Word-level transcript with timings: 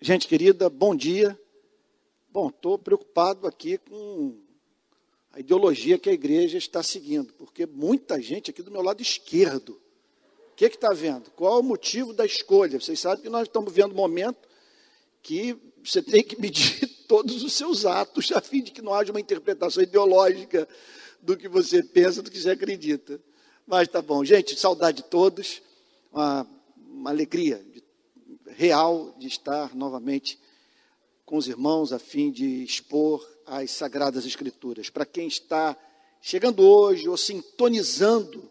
Gente 0.00 0.26
querida, 0.26 0.68
bom 0.68 0.96
dia. 0.96 1.38
Bom, 2.30 2.48
estou 2.48 2.76
preocupado 2.76 3.46
aqui 3.46 3.78
com 3.78 4.36
a 5.32 5.38
ideologia 5.38 5.96
que 5.96 6.10
a 6.10 6.12
igreja 6.12 6.58
está 6.58 6.82
seguindo, 6.82 7.32
porque 7.34 7.66
muita 7.66 8.20
gente 8.20 8.50
aqui 8.50 8.62
do 8.62 8.70
meu 8.70 8.82
lado 8.82 9.00
esquerdo. 9.00 9.80
O 10.50 10.56
que 10.56 10.64
está 10.64 10.92
vendo? 10.92 11.30
Qual 11.30 11.56
é 11.56 11.60
o 11.60 11.62
motivo 11.62 12.12
da 12.12 12.26
escolha? 12.26 12.80
Vocês 12.80 12.98
sabem 12.98 13.22
que 13.22 13.28
nós 13.28 13.42
estamos 13.42 13.72
vivendo 13.72 13.92
um 13.92 13.96
momento 13.96 14.48
que 15.22 15.56
você 15.84 16.02
tem 16.02 16.24
que 16.24 16.40
medir 16.40 16.84
todos 17.06 17.44
os 17.44 17.52
seus 17.52 17.86
atos, 17.86 18.32
a 18.32 18.40
fim 18.40 18.62
de 18.62 18.72
que 18.72 18.82
não 18.82 18.92
haja 18.92 19.12
uma 19.12 19.20
interpretação 19.20 19.82
ideológica 19.82 20.68
do 21.22 21.36
que 21.36 21.48
você 21.48 21.82
pensa, 21.82 22.22
do 22.22 22.30
que 22.30 22.40
você 22.40 22.50
acredita. 22.50 23.20
Mas 23.66 23.88
tá 23.88 24.02
bom. 24.02 24.24
Gente, 24.24 24.58
saudade 24.58 24.98
de 24.98 25.04
todos. 25.04 25.62
Uma, 26.12 26.46
uma 26.76 27.10
alegria 27.10 27.64
real 28.48 29.14
de 29.18 29.26
estar 29.26 29.74
novamente 29.74 30.38
com 31.24 31.36
os 31.36 31.48
irmãos 31.48 31.92
a 31.92 31.98
fim 31.98 32.30
de 32.30 32.64
expor 32.64 33.26
as 33.46 33.70
Sagradas 33.70 34.26
Escrituras. 34.26 34.90
Para 34.90 35.06
quem 35.06 35.26
está 35.26 35.76
chegando 36.20 36.62
hoje 36.62 37.08
ou 37.08 37.16
sintonizando 37.16 38.50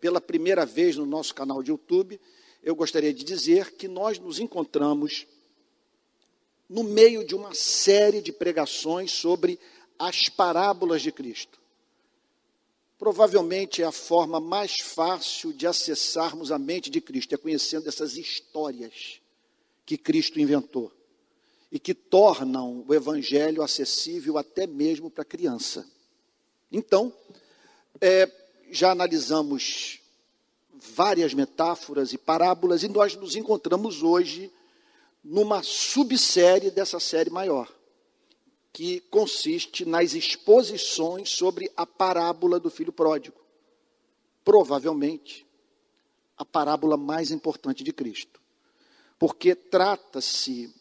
pela 0.00 0.20
primeira 0.20 0.64
vez 0.64 0.96
no 0.96 1.06
nosso 1.06 1.34
canal 1.34 1.62
de 1.62 1.70
YouTube, 1.70 2.20
eu 2.62 2.74
gostaria 2.74 3.12
de 3.12 3.24
dizer 3.24 3.72
que 3.76 3.88
nós 3.88 4.18
nos 4.18 4.38
encontramos 4.38 5.26
no 6.68 6.82
meio 6.82 7.24
de 7.24 7.34
uma 7.34 7.54
série 7.54 8.22
de 8.22 8.32
pregações 8.32 9.12
sobre 9.12 9.58
as 9.98 10.28
parábolas 10.28 11.02
de 11.02 11.12
Cristo. 11.12 11.61
Provavelmente 13.02 13.82
é 13.82 13.84
a 13.84 13.90
forma 13.90 14.38
mais 14.38 14.78
fácil 14.78 15.52
de 15.52 15.66
acessarmos 15.66 16.52
a 16.52 16.58
mente 16.58 16.88
de 16.88 17.00
Cristo, 17.00 17.34
é 17.34 17.36
conhecendo 17.36 17.88
essas 17.88 18.16
histórias 18.16 19.20
que 19.84 19.98
Cristo 19.98 20.38
inventou 20.38 20.92
e 21.72 21.80
que 21.80 21.94
tornam 21.94 22.84
o 22.86 22.94
Evangelho 22.94 23.60
acessível 23.60 24.38
até 24.38 24.68
mesmo 24.68 25.10
para 25.10 25.22
a 25.22 25.24
criança. 25.24 25.84
Então, 26.70 27.12
é, 28.00 28.30
já 28.70 28.92
analisamos 28.92 29.98
várias 30.72 31.34
metáforas 31.34 32.12
e 32.12 32.18
parábolas 32.18 32.84
e 32.84 32.88
nós 32.88 33.16
nos 33.16 33.34
encontramos 33.34 34.04
hoje 34.04 34.48
numa 35.24 35.60
subsérie 35.64 36.70
dessa 36.70 37.00
série 37.00 37.30
maior, 37.30 37.68
que 38.72 39.00
consiste 39.02 39.84
nas 39.84 40.14
exposições 40.14 41.30
sobre 41.30 41.70
a 41.76 41.84
parábola 41.84 42.58
do 42.58 42.70
filho 42.70 42.92
pródigo. 42.92 43.38
Provavelmente, 44.42 45.46
a 46.36 46.44
parábola 46.44 46.96
mais 46.96 47.30
importante 47.30 47.84
de 47.84 47.92
Cristo. 47.92 48.40
Porque 49.18 49.54
trata-se 49.54 50.74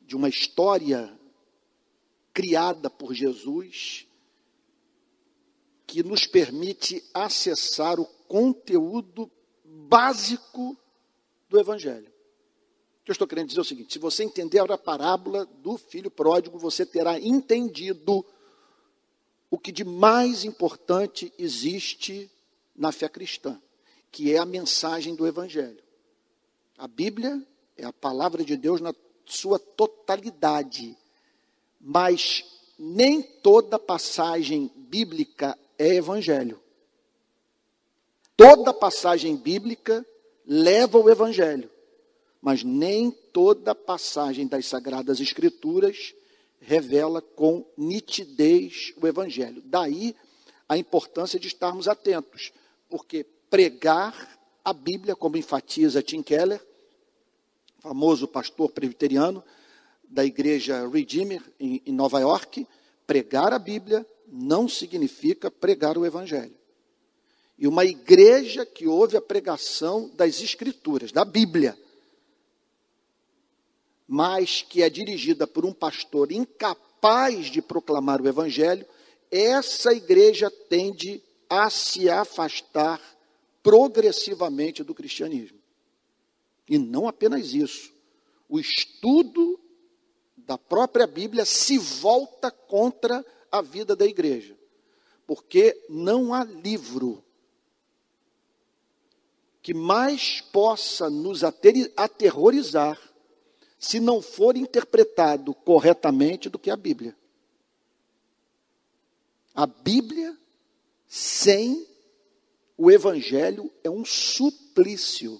de 0.00 0.14
uma 0.14 0.28
história 0.28 1.18
criada 2.32 2.88
por 2.88 3.12
Jesus 3.12 4.06
que 5.86 6.02
nos 6.02 6.26
permite 6.26 7.04
acessar 7.12 8.00
o 8.00 8.06
conteúdo 8.26 9.30
básico 9.64 10.76
do 11.48 11.58
Evangelho. 11.58 12.13
Que 13.04 13.10
eu 13.10 13.12
estou 13.12 13.26
querendo 13.26 13.48
dizer 13.48 13.60
é 13.60 13.62
o 13.62 13.64
seguinte: 13.64 13.92
se 13.92 13.98
você 13.98 14.24
entender 14.24 14.60
a 14.60 14.78
parábola 14.78 15.46
do 15.46 15.76
filho 15.76 16.10
pródigo, 16.10 16.58
você 16.58 16.86
terá 16.86 17.18
entendido 17.18 18.24
o 19.50 19.58
que 19.58 19.70
de 19.70 19.84
mais 19.84 20.44
importante 20.44 21.32
existe 21.38 22.30
na 22.74 22.90
fé 22.90 23.08
cristã, 23.08 23.60
que 24.10 24.32
é 24.32 24.38
a 24.38 24.46
mensagem 24.46 25.14
do 25.14 25.26
Evangelho. 25.26 25.82
A 26.76 26.88
Bíblia 26.88 27.40
é 27.76 27.84
a 27.84 27.92
palavra 27.92 28.44
de 28.44 28.56
Deus 28.56 28.80
na 28.80 28.94
sua 29.26 29.58
totalidade. 29.58 30.96
Mas 31.80 32.44
nem 32.78 33.22
toda 33.22 33.78
passagem 33.78 34.70
bíblica 34.76 35.58
é 35.78 35.94
evangelho. 35.94 36.60
Toda 38.36 38.74
passagem 38.74 39.36
bíblica 39.36 40.04
leva 40.46 40.98
ao 40.98 41.08
evangelho, 41.08 41.70
mas 42.44 42.62
nem 42.62 43.10
toda 43.10 43.74
passagem 43.74 44.46
das 44.46 44.66
sagradas 44.66 45.18
escrituras 45.18 46.14
revela 46.60 47.22
com 47.22 47.64
nitidez 47.74 48.92
o 49.00 49.06
evangelho. 49.06 49.62
Daí 49.64 50.14
a 50.68 50.76
importância 50.76 51.40
de 51.40 51.48
estarmos 51.48 51.88
atentos, 51.88 52.52
porque 52.90 53.24
pregar 53.48 54.38
a 54.62 54.74
Bíblia, 54.74 55.16
como 55.16 55.38
enfatiza 55.38 56.02
Tim 56.02 56.22
Keller, 56.22 56.62
famoso 57.78 58.28
pastor 58.28 58.70
presbiteriano 58.72 59.42
da 60.06 60.22
igreja 60.22 60.86
Redeemer, 60.86 61.42
em, 61.58 61.80
Nova 61.86 62.20
York, 62.20 62.68
pregar 63.06 63.54
a 63.54 63.58
Bíblia 63.58 64.06
não 64.28 64.68
significa 64.68 65.50
pregar 65.50 65.96
o 65.96 66.04
Evangelho. 66.04 66.54
E 67.56 67.66
uma 67.66 67.86
igreja 67.86 68.66
que 68.66 68.86
ouve 68.86 69.16
a 69.16 69.22
pregação 69.22 70.10
das 70.14 70.42
Escrituras, 70.42 71.10
da 71.10 71.24
Bíblia, 71.24 71.78
mas 74.06 74.62
que 74.62 74.82
é 74.82 74.90
dirigida 74.90 75.46
por 75.46 75.64
um 75.64 75.72
pastor 75.72 76.30
incapaz 76.30 77.46
de 77.46 77.62
proclamar 77.62 78.20
o 78.20 78.28
Evangelho, 78.28 78.86
essa 79.30 79.92
igreja 79.92 80.50
tende 80.50 81.22
a 81.48 81.70
se 81.70 82.08
afastar 82.08 83.00
progressivamente 83.62 84.84
do 84.84 84.94
cristianismo. 84.94 85.58
E 86.68 86.78
não 86.78 87.08
apenas 87.08 87.54
isso. 87.54 87.92
O 88.48 88.60
estudo 88.60 89.58
da 90.36 90.58
própria 90.58 91.06
Bíblia 91.06 91.44
se 91.44 91.78
volta 91.78 92.50
contra 92.50 93.24
a 93.50 93.62
vida 93.62 93.96
da 93.96 94.06
igreja. 94.06 94.56
Porque 95.26 95.84
não 95.88 96.34
há 96.34 96.44
livro 96.44 97.24
que 99.62 99.72
mais 99.72 100.42
possa 100.42 101.08
nos 101.08 101.42
aterrorizar 101.42 103.00
se 103.84 104.00
não 104.00 104.22
for 104.22 104.56
interpretado 104.56 105.52
corretamente 105.52 106.48
do 106.48 106.58
que 106.58 106.70
a 106.70 106.76
Bíblia. 106.76 107.14
A 109.54 109.66
Bíblia 109.66 110.34
sem 111.06 111.86
o 112.78 112.90
Evangelho 112.90 113.70
é 113.84 113.90
um 113.90 114.02
suplício. 114.02 115.38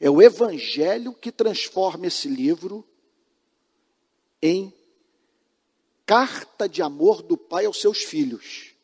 É 0.00 0.10
o 0.10 0.20
Evangelho 0.20 1.14
que 1.14 1.30
transforma 1.30 2.08
esse 2.08 2.28
livro 2.28 2.84
em 4.42 4.74
carta 6.04 6.68
de 6.68 6.82
amor 6.82 7.22
do 7.22 7.36
Pai 7.36 7.66
aos 7.66 7.80
seus 7.80 7.98
filhos, 7.98 8.74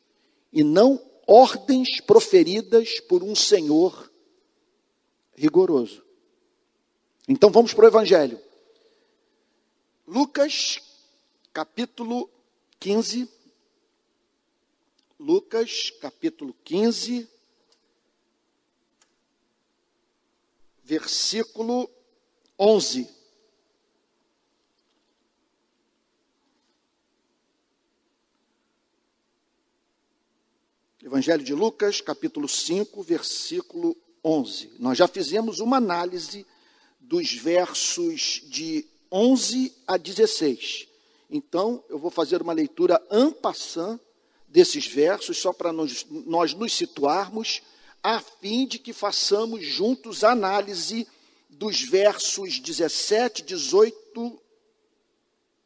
e 0.51 0.63
não 0.63 1.01
ordens 1.27 1.99
proferidas 1.99 3.01
por 3.01 3.21
um 3.21 3.35
Senhor 3.35 4.09
rigoroso. 5.35 6.04
Então 7.27 7.49
vamos 7.49 7.73
para 7.73 7.85
o 7.85 7.87
Evangelho. 7.87 8.39
Lucas, 10.05 10.79
capítulo 11.51 12.29
15. 12.79 13.27
Lucas, 15.19 15.91
capítulo 16.01 16.53
15, 16.63 17.27
versículo 20.83 21.89
11. 22.59 23.09
Evangelho 31.01 31.43
de 31.43 31.55
Lucas, 31.55 32.01
capítulo 32.01 32.47
5, 32.47 33.01
versículo 33.01 33.97
11. 34.23 34.73
Nós 34.77 34.97
já 34.97 35.07
fizemos 35.07 35.59
uma 35.59 35.77
análise 35.77 36.45
dos 37.07 37.33
versos 37.33 38.41
de 38.45 38.85
11 39.11 39.73
a 39.87 39.97
16. 39.97 40.87
Então, 41.29 41.83
eu 41.89 41.97
vou 41.97 42.11
fazer 42.11 42.41
uma 42.41 42.53
leitura 42.53 43.01
passant 43.31 43.99
desses 44.47 44.87
versos, 44.87 45.37
só 45.37 45.51
para 45.51 45.71
nós, 45.71 46.05
nós 46.09 46.53
nos 46.53 46.73
situarmos 46.73 47.61
a 48.01 48.19
fim 48.19 48.67
de 48.67 48.79
que 48.79 48.93
façamos 48.93 49.65
juntos 49.65 50.23
análise 50.23 51.07
dos 51.49 51.81
versos 51.81 52.59
17, 52.59 53.41
18 53.41 54.41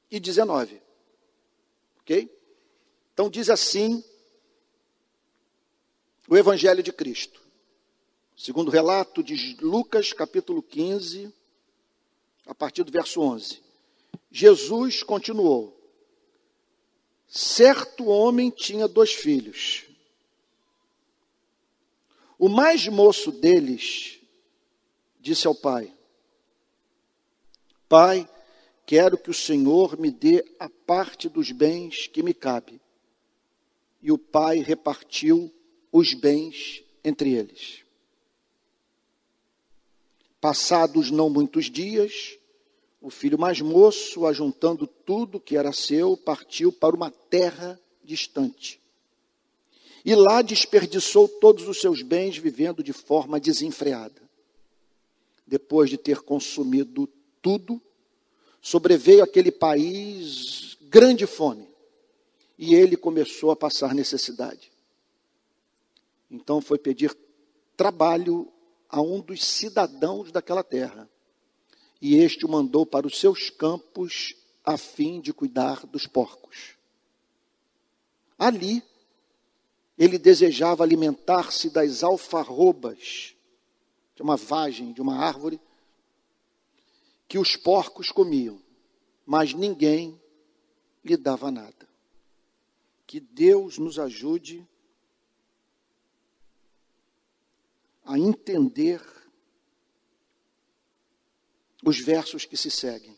e 0.09 0.19
19. 0.19 0.81
Ok? 2.01 2.29
Então 3.13 3.29
diz 3.29 3.49
assim 3.49 4.03
o 6.27 6.37
Evangelho 6.37 6.81
de 6.81 6.93
Cristo. 6.93 7.41
Segundo 8.39 8.69
o 8.69 8.71
relato 8.71 9.21
de 9.21 9.57
Lucas, 9.59 10.13
capítulo 10.13 10.63
15, 10.63 11.29
a 12.47 12.55
partir 12.55 12.85
do 12.85 12.91
verso 12.91 13.19
11. 13.19 13.61
Jesus 14.31 15.03
continuou: 15.03 15.77
Certo 17.27 18.05
homem 18.05 18.49
tinha 18.49 18.87
dois 18.87 19.11
filhos. 19.11 19.83
O 22.37 22.47
mais 22.47 22.87
moço 22.87 23.29
deles 23.29 24.21
disse 25.19 25.45
ao 25.45 25.53
pai: 25.53 25.93
Pai, 27.89 28.25
quero 28.85 29.17
que 29.17 29.31
o 29.31 29.33
Senhor 29.33 29.99
me 29.99 30.09
dê 30.09 30.45
a 30.57 30.69
parte 30.69 31.27
dos 31.27 31.51
bens 31.51 32.07
que 32.07 32.23
me 32.23 32.33
cabe. 32.33 32.79
E 34.01 34.13
o 34.13 34.17
pai 34.17 34.59
repartiu 34.59 35.53
os 35.91 36.13
bens 36.13 36.81
entre 37.03 37.33
eles. 37.33 37.88
Passados 40.41 41.11
não 41.11 41.29
muitos 41.29 41.69
dias, 41.69 42.37
o 43.01 43.09
filho 43.09 43.39
mais 43.39 43.61
moço, 43.61 44.25
ajuntando 44.25 44.85
tudo 44.85 45.39
que 45.39 45.55
era 45.55 45.71
seu, 45.71 46.17
partiu 46.17 46.71
para 46.71 46.95
uma 46.95 47.09
terra 47.09 47.79
distante. 48.03 48.79
E 50.03 50.15
lá 50.15 50.41
desperdiçou 50.41 51.27
todos 51.27 51.67
os 51.67 51.79
seus 51.79 52.01
bens, 52.01 52.37
vivendo 52.37 52.83
de 52.83 52.93
forma 52.93 53.39
desenfreada. 53.39 54.21
Depois 55.45 55.89
de 55.89 55.97
ter 55.97 56.21
consumido 56.21 57.07
tudo, 57.41 57.81
sobreveio 58.61 59.23
aquele 59.23 59.51
país 59.51 60.77
grande 60.81 61.25
fome. 61.25 61.67
E 62.57 62.75
ele 62.75 62.97
começou 62.97 63.51
a 63.51 63.55
passar 63.55 63.93
necessidade. 63.93 64.71
Então 66.29 66.61
foi 66.61 66.77
pedir 66.77 67.15
trabalho 67.75 68.51
a 68.89 68.99
um 69.01 69.21
dos 69.21 69.43
cidadãos 69.45 70.31
daquela 70.31 70.63
terra. 70.63 71.07
E 72.01 72.15
este 72.15 72.45
o 72.45 72.49
mandou 72.49 72.85
para 72.85 73.05
os 73.05 73.19
seus 73.19 73.49
campos 73.49 74.35
a 74.65 74.77
fim 74.77 75.21
de 75.21 75.31
cuidar 75.31 75.85
dos 75.85 76.07
porcos. 76.07 76.75
Ali, 78.37 78.81
ele 79.97 80.17
desejava 80.17 80.83
alimentar-se 80.83 81.69
das 81.69 82.03
alfarrobas, 82.03 83.35
de 84.15 84.21
uma 84.21 84.37
vagem, 84.37 84.93
de 84.93 85.01
uma 85.01 85.17
árvore, 85.17 85.59
que 87.27 87.37
os 87.37 87.55
porcos 87.55 88.11
comiam, 88.11 88.59
mas 89.25 89.53
ninguém 89.53 90.19
lhe 91.03 91.15
dava 91.15 91.51
nada. 91.51 91.87
Que 93.05 93.19
Deus 93.19 93.77
nos 93.77 93.99
ajude 93.99 94.67
a 98.09 98.17
entender 98.17 98.99
os 101.85 101.99
versos 101.99 102.43
que 102.43 102.57
se 102.57 102.71
seguem, 102.71 103.15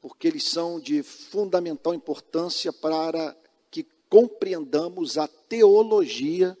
porque 0.00 0.28
eles 0.28 0.44
são 0.44 0.78
de 0.78 1.02
fundamental 1.02 1.92
importância 1.92 2.72
para 2.72 3.36
que 3.68 3.84
compreendamos 4.08 5.18
a 5.18 5.26
teologia 5.26 6.56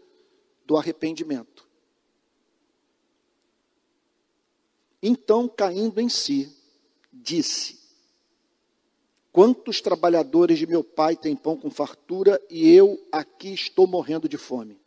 do 0.66 0.76
arrependimento. 0.76 1.68
Então, 5.00 5.48
caindo 5.48 6.00
em 6.00 6.08
si, 6.08 6.52
disse: 7.12 7.78
Quantos 9.30 9.80
trabalhadores 9.80 10.58
de 10.58 10.66
meu 10.66 10.82
pai 10.82 11.14
têm 11.14 11.36
pão 11.36 11.56
com 11.56 11.70
fartura 11.70 12.44
e 12.50 12.68
eu 12.74 13.00
aqui 13.12 13.54
estou 13.54 13.86
morrendo 13.86 14.28
de 14.28 14.36
fome? 14.36 14.84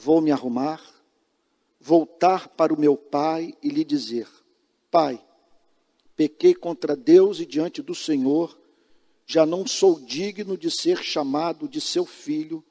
Vou 0.00 0.20
me 0.20 0.30
arrumar, 0.30 0.82
voltar 1.80 2.48
para 2.48 2.72
o 2.72 2.78
meu 2.78 2.96
pai 2.96 3.54
e 3.62 3.68
lhe 3.68 3.84
dizer: 3.84 4.28
Pai, 4.90 5.22
pequei 6.16 6.54
contra 6.54 6.96
Deus 6.96 7.40
e 7.40 7.46
diante 7.46 7.82
do 7.82 7.94
Senhor, 7.94 8.58
já 9.26 9.44
não 9.44 9.66
sou 9.66 10.00
digno 10.00 10.56
de 10.56 10.70
ser 10.70 11.02
chamado 11.02 11.68
de 11.68 11.80
seu 11.80 12.06
filho, 12.06 12.64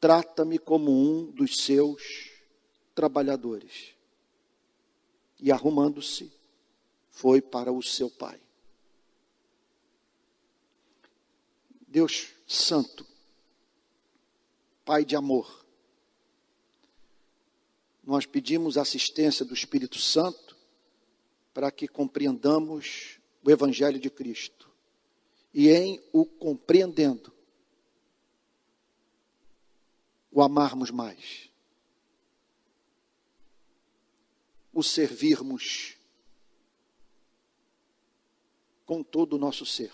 trata-me 0.00 0.58
como 0.58 0.90
um 0.90 1.30
dos 1.30 1.62
seus 1.62 2.30
trabalhadores. 2.94 3.94
E 5.40 5.52
arrumando-se, 5.52 6.32
foi 7.10 7.40
para 7.40 7.72
o 7.72 7.82
seu 7.82 8.10
pai. 8.10 8.40
Deus 11.86 12.28
Santo, 12.46 13.06
Pai 14.84 15.04
de 15.04 15.14
amor, 15.14 15.67
nós 18.08 18.24
pedimos 18.24 18.78
assistência 18.78 19.44
do 19.44 19.52
Espírito 19.52 19.98
Santo 19.98 20.56
para 21.52 21.70
que 21.70 21.86
compreendamos 21.86 23.20
o 23.44 23.50
Evangelho 23.50 24.00
de 24.00 24.08
Cristo. 24.08 24.70
E 25.52 25.68
em 25.68 26.02
o 26.10 26.24
compreendendo, 26.24 27.30
o 30.32 30.40
amarmos 30.40 30.90
mais, 30.90 31.50
o 34.72 34.82
servirmos 34.82 35.98
com 38.86 39.02
todo 39.02 39.34
o 39.34 39.38
nosso 39.38 39.66
ser. 39.66 39.92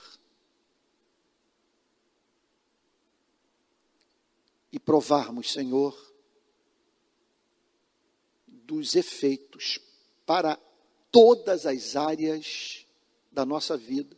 E 4.70 4.78
provarmos, 4.78 5.52
Senhor, 5.52 6.13
dos 8.64 8.94
efeitos 8.94 9.78
para 10.26 10.58
todas 11.10 11.66
as 11.66 11.96
áreas 11.96 12.86
da 13.30 13.44
nossa 13.44 13.76
vida, 13.76 14.16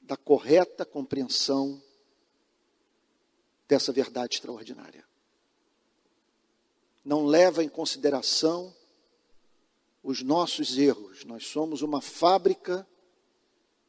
da 0.00 0.16
correta 0.16 0.84
compreensão 0.84 1.82
dessa 3.68 3.92
verdade 3.92 4.36
extraordinária. 4.36 5.06
Não 7.04 7.24
leva 7.24 7.62
em 7.62 7.68
consideração 7.68 8.74
os 10.02 10.22
nossos 10.22 10.76
erros. 10.76 11.24
Nós 11.24 11.46
somos 11.46 11.82
uma 11.82 12.00
fábrica 12.00 12.86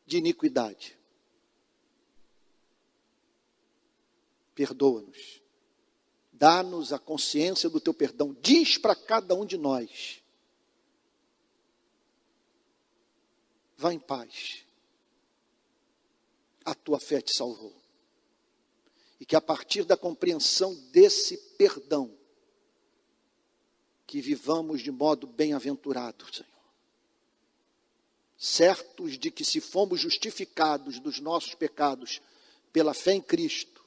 de 0.05 0.17
iniquidade. 0.17 0.97
Perdoa-nos. 4.53 5.40
Dá-nos 6.41 6.91
a 6.91 6.97
consciência 6.97 7.69
do 7.69 7.79
teu 7.79 7.93
perdão. 7.93 8.35
Diz 8.41 8.75
para 8.75 8.95
cada 8.95 9.35
um 9.35 9.45
de 9.45 9.59
nós: 9.59 10.23
vá 13.77 13.93
em 13.93 13.99
paz. 13.99 14.65
A 16.65 16.73
tua 16.73 16.99
fé 16.99 17.21
te 17.21 17.31
salvou. 17.37 17.71
E 19.19 19.25
que 19.25 19.35
a 19.35 19.41
partir 19.41 19.83
da 19.83 19.95
compreensão 19.95 20.73
desse 20.91 21.37
perdão, 21.59 22.11
que 24.07 24.19
vivamos 24.19 24.81
de 24.81 24.89
modo 24.89 25.27
bem-aventurado, 25.27 26.25
Senhor. 26.33 26.49
Certos 28.35 29.19
de 29.19 29.29
que, 29.29 29.45
se 29.45 29.61
fomos 29.61 30.01
justificados 30.01 30.99
dos 30.99 31.19
nossos 31.19 31.53
pecados 31.53 32.19
pela 32.73 32.95
fé 32.95 33.13
em 33.13 33.21
Cristo, 33.21 33.80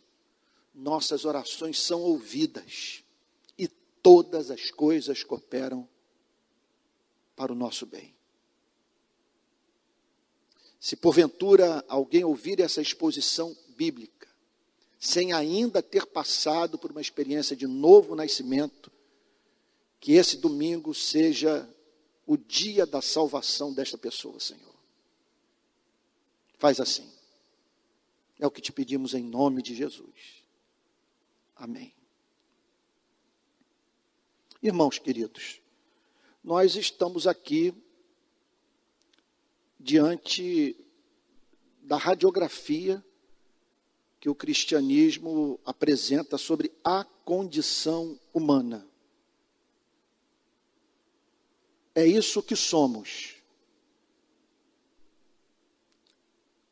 nossas 0.74 1.24
orações 1.24 1.80
são 1.80 2.02
ouvidas 2.02 3.02
e 3.56 3.68
todas 3.68 4.50
as 4.50 4.70
coisas 4.70 5.22
cooperam 5.22 5.88
para 7.36 7.52
o 7.52 7.54
nosso 7.54 7.86
bem. 7.86 8.14
Se 10.80 10.96
porventura 10.96 11.84
alguém 11.88 12.24
ouvir 12.24 12.60
essa 12.60 12.82
exposição 12.82 13.56
bíblica, 13.76 14.28
sem 14.98 15.32
ainda 15.32 15.82
ter 15.82 16.06
passado 16.06 16.78
por 16.78 16.90
uma 16.90 17.00
experiência 17.00 17.54
de 17.54 17.66
novo 17.66 18.14
nascimento, 18.14 18.90
que 20.00 20.12
esse 20.12 20.36
domingo 20.36 20.92
seja 20.92 21.68
o 22.26 22.36
dia 22.36 22.86
da 22.86 23.00
salvação 23.00 23.72
desta 23.72 23.96
pessoa, 23.96 24.38
Senhor. 24.40 24.74
Faz 26.58 26.80
assim. 26.80 27.10
É 28.38 28.46
o 28.46 28.50
que 28.50 28.60
te 28.60 28.72
pedimos 28.72 29.14
em 29.14 29.22
nome 29.22 29.62
de 29.62 29.74
Jesus. 29.74 30.43
Amém. 31.56 31.94
Irmãos 34.60 34.98
queridos, 34.98 35.60
nós 36.42 36.74
estamos 36.74 37.26
aqui 37.26 37.72
diante 39.78 40.76
da 41.82 41.96
radiografia 41.96 43.04
que 44.18 44.28
o 44.28 44.34
cristianismo 44.34 45.60
apresenta 45.64 46.38
sobre 46.38 46.72
a 46.82 47.04
condição 47.04 48.18
humana. 48.32 48.88
É 51.94 52.04
isso 52.06 52.42
que 52.42 52.56
somos. 52.56 53.36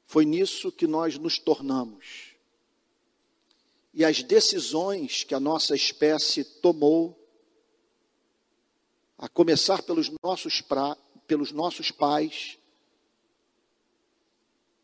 Foi 0.07 0.25
nisso 0.25 0.73
que 0.73 0.87
nós 0.87 1.19
nos 1.19 1.39
tornamos 1.39 2.32
e 3.93 4.05
as 4.05 4.23
decisões 4.23 5.23
que 5.23 5.35
a 5.35 5.41
nossa 5.41 5.75
espécie 5.75 6.45
tomou, 6.45 7.19
a 9.19 9.29
começar 9.29 9.83
pelos 9.83 10.11
nossos, 10.23 10.61
pra, 10.61 10.97
pelos 11.27 11.53
nossos 11.53 11.91
pais, 11.91 12.59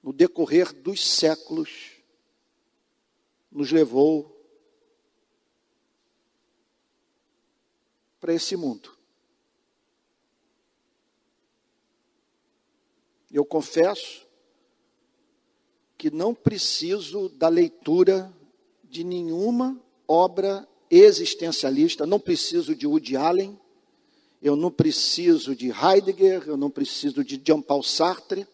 no 0.02 0.12
decorrer 0.12 0.72
dos 0.72 1.04
séculos, 1.04 1.92
nos 3.50 3.72
levou 3.72 4.34
para 8.20 8.34
esse 8.34 8.56
mundo. 8.56 8.96
Eu 13.30 13.44
confesso 13.44 14.26
que 15.96 16.10
não 16.10 16.34
preciso 16.34 17.28
da 17.30 17.48
leitura 17.48 18.32
de 18.88 19.04
nenhuma 19.04 19.78
obra 20.06 20.66
existencialista, 20.90 22.06
não 22.06 22.18
preciso 22.18 22.74
de 22.74 22.86
Woody 22.86 23.16
Allen, 23.16 23.58
eu 24.40 24.56
não 24.56 24.70
preciso 24.70 25.54
de 25.54 25.70
Heidegger, 25.70 26.44
eu 26.46 26.56
não 26.56 26.70
preciso 26.70 27.24
de 27.24 27.40
Jean 27.44 27.60
Paul 27.60 27.82
Sartre 27.82 28.46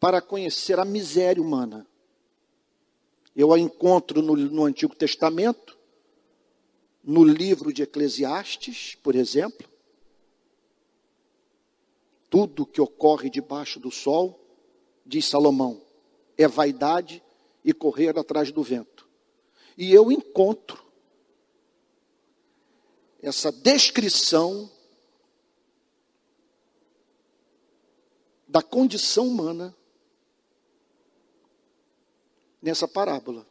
para 0.00 0.20
conhecer 0.20 0.78
a 0.78 0.84
miséria 0.84 1.42
humana. 1.42 1.86
Eu 3.36 3.52
a 3.52 3.58
encontro 3.58 4.22
no, 4.22 4.34
no 4.36 4.64
Antigo 4.64 4.96
Testamento, 4.96 5.78
no 7.04 7.24
livro 7.24 7.72
de 7.72 7.82
Eclesiastes, 7.82 8.96
por 9.02 9.14
exemplo. 9.14 9.68
Tudo 12.30 12.66
que 12.66 12.80
ocorre 12.80 13.30
debaixo 13.30 13.78
do 13.78 13.90
sol, 13.90 14.38
diz 15.04 15.26
Salomão, 15.26 15.80
é 16.36 16.46
vaidade 16.48 17.22
e 17.68 17.72
correr 17.74 18.18
atrás 18.18 18.50
do 18.50 18.62
vento. 18.62 19.06
E 19.76 19.92
eu 19.92 20.10
encontro 20.10 20.82
essa 23.20 23.52
descrição 23.52 24.70
da 28.48 28.62
condição 28.62 29.28
humana 29.28 29.76
nessa 32.62 32.88
parábola, 32.88 33.46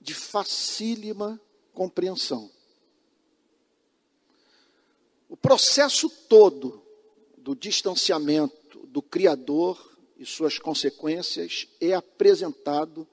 de 0.00 0.14
facílima 0.14 1.38
compreensão. 1.74 2.50
O 5.28 5.36
processo 5.36 6.08
todo 6.08 6.82
do 7.36 7.54
distanciamento 7.54 8.86
do 8.86 9.02
Criador 9.02 9.91
e 10.22 10.26
suas 10.26 10.56
consequências 10.56 11.66
é 11.80 11.94
apresentado 11.94 13.08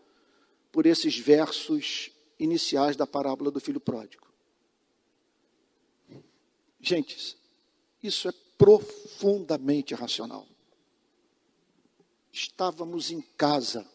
por 0.72 0.86
esses 0.86 1.18
versos 1.18 2.12
iniciais 2.38 2.96
da 2.96 3.08
parábola 3.08 3.50
do 3.50 3.60
filho 3.60 3.80
pródigo. 3.80 4.32
Gente, 6.80 7.36
isso 8.04 8.30
é 8.30 8.32
profundamente 8.56 9.96
racional. 9.96 10.48
Estávamos 12.32 13.10
em 13.10 13.22
casa, 13.36 13.90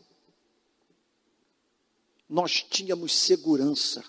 nós 2.28 2.64
tínhamos 2.64 3.14
segurança, 3.14 4.04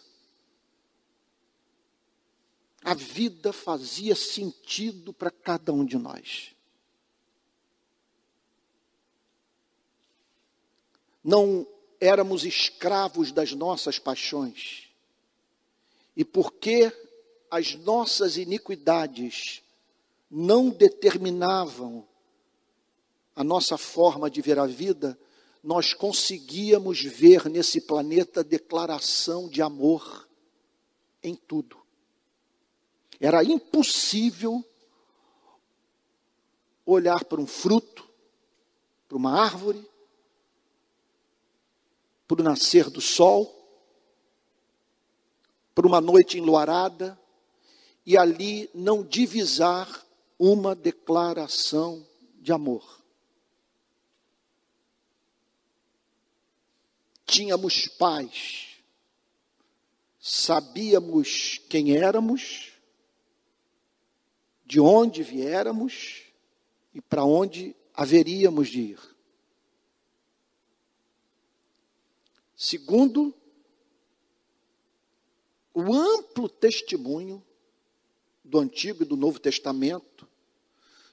a 2.83 2.95
vida 2.95 3.53
fazia 3.53 4.15
sentido 4.15 5.13
para 5.13 5.29
cada 5.29 5.71
um 5.71 5.85
de 5.85 5.95
nós. 5.95 6.54
Não 11.25 11.65
éramos 11.99 12.45
escravos 12.45 13.31
das 13.31 13.51
nossas 13.51 13.97
paixões. 13.97 14.89
E 16.15 16.23
porque 16.23 16.93
as 17.49 17.73
nossas 17.73 18.37
iniquidades 18.37 19.63
não 20.29 20.69
determinavam 20.69 22.07
a 23.35 23.43
nossa 23.43 23.75
forma 23.75 24.29
de 24.29 24.39
ver 24.39 24.59
a 24.59 24.67
vida, 24.67 25.19
nós 25.63 25.95
conseguíamos 25.95 27.01
ver 27.01 27.49
nesse 27.49 27.81
planeta 27.81 28.43
declaração 28.43 29.49
de 29.49 29.63
amor 29.63 30.29
em 31.23 31.35
tudo. 31.35 31.75
Era 33.19 33.43
impossível 33.43 34.63
olhar 36.85 37.25
para 37.25 37.41
um 37.41 37.47
fruto, 37.47 38.07
para 39.07 39.17
uma 39.17 39.41
árvore, 39.41 39.83
para 42.27 42.41
o 42.41 42.43
nascer 42.43 42.89
do 42.89 43.01
sol, 43.01 43.53
para 45.73 45.85
uma 45.85 46.01
noite 46.01 46.37
enluarada, 46.37 47.19
e 48.05 48.17
ali 48.17 48.69
não 48.73 49.03
divisar 49.03 50.05
uma 50.37 50.75
declaração 50.75 52.05
de 52.39 52.51
amor. 52.51 53.03
Tínhamos 57.25 57.87
paz, 57.87 58.77
sabíamos 60.19 61.59
quem 61.67 61.97
éramos, 61.97 62.71
de 64.65 64.79
onde 64.79 65.21
viéramos 65.21 66.23
e 66.93 67.01
para 67.01 67.23
onde 67.23 67.75
haveríamos 67.93 68.69
de 68.69 68.81
ir. 68.81 69.14
Segundo, 72.55 73.33
o 75.73 75.93
amplo 75.93 76.47
testemunho 76.47 77.43
do 78.43 78.59
Antigo 78.59 79.03
e 79.03 79.05
do 79.05 79.17
Novo 79.17 79.39
Testamento, 79.39 80.27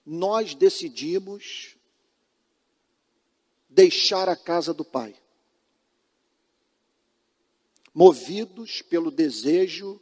nós 0.07 0.55
decidimos 0.55 1.77
deixar 3.69 4.29
a 4.29 4.37
casa 4.37 4.75
do 4.75 4.85
Pai, 4.85 5.17
movidos 7.95 8.83
pelo 8.83 9.11
desejo 9.11 10.01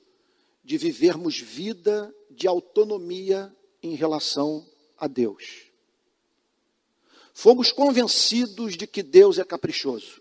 de 0.65 0.77
vivermos 0.77 1.39
vida 1.39 2.15
de 2.31 2.47
autonomia 2.47 3.55
em 3.83 3.95
relação 3.95 4.69
a 4.97 5.07
Deus. 5.07 5.71
Fomos 7.33 7.73
convencidos 7.73 8.77
de 8.77 8.87
que 8.87 9.03
Deus 9.03 9.39
é 9.39 9.45
caprichoso, 9.45 10.20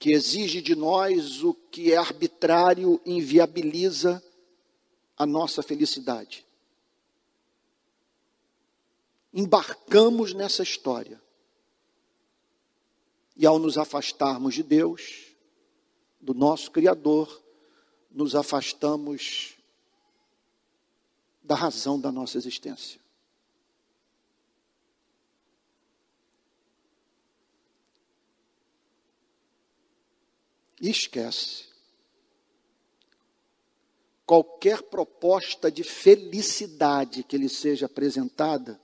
que 0.00 0.14
exige 0.14 0.62
de 0.62 0.74
nós 0.74 1.44
o 1.44 1.52
que 1.52 1.92
é 1.92 1.96
arbitrário 1.98 2.98
inviabiliza 3.04 4.24
a 5.14 5.26
nossa 5.26 5.62
felicidade. 5.62 6.46
Embarcamos 9.32 10.32
nessa 10.32 10.62
história. 10.62 11.20
E 13.36 13.44
ao 13.44 13.58
nos 13.58 13.76
afastarmos 13.76 14.54
de 14.54 14.62
Deus, 14.62 15.34
do 16.18 16.32
nosso 16.32 16.70
Criador, 16.70 17.42
nos 18.10 18.34
afastamos 18.34 19.54
da 21.42 21.54
razão 21.54 22.00
da 22.00 22.10
nossa 22.10 22.38
existência. 22.38 22.98
E 30.80 30.88
esquece 30.88 31.70
qualquer 34.30 34.82
proposta 34.84 35.72
de 35.72 35.82
felicidade 35.82 37.24
que 37.24 37.36
lhe 37.36 37.48
seja 37.48 37.86
apresentada, 37.86 38.80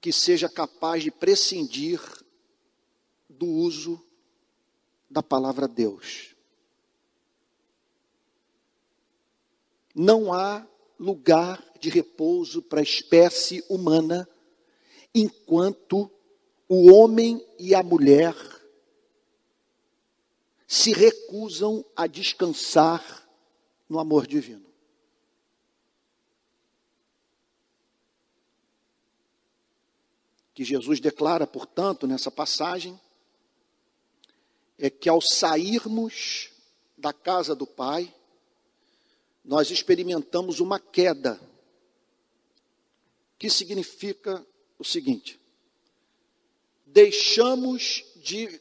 que 0.00 0.12
seja 0.12 0.48
capaz 0.48 1.04
de 1.04 1.12
prescindir 1.12 2.00
do 3.28 3.46
uso 3.46 4.04
da 5.08 5.22
palavra 5.22 5.68
Deus. 5.68 6.34
Não 9.94 10.32
há 10.32 10.66
lugar 10.98 11.64
de 11.78 11.88
repouso 11.88 12.60
para 12.60 12.80
a 12.80 12.82
espécie 12.82 13.64
humana 13.68 14.28
enquanto 15.14 16.10
o 16.68 16.92
homem 16.92 17.44
e 17.58 17.74
a 17.74 17.82
mulher 17.82 18.34
se 20.66 20.92
recusam 20.92 21.84
a 21.94 22.06
descansar 22.06 23.28
no 23.88 24.00
amor 24.00 24.26
divino. 24.26 24.66
Que 30.52 30.64
Jesus 30.64 30.98
declara, 30.98 31.46
portanto, 31.46 32.06
nessa 32.06 32.30
passagem, 32.30 32.98
é 34.78 34.90
que 34.90 35.08
ao 35.08 35.20
sairmos 35.20 36.50
da 36.96 37.12
casa 37.12 37.54
do 37.54 37.66
Pai, 37.66 38.12
nós 39.44 39.70
experimentamos 39.70 40.58
uma 40.58 40.80
queda, 40.80 41.40
que 43.38 43.48
significa 43.48 44.44
o 44.78 44.84
seguinte: 44.84 45.38
deixamos 46.86 48.04
de 48.16 48.60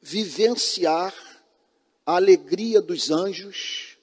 vivenciar 0.00 1.14
a 2.04 2.16
alegria 2.16 2.80
dos 2.80 3.10
anjos 3.10 3.96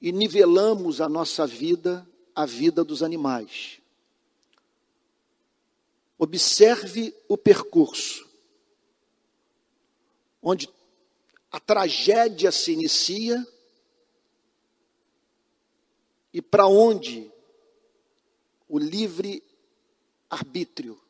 e 0.00 0.12
nivelamos 0.12 1.00
a 1.00 1.08
nossa 1.08 1.46
vida 1.46 2.08
à 2.34 2.46
vida 2.46 2.82
dos 2.84 3.02
animais. 3.02 3.80
Observe 6.18 7.14
o 7.28 7.36
percurso. 7.36 8.32
onde 10.42 10.68
a 11.50 11.60
tragédia 11.60 12.50
se 12.50 12.72
inicia 12.72 13.46
e 16.32 16.42
para 16.42 16.66
onde 16.66 17.30
o 18.68 18.78
livre 18.78 19.42
arbítrio 20.28 21.00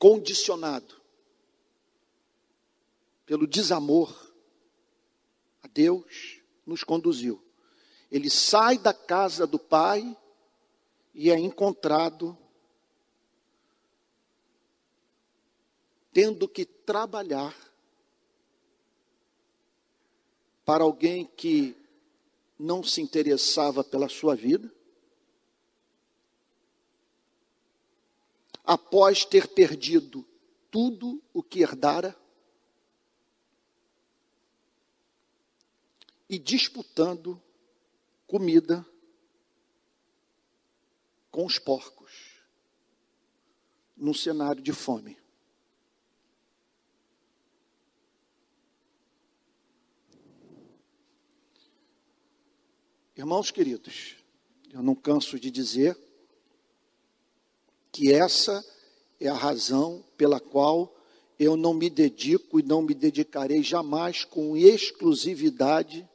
condicionado 0.00 0.98
pelo 3.26 3.46
desamor 3.46 4.32
a 5.62 5.68
Deus 5.68 6.40
nos 6.64 6.82
conduziu. 6.82 7.40
Ele 8.10 8.30
sai 8.30 8.78
da 8.78 8.94
casa 8.94 9.46
do 9.46 9.58
pai 9.58 10.16
e 11.14 11.30
é 11.30 11.38
encontrado 11.38 12.36
tendo 16.12 16.48
que 16.48 16.64
trabalhar 16.64 17.54
para 20.64 20.82
alguém 20.82 21.26
que 21.26 21.76
não 22.58 22.82
se 22.82 23.02
interessava 23.02 23.84
pela 23.84 24.08
sua 24.08 24.34
vida, 24.34 24.72
após 28.70 29.24
ter 29.24 29.48
perdido 29.48 30.24
tudo 30.70 31.20
o 31.32 31.42
que 31.42 31.60
herdara, 31.60 32.16
e 36.28 36.38
disputando 36.38 37.42
comida 38.28 38.86
com 41.32 41.44
os 41.44 41.58
porcos, 41.58 42.44
num 43.96 44.14
cenário 44.14 44.62
de 44.62 44.72
fome. 44.72 45.18
Irmãos 53.16 53.50
queridos, 53.50 54.14
eu 54.70 54.80
não 54.80 54.94
canso 54.94 55.40
de 55.40 55.50
dizer 55.50 56.09
que 57.92 58.12
essa 58.12 58.64
é 59.20 59.28
a 59.28 59.34
razão 59.34 60.04
pela 60.16 60.40
qual 60.40 60.94
eu 61.38 61.56
não 61.56 61.72
me 61.72 61.88
dedico 61.88 62.60
e 62.60 62.62
não 62.62 62.82
me 62.82 62.94
dedicarei 62.94 63.62
jamais 63.62 64.24
com 64.24 64.56
exclusividade 64.56 66.08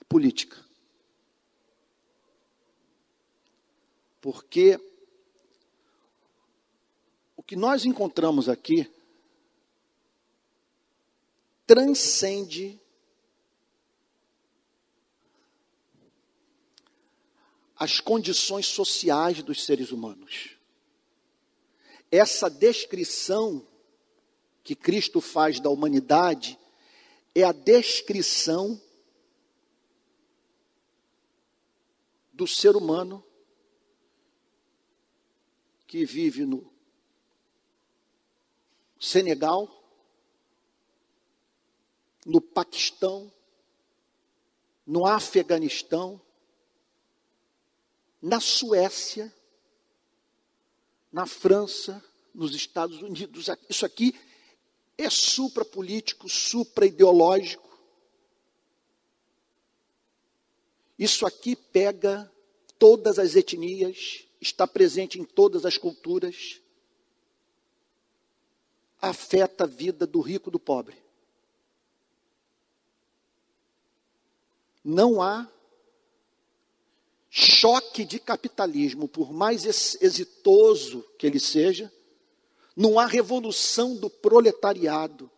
à 0.00 0.04
política. 0.06 0.56
Porque 4.20 4.78
o 7.36 7.42
que 7.42 7.56
nós 7.56 7.84
encontramos 7.84 8.48
aqui 8.48 8.90
transcende 11.66 12.80
as 17.80 17.98
condições 17.98 18.66
sociais 18.66 19.42
dos 19.42 19.64
seres 19.64 19.90
humanos. 19.90 20.58
Essa 22.10 22.50
descrição 22.50 23.66
que 24.62 24.74
Cristo 24.76 25.18
faz 25.18 25.58
da 25.58 25.70
humanidade 25.70 26.58
é 27.34 27.42
a 27.42 27.52
descrição 27.52 28.78
do 32.34 32.46
ser 32.46 32.76
humano 32.76 33.24
que 35.86 36.04
vive 36.04 36.44
no 36.44 36.70
Senegal, 38.98 39.82
no 42.26 42.42
Paquistão, 42.42 43.32
no 44.86 45.06
Afeganistão, 45.06 46.20
na 48.20 48.40
Suécia, 48.40 49.32
na 51.12 51.26
França, 51.26 52.02
nos 52.34 52.54
Estados 52.54 53.00
Unidos. 53.02 53.48
Isso 53.68 53.84
aqui 53.84 54.14
é 54.96 55.08
suprapolítico, 55.08 56.28
supra-ideológico. 56.28 57.68
Isso 60.98 61.24
aqui 61.24 61.56
pega 61.56 62.30
todas 62.78 63.18
as 63.18 63.34
etnias, 63.34 64.26
está 64.40 64.66
presente 64.66 65.18
em 65.18 65.24
todas 65.24 65.64
as 65.64 65.78
culturas, 65.78 66.60
afeta 69.00 69.64
a 69.64 69.66
vida 69.66 70.06
do 70.06 70.20
rico 70.20 70.50
e 70.50 70.52
do 70.52 70.60
pobre. 70.60 70.96
Não 74.84 75.22
há 75.22 75.48
choque 77.30 78.04
de 78.04 78.18
capitalismo, 78.18 79.06
por 79.06 79.32
mais 79.32 79.64
exitoso 80.02 81.02
que 81.16 81.26
ele 81.26 81.38
seja, 81.38 81.90
não 82.76 82.98
há 82.98 83.06
revolução 83.06 83.96
do 83.96 84.10
proletariado. 84.10 85.30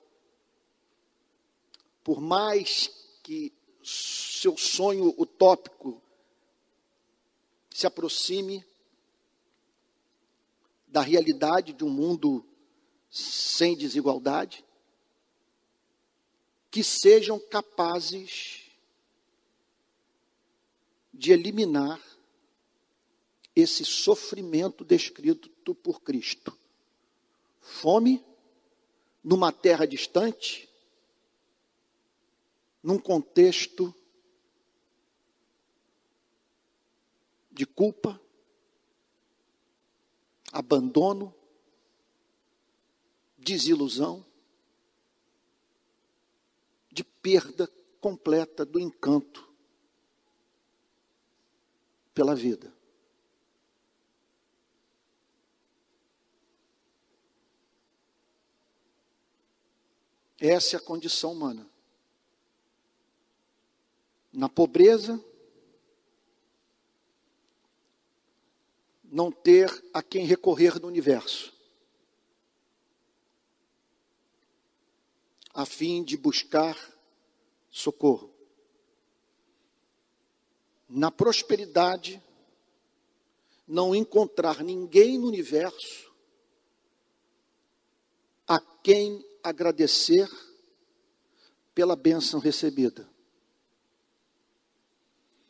Por 2.02 2.20
mais 2.20 2.90
que 3.22 3.52
seu 3.84 4.56
sonho 4.56 5.14
utópico 5.18 6.00
se 7.70 7.86
aproxime 7.86 8.64
da 10.86 11.02
realidade 11.02 11.72
de 11.72 11.84
um 11.84 11.90
mundo 11.90 12.44
sem 13.10 13.76
desigualdade, 13.76 14.64
que 16.70 16.82
sejam 16.82 17.38
capazes 17.38 18.61
de 21.12 21.32
eliminar 21.32 22.00
esse 23.54 23.84
sofrimento 23.84 24.84
descrito 24.84 25.74
por 25.74 26.00
Cristo. 26.00 26.56
Fome 27.60 28.24
numa 29.22 29.52
terra 29.52 29.86
distante, 29.86 30.68
num 32.82 32.98
contexto 32.98 33.94
de 37.50 37.66
culpa, 37.66 38.20
abandono, 40.50 41.34
desilusão, 43.36 44.24
de 46.90 47.04
perda 47.04 47.68
completa 48.00 48.64
do 48.64 48.80
encanto 48.80 49.51
pela 52.14 52.34
vida. 52.34 52.72
Essa 60.38 60.76
é 60.76 60.78
a 60.78 60.82
condição 60.82 61.32
humana. 61.32 61.70
Na 64.32 64.48
pobreza, 64.48 65.22
não 69.04 69.30
ter 69.30 69.70
a 69.92 70.02
quem 70.02 70.24
recorrer 70.24 70.80
no 70.80 70.88
universo, 70.88 71.52
a 75.54 75.66
fim 75.66 76.02
de 76.02 76.16
buscar 76.16 76.76
socorro 77.70 78.31
na 80.92 81.10
prosperidade, 81.10 82.22
não 83.66 83.94
encontrar 83.94 84.62
ninguém 84.62 85.18
no 85.18 85.26
universo 85.26 86.12
a 88.46 88.60
quem 88.60 89.24
agradecer 89.42 90.28
pela 91.74 91.96
bênção 91.96 92.38
recebida. 92.38 93.08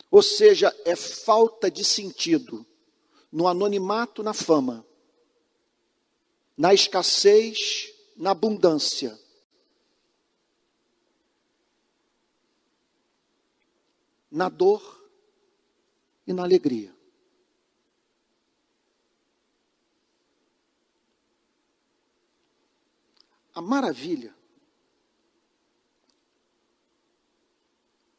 Ou 0.09 0.23
seja, 0.23 0.73
é 0.85 0.95
falta 0.95 1.69
de 1.69 1.85
sentido 1.85 2.65
no 3.33 3.49
anonimato, 3.49 4.23
na 4.23 4.33
fama, 4.33 4.87
na 6.57 6.73
escassez, 6.73 7.93
na 8.17 8.31
abundância. 8.31 9.19
Na 14.31 14.49
dor, 14.49 15.02
e 16.27 16.33
na 16.33 16.43
alegria. 16.43 16.95
A 23.55 23.61
maravilha 23.61 24.35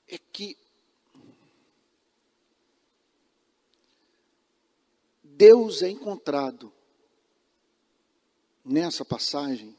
é 0.08 0.18
que 0.18 0.58
Deus 5.24 5.82
é 5.82 5.90
encontrado 5.90 6.72
nessa 8.64 9.04
passagem 9.04 9.76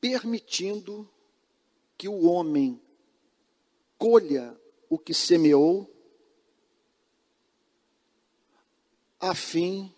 permitindo 0.00 1.08
que 1.96 2.08
o 2.08 2.24
homem 2.24 2.80
colha 3.98 4.58
o 4.88 4.98
que 4.98 5.12
semeou, 5.12 5.92
a 9.20 9.34
fim 9.34 9.92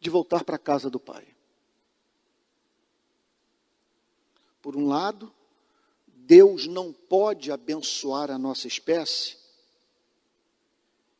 de 0.00 0.08
voltar 0.08 0.42
para 0.42 0.56
a 0.56 0.58
casa 0.58 0.88
do 0.88 0.98
Pai. 0.98 1.36
Por 4.62 4.74
um 4.74 4.88
lado, 4.88 5.32
Deus 6.06 6.66
não 6.66 6.92
pode 6.92 7.52
abençoar 7.52 8.30
a 8.30 8.38
nossa 8.38 8.66
espécie 8.66 9.36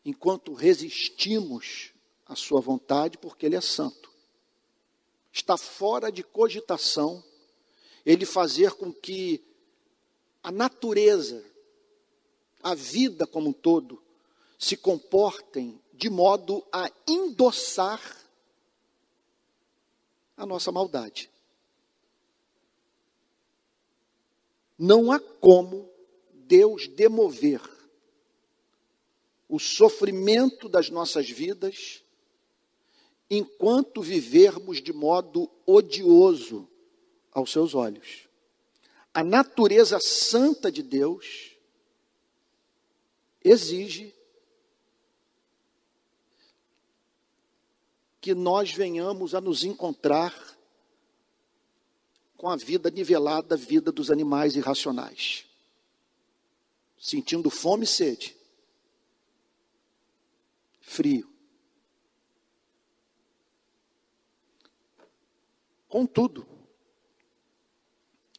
enquanto 0.04 0.54
resistimos 0.54 1.92
à 2.26 2.34
Sua 2.34 2.60
vontade, 2.60 3.18
porque 3.18 3.44
Ele 3.44 3.56
é 3.56 3.60
santo. 3.60 4.10
Está 5.30 5.56
fora 5.56 6.10
de 6.10 6.22
cogitação 6.22 7.22
Ele 8.04 8.24
fazer 8.24 8.72
com 8.72 8.92
que 8.92 9.47
a 10.42 10.50
natureza, 10.52 11.44
a 12.62 12.74
vida 12.74 13.26
como 13.26 13.50
um 13.50 13.52
todo, 13.52 14.02
se 14.58 14.76
comportem 14.76 15.80
de 15.92 16.08
modo 16.08 16.64
a 16.72 16.90
endossar 17.06 18.00
a 20.36 20.46
nossa 20.46 20.70
maldade. 20.70 21.30
Não 24.78 25.10
há 25.10 25.18
como 25.18 25.90
Deus 26.32 26.86
demover 26.86 27.60
o 29.48 29.58
sofrimento 29.58 30.68
das 30.68 30.90
nossas 30.90 31.28
vidas 31.28 32.04
enquanto 33.30 34.00
vivermos 34.00 34.80
de 34.80 34.92
modo 34.92 35.50
odioso 35.66 36.68
aos 37.32 37.50
seus 37.50 37.74
olhos. 37.74 38.27
A 39.18 39.24
natureza 39.24 39.98
santa 39.98 40.70
de 40.70 40.80
Deus 40.80 41.56
exige 43.42 44.14
que 48.20 48.32
nós 48.32 48.70
venhamos 48.70 49.34
a 49.34 49.40
nos 49.40 49.64
encontrar 49.64 50.32
com 52.36 52.48
a 52.48 52.54
vida 52.54 52.90
nivelada, 52.90 53.56
a 53.56 53.58
vida 53.58 53.90
dos 53.90 54.08
animais 54.08 54.54
irracionais, 54.54 55.44
sentindo 56.96 57.50
fome 57.50 57.82
e 57.82 57.88
sede, 57.88 58.36
frio. 60.80 61.28
Contudo, 65.88 66.57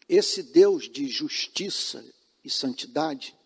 esse 0.10 0.42
Deus 0.42 0.90
de 0.90 1.08
justiça 1.08 2.04
e 2.44 2.50
santidade 2.50 3.38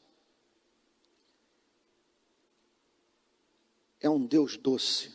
é 3.99 4.09
um 4.09 4.25
Deus 4.25 4.55
doce 4.55 5.13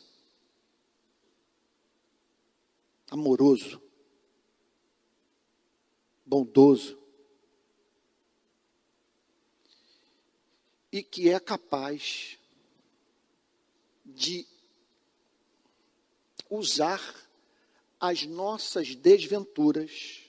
amoroso, 3.10 3.80
bondoso, 6.26 6.98
e 10.92 11.02
que 11.02 11.30
é 11.30 11.40
capaz 11.40 12.38
de 14.04 14.46
usar 16.50 17.00
as 17.98 18.26
nossas 18.26 18.94
desventuras 18.94 20.27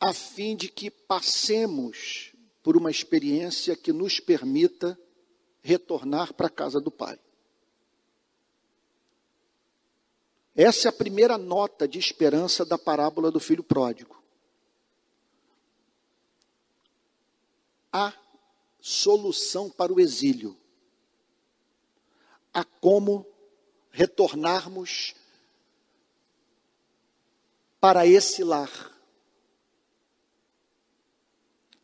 a 0.00 0.14
fim 0.14 0.56
de 0.56 0.68
que 0.68 0.90
passemos 0.90 2.32
por 2.62 2.76
uma 2.76 2.90
experiência 2.90 3.76
que 3.76 3.92
nos 3.92 4.18
permita 4.18 4.98
retornar 5.62 6.32
para 6.32 6.46
a 6.46 6.50
casa 6.50 6.80
do 6.80 6.90
Pai. 6.90 7.18
Essa 10.54 10.88
é 10.88 10.90
a 10.90 10.92
primeira 10.92 11.36
nota 11.36 11.86
de 11.86 11.98
esperança 11.98 12.64
da 12.64 12.78
parábola 12.78 13.30
do 13.30 13.38
filho 13.38 13.62
pródigo. 13.62 14.20
Há 17.92 18.12
solução 18.80 19.68
para 19.68 19.92
o 19.92 20.00
exílio. 20.00 20.56
Há 22.52 22.64
como 22.64 23.26
retornarmos 23.90 25.14
para 27.80 28.06
esse 28.06 28.42
lar. 28.42 28.99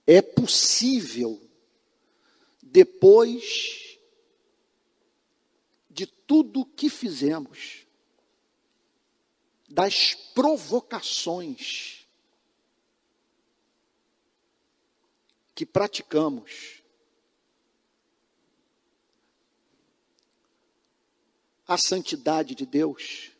É 0.06 0.22
possível, 0.22 1.42
depois 2.62 3.98
de 5.90 6.06
tudo 6.06 6.64
que 6.64 6.88
fizemos, 6.88 7.86
das 9.68 10.14
provocações 10.14 12.06
que 15.54 15.64
praticamos. 15.64 16.82
A 21.66 21.76
santidade 21.76 22.54
de 22.54 22.64
Deus, 22.64 23.32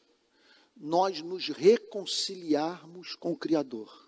nós 0.75 1.21
nos 1.21 1.49
reconciliarmos 1.49 3.15
com 3.15 3.33
o 3.33 3.37
Criador. 3.37 4.06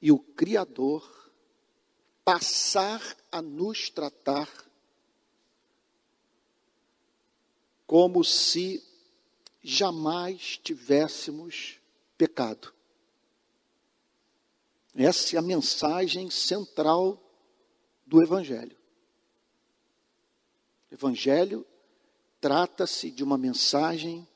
E 0.00 0.12
o 0.12 0.18
Criador 0.18 1.32
passar 2.24 3.16
a 3.30 3.40
nos 3.40 3.88
tratar 3.88 4.50
como 7.86 8.24
se 8.24 8.82
jamais 9.62 10.58
tivéssemos 10.58 11.80
pecado. 12.18 12.74
Essa 14.94 15.36
é 15.36 15.38
a 15.38 15.42
mensagem 15.42 16.30
central 16.30 17.22
do 18.06 18.22
Evangelho. 18.22 18.76
Evangelho 20.90 21.66
trata-se 22.40 23.10
de 23.10 23.22
uma 23.22 23.36
mensagem 23.36 24.26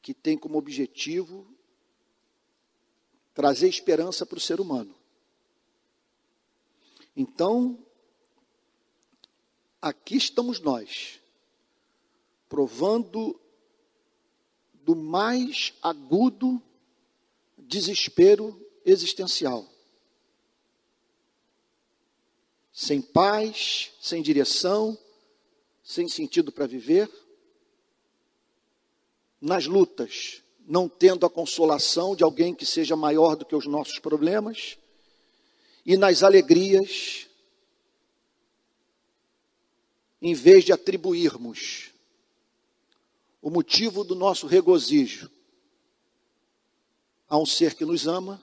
que 0.00 0.14
tem 0.14 0.38
como 0.38 0.56
objetivo 0.56 1.46
trazer 3.38 3.68
esperança 3.68 4.26
para 4.26 4.36
o 4.36 4.40
ser 4.40 4.60
humano. 4.60 4.92
Então, 7.16 7.78
aqui 9.80 10.16
estamos 10.16 10.58
nós, 10.58 11.20
provando 12.48 13.40
do 14.74 14.96
mais 14.96 15.72
agudo 15.80 16.60
desespero 17.56 18.60
existencial. 18.84 19.64
Sem 22.72 23.00
paz, 23.00 23.92
sem 24.00 24.20
direção, 24.20 24.98
sem 25.84 26.08
sentido 26.08 26.50
para 26.50 26.66
viver. 26.66 27.08
Nas 29.40 29.66
lutas, 29.66 30.42
não 30.68 30.86
tendo 30.86 31.24
a 31.24 31.30
consolação 31.30 32.14
de 32.14 32.22
alguém 32.22 32.54
que 32.54 32.66
seja 32.66 32.94
maior 32.94 33.34
do 33.34 33.46
que 33.46 33.56
os 33.56 33.66
nossos 33.66 33.98
problemas. 33.98 34.76
E 35.84 35.96
nas 35.96 36.22
alegrias, 36.22 37.26
em 40.20 40.34
vez 40.34 40.64
de 40.64 40.72
atribuirmos 40.72 41.90
o 43.40 43.48
motivo 43.48 44.04
do 44.04 44.14
nosso 44.14 44.46
regozijo 44.46 45.30
a 47.26 47.38
um 47.38 47.46
ser 47.46 47.74
que 47.74 47.86
nos 47.86 48.06
ama, 48.06 48.42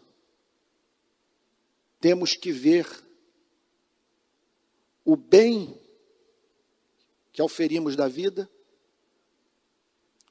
temos 2.00 2.34
que 2.34 2.52
ver 2.52 2.88
o 5.04 5.16
bem 5.16 5.80
que 7.32 7.42
oferimos 7.42 7.96
da 7.96 8.08
vida 8.08 8.50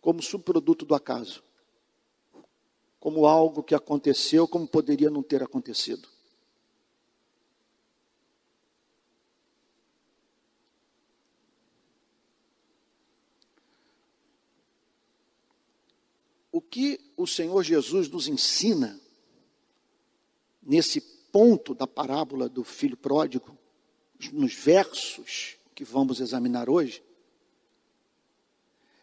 como 0.00 0.20
subproduto 0.20 0.84
do 0.84 0.94
acaso, 0.94 1.42
como 3.04 3.26
algo 3.26 3.62
que 3.62 3.74
aconteceu, 3.74 4.48
como 4.48 4.66
poderia 4.66 5.10
não 5.10 5.22
ter 5.22 5.42
acontecido. 5.42 6.08
O 16.50 16.62
que 16.62 16.98
o 17.14 17.26
Senhor 17.26 17.62
Jesus 17.62 18.08
nos 18.08 18.26
ensina 18.26 18.98
nesse 20.62 21.02
ponto 21.30 21.74
da 21.74 21.86
parábola 21.86 22.48
do 22.48 22.64
filho 22.64 22.96
pródigo, 22.96 23.54
nos 24.32 24.54
versos 24.54 25.58
que 25.74 25.84
vamos 25.84 26.20
examinar 26.20 26.70
hoje, 26.70 27.02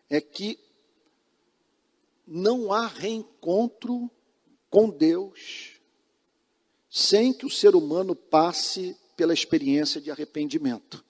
é 0.09 0.19
que 0.19 0.57
não 2.25 2.71
há 2.71 2.87
reencontro 2.87 4.09
com 4.69 4.89
Deus 4.89 5.79
sem 6.91 7.31
que 7.31 7.45
o 7.45 7.49
ser 7.49 7.73
humano 7.73 8.13
passe 8.13 8.97
pela 9.15 9.33
experiência 9.33 10.01
de 10.01 10.11
arrependimento. 10.11 11.03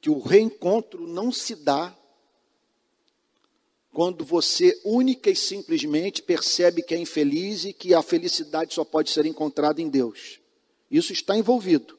Que 0.00 0.10
o 0.10 0.18
reencontro 0.18 1.06
não 1.06 1.30
se 1.30 1.54
dá 1.54 1.96
quando 3.92 4.24
você 4.24 4.80
única 4.84 5.30
e 5.30 5.36
simplesmente 5.36 6.22
percebe 6.22 6.82
que 6.82 6.92
é 6.92 6.98
infeliz 6.98 7.64
e 7.64 7.72
que 7.72 7.94
a 7.94 8.02
felicidade 8.02 8.74
só 8.74 8.84
pode 8.84 9.10
ser 9.10 9.26
encontrada 9.26 9.80
em 9.80 9.88
Deus. 9.88 10.40
Isso 10.90 11.12
está 11.12 11.36
envolvido, 11.36 11.96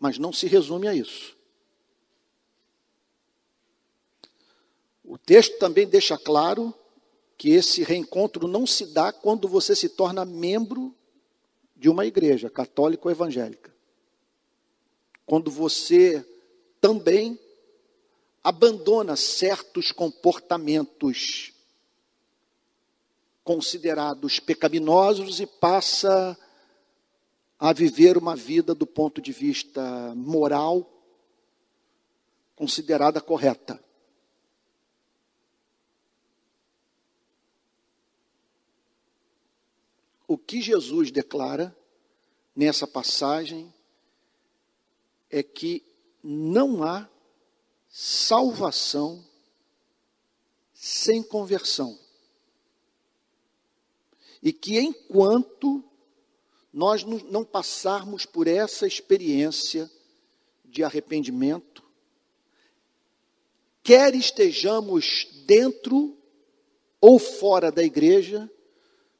mas 0.00 0.18
não 0.18 0.32
se 0.32 0.48
resume 0.48 0.88
a 0.88 0.94
isso. 0.94 1.37
O 5.08 5.16
texto 5.16 5.58
também 5.58 5.88
deixa 5.88 6.18
claro 6.18 6.74
que 7.38 7.48
esse 7.48 7.82
reencontro 7.82 8.46
não 8.46 8.66
se 8.66 8.84
dá 8.84 9.10
quando 9.10 9.48
você 9.48 9.74
se 9.74 9.88
torna 9.88 10.22
membro 10.22 10.94
de 11.74 11.88
uma 11.88 12.04
igreja 12.04 12.50
católica 12.50 13.08
ou 13.08 13.10
evangélica. 13.10 13.74
Quando 15.24 15.50
você 15.50 16.22
também 16.78 17.40
abandona 18.44 19.16
certos 19.16 19.92
comportamentos 19.92 21.54
considerados 23.42 24.38
pecaminosos 24.38 25.40
e 25.40 25.46
passa 25.46 26.38
a 27.58 27.72
viver 27.72 28.18
uma 28.18 28.36
vida 28.36 28.74
do 28.74 28.86
ponto 28.86 29.22
de 29.22 29.32
vista 29.32 30.14
moral 30.14 30.86
considerada 32.54 33.22
correta. 33.22 33.87
O 40.28 40.36
que 40.36 40.60
Jesus 40.60 41.10
declara 41.10 41.74
nessa 42.54 42.86
passagem 42.86 43.72
é 45.30 45.42
que 45.42 45.82
não 46.22 46.84
há 46.84 47.08
salvação 47.88 49.24
sem 50.74 51.22
conversão. 51.22 51.98
E 54.42 54.52
que 54.52 54.78
enquanto 54.78 55.82
nós 56.70 57.02
não 57.04 57.42
passarmos 57.42 58.26
por 58.26 58.46
essa 58.46 58.86
experiência 58.86 59.90
de 60.62 60.84
arrependimento, 60.84 61.82
quer 63.82 64.14
estejamos 64.14 65.26
dentro 65.46 66.16
ou 67.00 67.18
fora 67.18 67.72
da 67.72 67.82
igreja, 67.82 68.50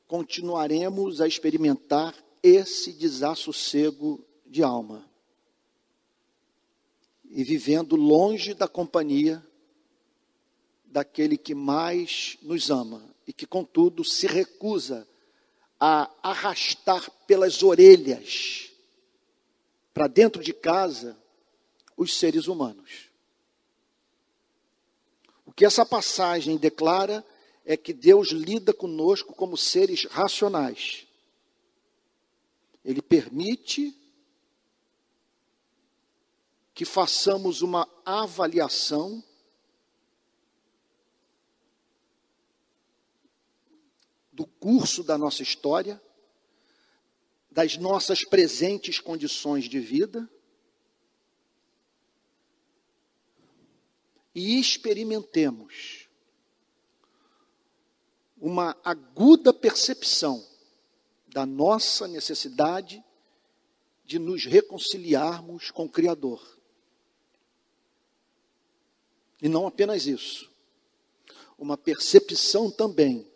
continuaremos 0.08 1.20
a 1.20 1.28
experimentar 1.28 2.14
esse 2.42 2.94
desassossego 2.94 4.24
de 4.46 4.62
alma 4.62 5.06
e 7.30 7.44
vivendo 7.44 7.94
longe 7.94 8.54
da 8.54 8.66
companhia 8.66 9.44
daquele 10.86 11.36
que 11.36 11.54
mais 11.54 12.38
nos 12.40 12.70
ama 12.70 13.04
e 13.26 13.32
que, 13.34 13.46
contudo, 13.46 14.02
se 14.02 14.26
recusa 14.26 15.06
a 15.78 16.10
arrastar 16.22 17.10
pelas 17.26 17.62
orelhas 17.62 18.70
para 19.92 20.06
dentro 20.06 20.42
de 20.42 20.54
casa 20.54 21.18
os 21.94 22.18
seres 22.18 22.46
humanos. 22.46 23.10
O 25.44 25.52
que 25.52 25.66
essa 25.66 25.84
passagem 25.84 26.56
declara 26.56 27.22
que 27.76 27.92
Deus 27.92 28.28
lida 28.28 28.72
conosco 28.72 29.34
como 29.34 29.56
seres 29.56 30.04
racionais. 30.06 31.06
Ele 32.84 33.02
permite 33.02 33.94
que 36.72 36.84
façamos 36.84 37.60
uma 37.60 37.88
avaliação 38.04 39.22
do 44.32 44.46
curso 44.46 45.02
da 45.02 45.18
nossa 45.18 45.42
história, 45.42 46.00
das 47.50 47.76
nossas 47.76 48.24
presentes 48.24 49.00
condições 49.00 49.64
de 49.64 49.80
vida 49.80 50.30
e 54.32 54.60
experimentemos 54.60 55.97
uma 58.40 58.76
aguda 58.84 59.52
percepção 59.52 60.46
da 61.28 61.44
nossa 61.44 62.06
necessidade 62.06 63.02
de 64.04 64.18
nos 64.18 64.44
reconciliarmos 64.44 65.70
com 65.70 65.84
o 65.84 65.88
Criador. 65.88 66.58
E 69.40 69.48
não 69.48 69.66
apenas 69.66 70.06
isso, 70.06 70.50
uma 71.58 71.76
percepção 71.76 72.70
também 72.70 73.30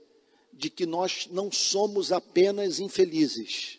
de 0.52 0.70
que 0.70 0.86
nós 0.86 1.26
não 1.26 1.50
somos 1.50 2.12
apenas 2.12 2.80
infelizes, 2.80 3.78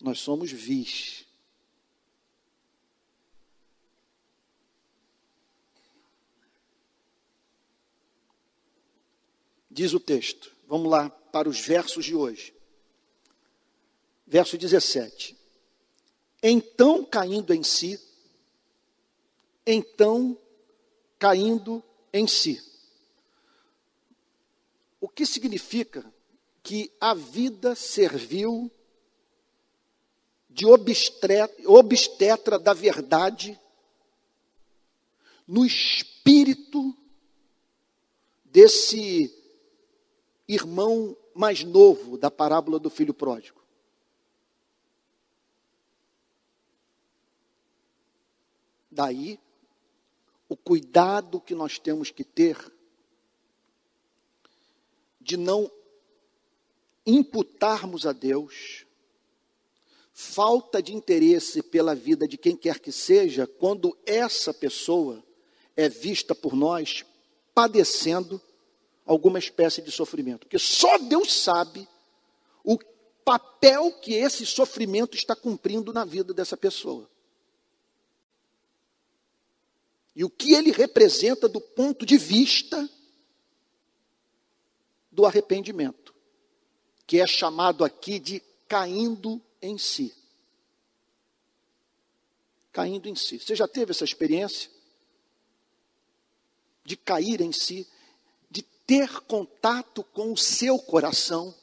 nós 0.00 0.20
somos 0.20 0.50
vis. 0.50 1.23
Diz 9.74 9.92
o 9.92 9.98
texto, 9.98 10.54
vamos 10.68 10.88
lá 10.88 11.10
para 11.10 11.48
os 11.48 11.58
versos 11.58 12.04
de 12.04 12.14
hoje. 12.14 12.54
Verso 14.24 14.56
17. 14.56 15.36
Então, 16.40 17.04
caindo 17.04 17.52
em 17.52 17.64
si, 17.64 18.00
então 19.66 20.38
caindo 21.18 21.82
em 22.12 22.24
si. 22.28 22.62
O 25.00 25.08
que 25.08 25.26
significa 25.26 26.08
que 26.62 26.92
a 27.00 27.12
vida 27.12 27.74
serviu 27.74 28.70
de 30.48 30.66
obstetra 30.66 32.60
da 32.60 32.72
verdade 32.72 33.60
no 35.48 35.66
espírito 35.66 36.96
desse 38.44 39.42
irmão 40.48 41.16
mais 41.34 41.64
novo 41.64 42.16
da 42.16 42.30
parábola 42.30 42.78
do 42.78 42.90
filho 42.90 43.14
pródigo. 43.14 43.62
Daí 48.90 49.40
o 50.48 50.56
cuidado 50.56 51.40
que 51.40 51.54
nós 51.54 51.78
temos 51.78 52.10
que 52.10 52.22
ter 52.22 52.56
de 55.20 55.36
não 55.36 55.70
imputarmos 57.06 58.06
a 58.06 58.12
Deus 58.12 58.86
falta 60.12 60.80
de 60.80 60.94
interesse 60.94 61.60
pela 61.60 61.94
vida 61.94 62.28
de 62.28 62.38
quem 62.38 62.56
quer 62.56 62.78
que 62.78 62.92
seja, 62.92 63.48
quando 63.48 63.98
essa 64.06 64.54
pessoa 64.54 65.24
é 65.76 65.88
vista 65.88 66.34
por 66.34 66.54
nós 66.54 67.04
padecendo 67.52 68.40
alguma 69.04 69.38
espécie 69.38 69.82
de 69.82 69.90
sofrimento. 69.90 70.40
Porque 70.40 70.58
só 70.58 70.98
Deus 70.98 71.32
sabe 71.32 71.88
o 72.62 72.78
papel 73.24 73.92
que 74.00 74.14
esse 74.14 74.44
sofrimento 74.44 75.16
está 75.16 75.34
cumprindo 75.34 75.92
na 75.92 76.04
vida 76.04 76.32
dessa 76.34 76.56
pessoa. 76.56 77.08
e 80.14 80.24
o 80.24 80.30
que 80.30 80.52
ele 80.52 80.70
representa 80.70 81.48
do 81.48 81.60
ponto 81.60 82.06
de 82.06 82.16
vista 82.16 82.88
do 85.10 85.26
arrependimento, 85.26 86.14
que 87.06 87.20
é 87.20 87.26
chamado 87.26 87.84
aqui 87.84 88.18
de 88.18 88.40
caindo 88.68 89.42
em 89.60 89.76
si. 89.76 90.14
Caindo 92.72 93.08
em 93.08 93.14
si. 93.14 93.38
Você 93.38 93.54
já 93.54 93.68
teve 93.68 93.90
essa 93.90 94.04
experiência? 94.04 94.70
De 96.84 96.96
cair 96.96 97.40
em 97.40 97.52
si, 97.52 97.86
ter 98.86 99.20
contato 99.22 100.02
com 100.02 100.32
o 100.32 100.36
seu 100.36 100.78
coração. 100.78 101.54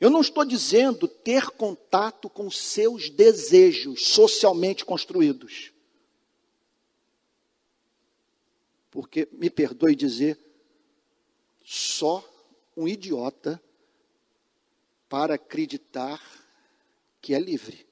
Eu 0.00 0.10
não 0.10 0.20
estou 0.20 0.44
dizendo 0.44 1.06
ter 1.06 1.46
contato 1.50 2.28
com 2.28 2.50
seus 2.50 3.10
desejos 3.10 4.06
socialmente 4.08 4.84
construídos. 4.84 5.72
Porque, 8.90 9.28
me 9.32 9.50
perdoe 9.50 9.96
dizer, 9.96 10.38
só 11.64 12.24
um 12.76 12.86
idiota 12.86 13.60
para 15.08 15.34
acreditar 15.34 16.20
que 17.20 17.34
é 17.34 17.38
livre. 17.38 17.86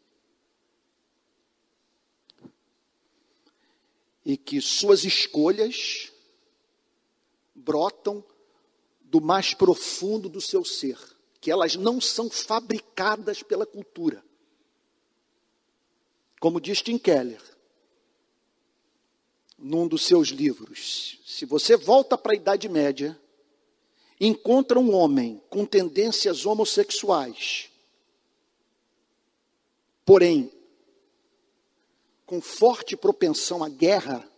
e 4.24 4.36
que 4.36 4.60
suas 4.60 5.04
escolhas 5.04 6.11
brotam 7.64 8.24
do 9.00 9.20
mais 9.20 9.54
profundo 9.54 10.28
do 10.28 10.40
seu 10.40 10.64
ser, 10.64 10.98
que 11.40 11.50
elas 11.50 11.76
não 11.76 12.00
são 12.00 12.30
fabricadas 12.30 13.42
pela 13.42 13.66
cultura. 13.66 14.24
Como 16.40 16.60
diz 16.60 16.82
Tim 16.82 16.98
Keller, 16.98 17.42
num 19.58 19.86
dos 19.86 20.02
seus 20.02 20.28
livros, 20.28 21.20
se 21.24 21.44
você 21.44 21.76
volta 21.76 22.18
para 22.18 22.32
a 22.32 22.36
Idade 22.36 22.68
Média, 22.68 23.18
encontra 24.20 24.78
um 24.78 24.94
homem 24.94 25.40
com 25.48 25.64
tendências 25.64 26.46
homossexuais, 26.46 27.70
porém, 30.04 30.50
com 32.26 32.40
forte 32.40 32.96
propensão 32.96 33.62
à 33.62 33.68
guerra, 33.68 34.28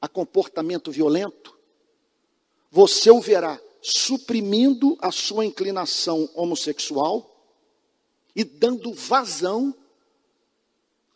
a 0.00 0.08
comportamento 0.08 0.90
violento, 0.90 1.55
você 2.76 3.10
o 3.10 3.22
verá 3.22 3.58
suprimindo 3.80 4.98
a 5.00 5.10
sua 5.10 5.46
inclinação 5.46 6.28
homossexual 6.34 7.34
e 8.34 8.44
dando 8.44 8.92
vazão 8.92 9.74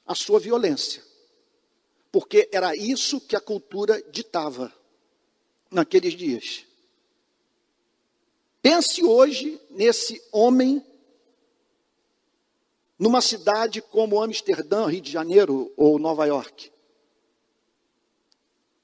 à 0.07 0.15
sua 0.15 0.41
violência. 0.41 1.05
Porque 2.11 2.49
era 2.51 2.75
isso 2.75 3.21
que 3.21 3.37
a 3.37 3.41
cultura 3.43 4.03
ditava 4.11 4.73
naqueles 5.71 6.15
dias. 6.15 6.65
Pense 8.63 9.05
hoje 9.05 9.61
nesse 9.69 10.19
homem 10.33 10.83
numa 12.99 13.21
cidade 13.21 13.83
como 13.83 14.23
Amsterdã, 14.23 14.87
Rio 14.87 15.03
de 15.03 15.13
Janeiro 15.13 15.71
ou 15.77 15.99
Nova 15.99 16.25
York, 16.25 16.73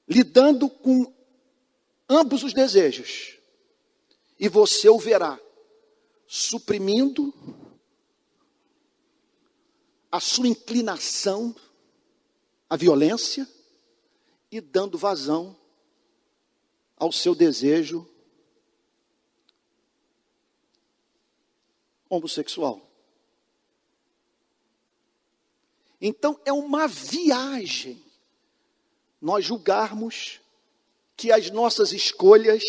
lidando 0.07 0.69
com 0.69 1.16
ambos 2.09 2.43
os 2.43 2.53
desejos, 2.53 3.37
e 4.39 4.47
você 4.47 4.89
o 4.89 4.99
verá 4.99 5.39
suprimindo 6.27 7.33
a 10.11 10.19
sua 10.19 10.47
inclinação 10.47 11.55
à 12.69 12.75
violência 12.75 13.47
e 14.51 14.61
dando 14.61 14.97
vazão 14.97 15.55
ao 16.95 17.11
seu 17.11 17.35
desejo 17.35 18.07
homossexual. 22.09 22.81
Então 25.99 26.39
é 26.45 26.53
uma 26.53 26.87
viagem 26.87 28.03
nós 29.19 29.43
julgarmos 29.43 30.39
que 31.17 31.31
as 31.31 31.49
nossas 31.49 31.91
escolhas, 31.91 32.63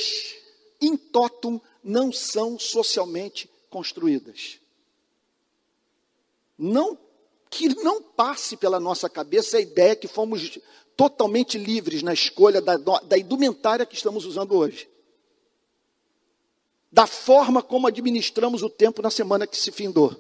em 0.80 0.96
totum, 0.96 1.60
não 1.84 2.10
são 2.10 2.58
socialmente 2.58 3.48
construídas. 3.68 4.58
Não 6.56 6.98
que 7.50 7.68
não 7.82 8.02
passe 8.02 8.56
pela 8.56 8.80
nossa 8.80 9.08
cabeça 9.08 9.56
a 9.56 9.60
ideia 9.60 9.96
que 9.96 10.08
fomos 10.08 10.58
totalmente 10.96 11.56
livres 11.56 12.02
na 12.02 12.12
escolha 12.12 12.60
da, 12.60 12.76
da 12.76 13.18
indumentária 13.18 13.86
que 13.86 13.94
estamos 13.94 14.24
usando 14.24 14.54
hoje. 14.54 14.88
Da 16.90 17.06
forma 17.06 17.62
como 17.62 17.86
administramos 17.86 18.62
o 18.62 18.68
tempo 18.68 19.00
na 19.00 19.10
semana 19.10 19.46
que 19.46 19.56
se 19.56 19.70
findou. 19.70 20.14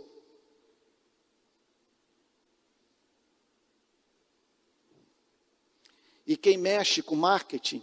E 6.26 6.36
quem 6.36 6.58
mexe 6.58 7.02
com 7.02 7.16
marketing, 7.16 7.82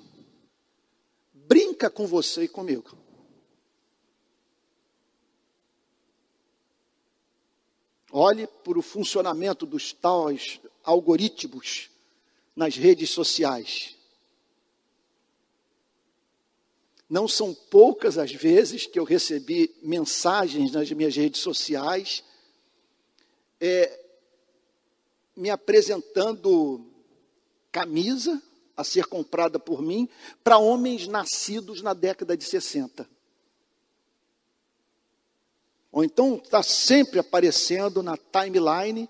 brinca 1.47 1.89
com 1.89 2.05
você 2.07 2.43
e 2.43 2.47
comigo. 2.47 2.97
Olhe 8.11 8.47
para 8.47 8.79
o 8.79 8.81
funcionamento 8.81 9.65
dos 9.65 9.91
tais 9.91 10.59
algoritmos 10.83 11.89
nas 12.55 12.75
redes 12.75 13.09
sociais. 13.09 13.95
Não 17.09 17.27
são 17.27 17.53
poucas 17.53 18.17
as 18.17 18.31
vezes 18.31 18.87
que 18.87 18.97
eu 18.97 19.03
recebi 19.03 19.75
mensagens 19.81 20.71
nas 20.71 20.89
minhas 20.91 21.15
redes 21.15 21.41
sociais, 21.41 22.23
é, 23.59 23.99
me 25.35 25.49
apresentando 25.49 26.89
camisa 27.71 28.41
a 28.75 28.83
ser 28.83 29.05
comprada 29.05 29.59
por 29.59 29.81
mim 29.81 30.09
para 30.43 30.57
homens 30.57 31.07
nascidos 31.07 31.81
na 31.81 31.93
década 31.93 32.35
de 32.35 32.43
60. 32.43 33.07
Ou 35.91 36.03
então 36.03 36.35
está 36.43 36.61
sempre 36.61 37.19
aparecendo 37.19 38.03
na 38.03 38.17
timeline 38.17 39.09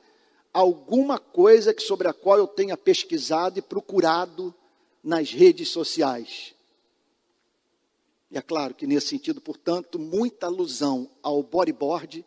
alguma 0.53 1.17
coisa 1.17 1.73
que 1.73 1.81
sobre 1.81 2.07
a 2.07 2.13
qual 2.13 2.37
eu 2.37 2.47
tenha 2.47 2.77
pesquisado 2.77 3.57
e 3.57 3.61
procurado 3.61 4.53
nas 5.03 5.31
redes 5.31 5.69
sociais. 5.69 6.53
E 8.29 8.37
é 8.37 8.41
claro 8.41 8.73
que 8.73 8.85
nesse 8.85 9.07
sentido, 9.07 9.41
portanto, 9.41 9.97
muita 9.97 10.47
alusão 10.47 11.09
ao 11.21 11.41
bodyboard, 11.41 12.25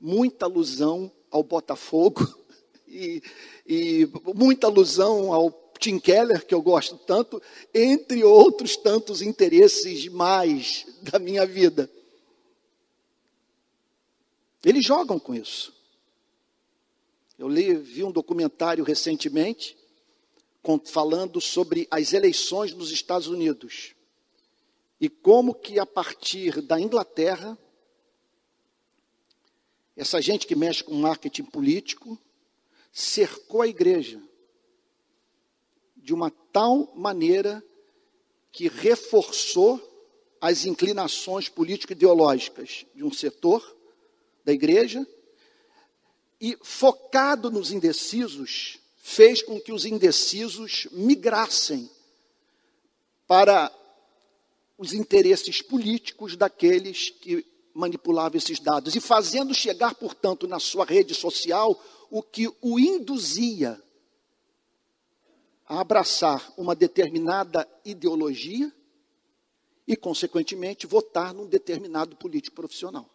muita 0.00 0.46
alusão 0.46 1.10
ao 1.30 1.42
Botafogo 1.42 2.26
e, 2.88 3.22
e 3.66 4.08
muita 4.34 4.66
alusão 4.66 5.32
ao 5.32 5.50
Tim 5.80 5.98
Keller, 5.98 6.46
que 6.46 6.54
eu 6.54 6.60
gosto 6.60 6.98
tanto, 6.98 7.42
entre 7.74 8.22
outros 8.22 8.76
tantos 8.76 9.22
interesses 9.22 10.06
mais 10.08 10.86
da 11.02 11.18
minha 11.18 11.46
vida. 11.46 11.90
Eles 14.62 14.84
jogam 14.84 15.18
com 15.18 15.34
isso. 15.34 15.74
Eu 17.38 17.48
li, 17.48 17.74
vi 17.74 18.04
um 18.04 18.12
documentário 18.12 18.84
recentemente 18.84 19.74
falando 20.84 21.40
sobre 21.40 21.88
as 21.90 22.12
eleições 22.12 22.74
nos 22.74 22.90
Estados 22.90 23.26
Unidos 23.26 23.94
e 25.00 25.08
como 25.08 25.54
que 25.54 25.78
a 25.78 25.86
partir 25.86 26.60
da 26.60 26.78
Inglaterra 26.78 27.58
essa 29.96 30.20
gente 30.20 30.46
que 30.46 30.54
mexe 30.54 30.84
com 30.84 30.94
marketing 30.94 31.44
político 31.44 32.18
cercou 32.92 33.62
a 33.62 33.66
igreja 33.66 34.22
de 36.02 36.14
uma 36.14 36.30
tal 36.52 36.92
maneira 36.94 37.62
que 38.52 38.68
reforçou 38.68 39.80
as 40.40 40.64
inclinações 40.64 41.48
político-ideológicas 41.48 42.86
de 42.94 43.04
um 43.04 43.12
setor 43.12 43.76
da 44.44 44.52
igreja 44.52 45.06
e, 46.40 46.56
focado 46.62 47.50
nos 47.50 47.70
indecisos, 47.70 48.78
fez 48.96 49.42
com 49.42 49.60
que 49.60 49.72
os 49.72 49.84
indecisos 49.84 50.88
migrassem 50.92 51.90
para 53.26 53.70
os 54.78 54.94
interesses 54.94 55.60
políticos 55.60 56.36
daqueles 56.36 57.10
que 57.10 57.46
manipulavam 57.74 58.38
esses 58.38 58.58
dados. 58.58 58.96
E 58.96 59.00
fazendo 59.00 59.54
chegar, 59.54 59.94
portanto, 59.94 60.48
na 60.48 60.58
sua 60.58 60.84
rede 60.84 61.14
social 61.14 61.80
o 62.10 62.22
que 62.22 62.48
o 62.60 62.80
induzia 62.80 63.80
a 65.70 65.78
abraçar 65.78 66.52
uma 66.56 66.74
determinada 66.74 67.64
ideologia 67.84 68.74
e, 69.86 69.96
consequentemente, 69.96 70.84
votar 70.84 71.32
num 71.32 71.46
determinado 71.46 72.16
político 72.16 72.56
profissional. 72.56 73.08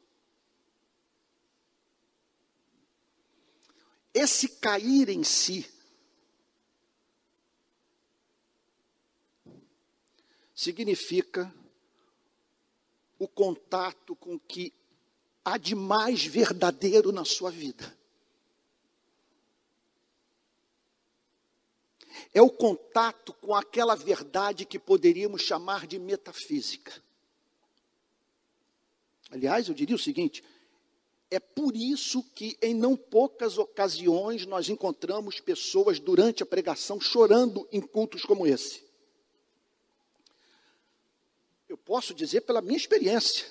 Esse 4.14 4.48
cair 4.48 5.10
em 5.10 5.22
si 5.22 5.70
significa 10.56 11.54
o 13.20 13.28
contato 13.28 14.16
com 14.16 14.36
o 14.36 14.40
que 14.40 14.74
há 15.44 15.58
de 15.58 15.76
mais 15.76 16.26
verdadeiro 16.26 17.12
na 17.12 17.26
sua 17.26 17.52
vida. 17.52 17.94
É 22.34 22.42
o 22.42 22.50
contato 22.50 23.34
com 23.34 23.54
aquela 23.54 23.96
verdade 23.96 24.66
que 24.66 24.80
poderíamos 24.80 25.42
chamar 25.42 25.88
de 25.88 26.00
metafísica. 26.00 26.94
Aliás, 29.32 29.68
eu 29.68 29.74
diria 29.74 29.96
o 29.96 30.00
seguinte: 30.00 30.44
é 31.30 31.40
por 31.40 31.76
isso 31.76 32.24
que, 32.36 32.58
em 32.62 32.74
não 32.74 32.96
poucas 32.96 33.58
ocasiões, 33.58 34.46
nós 34.46 34.70
encontramos 34.70 35.40
pessoas 35.40 36.00
durante 36.00 36.44
a 36.44 36.46
pregação 36.46 37.00
chorando 37.00 37.68
em 37.72 37.82
cultos 37.82 38.24
como 38.24 38.46
esse. 38.46 38.84
Eu 41.68 41.78
posso 41.78 42.14
dizer 42.14 42.42
pela 42.42 42.62
minha 42.62 42.78
experiência. 42.78 43.48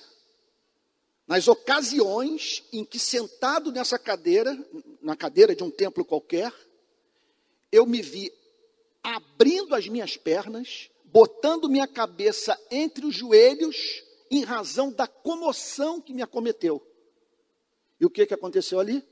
Nas 1.27 1.47
ocasiões 1.47 2.63
em 2.71 2.85
que, 2.85 2.99
sentado 2.99 3.71
nessa 3.71 3.99
cadeira, 3.99 4.57
na 5.01 5.15
cadeira 5.15 5.55
de 5.55 5.63
um 5.63 5.71
templo 5.71 6.05
qualquer, 6.05 6.53
eu 7.71 7.85
me 7.85 8.01
vi 8.01 8.31
abrindo 9.05 9.75
as 9.75 9.87
minhas 9.87 10.17
pernas, 10.17 10.89
botando 11.05 11.69
minha 11.69 11.87
cabeça 11.87 12.59
entre 12.71 13.05
os 13.05 13.15
joelhos, 13.15 14.03
em 14.31 14.43
razão 14.43 14.91
da 14.91 15.05
comoção 15.05 16.01
que 16.01 16.13
me 16.13 16.23
acometeu. 16.23 16.85
E 17.99 18.05
o 18.05 18.09
que, 18.09 18.25
que 18.25 18.33
aconteceu 18.33 18.79
ali? 18.79 19.07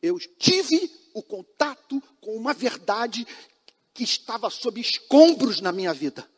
Eu 0.00 0.18
tive 0.38 0.90
o 1.12 1.22
contato 1.22 2.00
com 2.20 2.36
uma 2.36 2.54
verdade 2.54 3.26
que 3.92 4.04
estava 4.04 4.48
sob 4.48 4.80
escombros 4.80 5.60
na 5.60 5.72
minha 5.72 5.92
vida. 5.92 6.28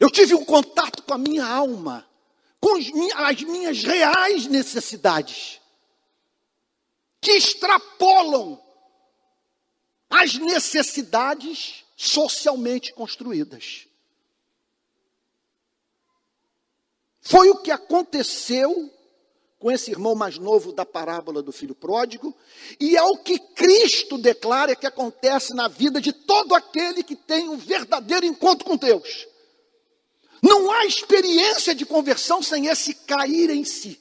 Eu 0.00 0.10
tive 0.10 0.34
um 0.34 0.44
contato 0.44 1.02
com 1.02 1.14
a 1.14 1.18
minha 1.18 1.46
alma, 1.46 2.08
com 2.58 2.76
as 2.76 3.42
minhas 3.42 3.82
reais 3.82 4.46
necessidades, 4.46 5.60
que 7.20 7.32
extrapolam 7.32 8.63
as 10.10 10.34
necessidades 10.34 11.84
socialmente 11.96 12.92
construídas. 12.92 13.86
Foi 17.20 17.48
o 17.50 17.56
que 17.56 17.70
aconteceu 17.70 18.90
com 19.58 19.72
esse 19.72 19.90
irmão 19.90 20.14
mais 20.14 20.36
novo 20.36 20.74
da 20.74 20.84
parábola 20.84 21.42
do 21.42 21.50
filho 21.50 21.74
pródigo, 21.74 22.36
e 22.78 22.98
é 22.98 23.02
o 23.02 23.16
que 23.16 23.38
Cristo 23.38 24.18
declara 24.18 24.76
que 24.76 24.86
acontece 24.86 25.54
na 25.54 25.68
vida 25.68 26.02
de 26.02 26.12
todo 26.12 26.54
aquele 26.54 27.02
que 27.02 27.16
tem 27.16 27.48
um 27.48 27.56
verdadeiro 27.56 28.26
encontro 28.26 28.66
com 28.66 28.76
Deus. 28.76 29.26
Não 30.42 30.70
há 30.70 30.84
experiência 30.84 31.74
de 31.74 31.86
conversão 31.86 32.42
sem 32.42 32.66
esse 32.66 32.92
cair 32.94 33.48
em 33.48 33.64
si. 33.64 33.98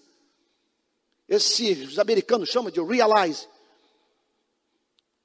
Esse, 1.29 1.71
os 1.83 1.97
americanos 1.97 2.49
chamam 2.49 2.69
de 2.69 2.81
realize. 2.81 3.47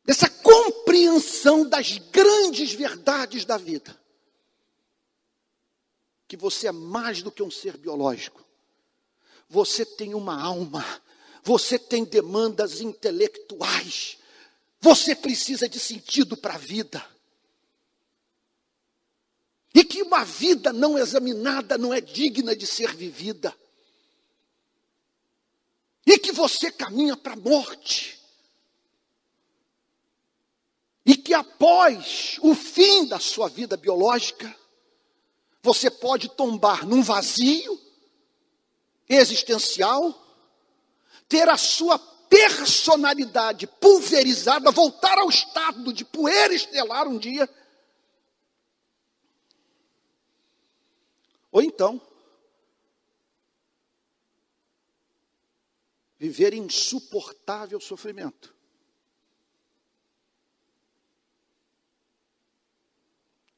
Essa 0.08 0.30
compreensão 0.30 1.68
das 1.68 1.98
grandes 1.98 2.72
verdades 2.72 3.44
da 3.44 3.58
vida. 3.58 3.94
Que 6.26 6.34
você 6.34 6.68
é 6.68 6.72
mais 6.72 7.20
do 7.20 7.30
que 7.30 7.42
um 7.42 7.50
ser 7.50 7.76
biológico. 7.76 8.42
Você 9.50 9.84
tem 9.84 10.14
uma 10.14 10.42
alma. 10.42 10.82
Você 11.42 11.78
tem 11.78 12.06
demandas 12.06 12.80
intelectuais. 12.80 14.16
Você 14.80 15.14
precisa 15.14 15.68
de 15.68 15.78
sentido 15.78 16.38
para 16.38 16.54
a 16.54 16.58
vida. 16.58 17.06
E 19.74 19.84
que 19.84 20.02
uma 20.02 20.24
vida 20.24 20.72
não 20.72 20.98
examinada 20.98 21.76
não 21.76 21.92
é 21.92 22.00
digna 22.00 22.56
de 22.56 22.66
ser 22.66 22.94
vivida. 22.94 23.54
E 26.06 26.18
que 26.18 26.32
você 26.32 26.72
caminha 26.72 27.14
para 27.14 27.34
a 27.34 27.36
morte. 27.36 28.17
E 31.08 31.16
que 31.16 31.32
após 31.32 32.36
o 32.42 32.54
fim 32.54 33.06
da 33.06 33.18
sua 33.18 33.48
vida 33.48 33.78
biológica, 33.78 34.54
você 35.62 35.90
pode 35.90 36.28
tombar 36.28 36.86
num 36.86 37.02
vazio 37.02 37.80
existencial, 39.08 40.14
ter 41.26 41.48
a 41.48 41.56
sua 41.56 41.98
personalidade 41.98 43.66
pulverizada, 43.66 44.70
voltar 44.70 45.16
ao 45.16 45.30
estado 45.30 45.94
de 45.94 46.04
poeira 46.04 46.52
estelar 46.52 47.08
um 47.08 47.16
dia 47.18 47.48
Ou 51.50 51.62
então, 51.62 52.00
viver 56.18 56.52
insuportável 56.52 57.80
sofrimento. 57.80 58.57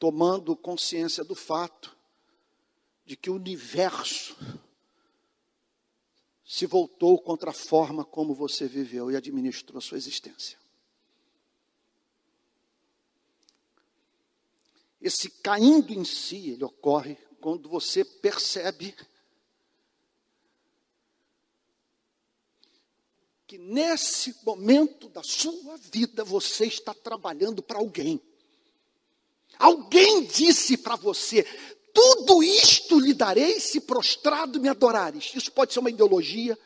Tomando 0.00 0.56
consciência 0.56 1.22
do 1.22 1.36
fato 1.36 1.96
de 3.04 3.16
que 3.16 3.30
o 3.30 3.34
universo 3.34 4.36
se 6.44 6.66
voltou 6.66 7.20
contra 7.20 7.50
a 7.50 7.54
forma 7.54 8.04
como 8.04 8.34
você 8.34 8.66
viveu 8.66 9.08
e 9.10 9.16
administrou 9.16 9.80
sua 9.80 9.98
existência. 9.98 10.58
Esse 15.00 15.30
caindo 15.30 15.92
em 15.92 16.04
si, 16.04 16.50
ele 16.50 16.64
ocorre 16.64 17.16
quando 17.40 17.68
você 17.68 18.04
percebe 18.04 18.94
que 23.46 23.58
nesse 23.58 24.44
momento 24.44 25.08
da 25.08 25.22
sua 25.22 25.76
vida 25.76 26.24
você 26.24 26.66
está 26.66 26.94
trabalhando 26.94 27.62
para 27.62 27.78
alguém. 27.78 28.20
Alguém 29.60 30.24
disse 30.24 30.78
para 30.78 30.96
você: 30.96 31.46
tudo 31.92 32.42
isto 32.42 32.98
lhe 32.98 33.12
darei 33.12 33.60
se 33.60 33.78
prostrado 33.78 34.58
me 34.58 34.70
adorares. 34.70 35.32
Isso 35.34 35.52
pode 35.52 35.74
ser 35.74 35.80
uma 35.80 35.90
ideologia, 35.90 36.58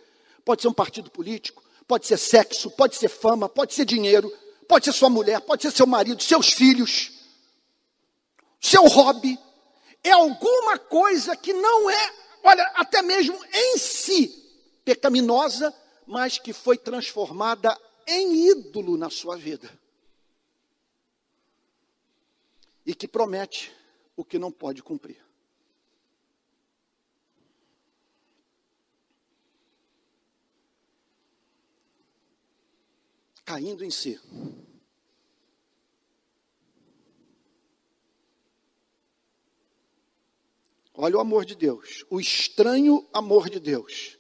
pode 0.44 0.62
ser 0.62 0.68
um 0.68 0.72
partido 0.72 1.10
político, 1.10 1.60
pode 1.88 2.06
ser 2.06 2.16
sexo, 2.16 2.70
pode 2.70 2.94
ser 2.94 3.08
fama, 3.08 3.48
pode 3.48 3.74
ser 3.74 3.84
dinheiro, 3.84 4.32
pode 4.68 4.84
ser 4.84 4.92
sua 4.92 5.10
mulher, 5.10 5.40
pode 5.40 5.62
ser 5.62 5.72
seu 5.72 5.88
marido, 5.88 6.22
seus 6.22 6.52
filhos, 6.52 7.10
seu 8.60 8.84
hobby, 8.86 9.36
é 10.04 10.12
alguma 10.12 10.78
coisa 10.78 11.34
que 11.34 11.52
não 11.52 11.90
é, 11.90 12.12
olha, 12.44 12.62
até 12.76 13.02
mesmo 13.02 13.36
em 13.52 13.76
si 13.76 14.40
pecaminosa, 14.84 15.74
mas 16.06 16.38
que 16.38 16.52
foi 16.52 16.78
transformada 16.78 17.76
em 18.06 18.50
ídolo 18.50 18.96
na 18.96 19.10
sua 19.10 19.36
vida. 19.36 19.68
E 22.84 22.94
que 22.94 23.08
promete 23.08 23.72
o 24.16 24.24
que 24.24 24.38
não 24.38 24.52
pode 24.52 24.82
cumprir. 24.82 25.22
Caindo 33.44 33.84
em 33.84 33.90
si. 33.90 34.20
Olha 40.96 41.16
o 41.16 41.20
amor 41.20 41.44
de 41.44 41.56
Deus, 41.56 42.04
o 42.08 42.20
estranho 42.20 43.06
amor 43.12 43.50
de 43.50 43.58
Deus. 43.58 44.16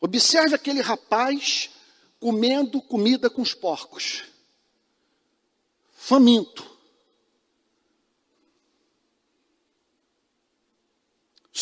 Observe 0.00 0.54
aquele 0.54 0.80
rapaz 0.80 1.70
comendo 2.18 2.82
comida 2.82 3.30
com 3.30 3.40
os 3.40 3.54
porcos, 3.54 4.24
faminto. 5.92 6.77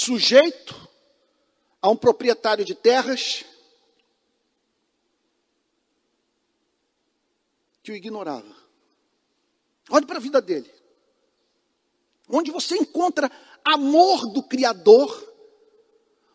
Sujeito 0.06 0.88
a 1.82 1.90
um 1.90 1.96
proprietário 1.96 2.64
de 2.64 2.74
terras 2.74 3.44
que 7.82 7.92
o 7.92 7.96
ignorava. 7.96 8.56
Olhe 9.90 10.06
para 10.06 10.16
a 10.16 10.20
vida 10.20 10.40
dele 10.40 10.76
onde 12.28 12.50
você 12.50 12.76
encontra 12.76 13.30
amor 13.64 14.32
do 14.32 14.42
Criador 14.42 15.34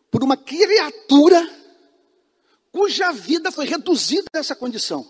por 0.10 0.24
uma 0.24 0.38
criatura 0.38 1.60
cuja 2.72 3.12
vida 3.12 3.52
foi 3.52 3.66
reduzida 3.66 4.26
a 4.34 4.40
essa 4.40 4.56
condição. 4.56 5.10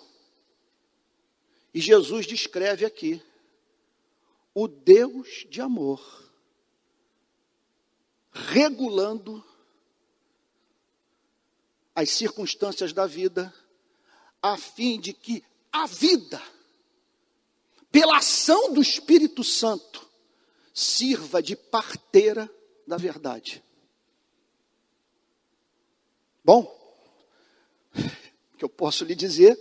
E 1.73 1.79
Jesus 1.79 2.25
descreve 2.25 2.85
aqui 2.85 3.21
o 4.53 4.67
Deus 4.67 5.45
de 5.49 5.61
amor, 5.61 6.30
regulando 8.31 9.43
as 11.93 12.09
circunstâncias 12.09 12.93
da 12.93 13.05
vida, 13.05 13.53
a 14.41 14.57
fim 14.57 14.99
de 14.99 15.13
que 15.13 15.43
a 15.71 15.85
vida, 15.85 16.41
pela 17.91 18.17
ação 18.17 18.73
do 18.73 18.81
Espírito 18.81 19.43
Santo, 19.43 20.09
sirva 20.73 21.41
de 21.41 21.55
parteira 21.55 22.49
da 22.87 22.97
verdade. 22.97 23.63
Bom, 26.43 26.63
o 28.53 28.57
que 28.57 28.63
eu 28.63 28.69
posso 28.69 29.05
lhe 29.05 29.13
dizer 29.13 29.59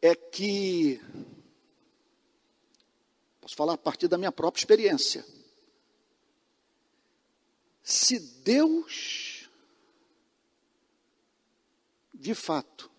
é 0.00 0.14
que, 0.14 1.00
posso 3.40 3.54
falar 3.54 3.74
a 3.74 3.78
partir 3.78 4.08
da 4.08 4.18
minha 4.18 4.32
própria 4.32 4.60
experiência. 4.60 5.24
Se 7.90 8.18
Deus, 8.18 9.48
de 12.12 12.34
fato, 12.34 12.90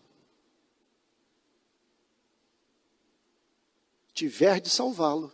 tiver 4.16 4.60
de 4.60 4.68
salvá-lo, 4.68 5.32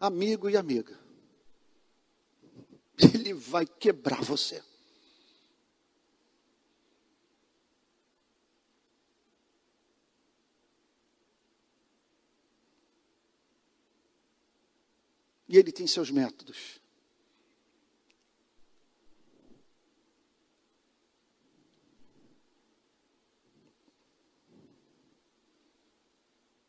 amigo 0.00 0.50
e 0.50 0.56
amiga. 0.56 0.98
Ele 3.14 3.32
vai 3.34 3.64
quebrar 3.64 4.24
você. 4.24 4.60
E 15.48 15.56
ele 15.56 15.72
tem 15.72 15.86
seus 15.86 16.10
métodos. 16.10 16.78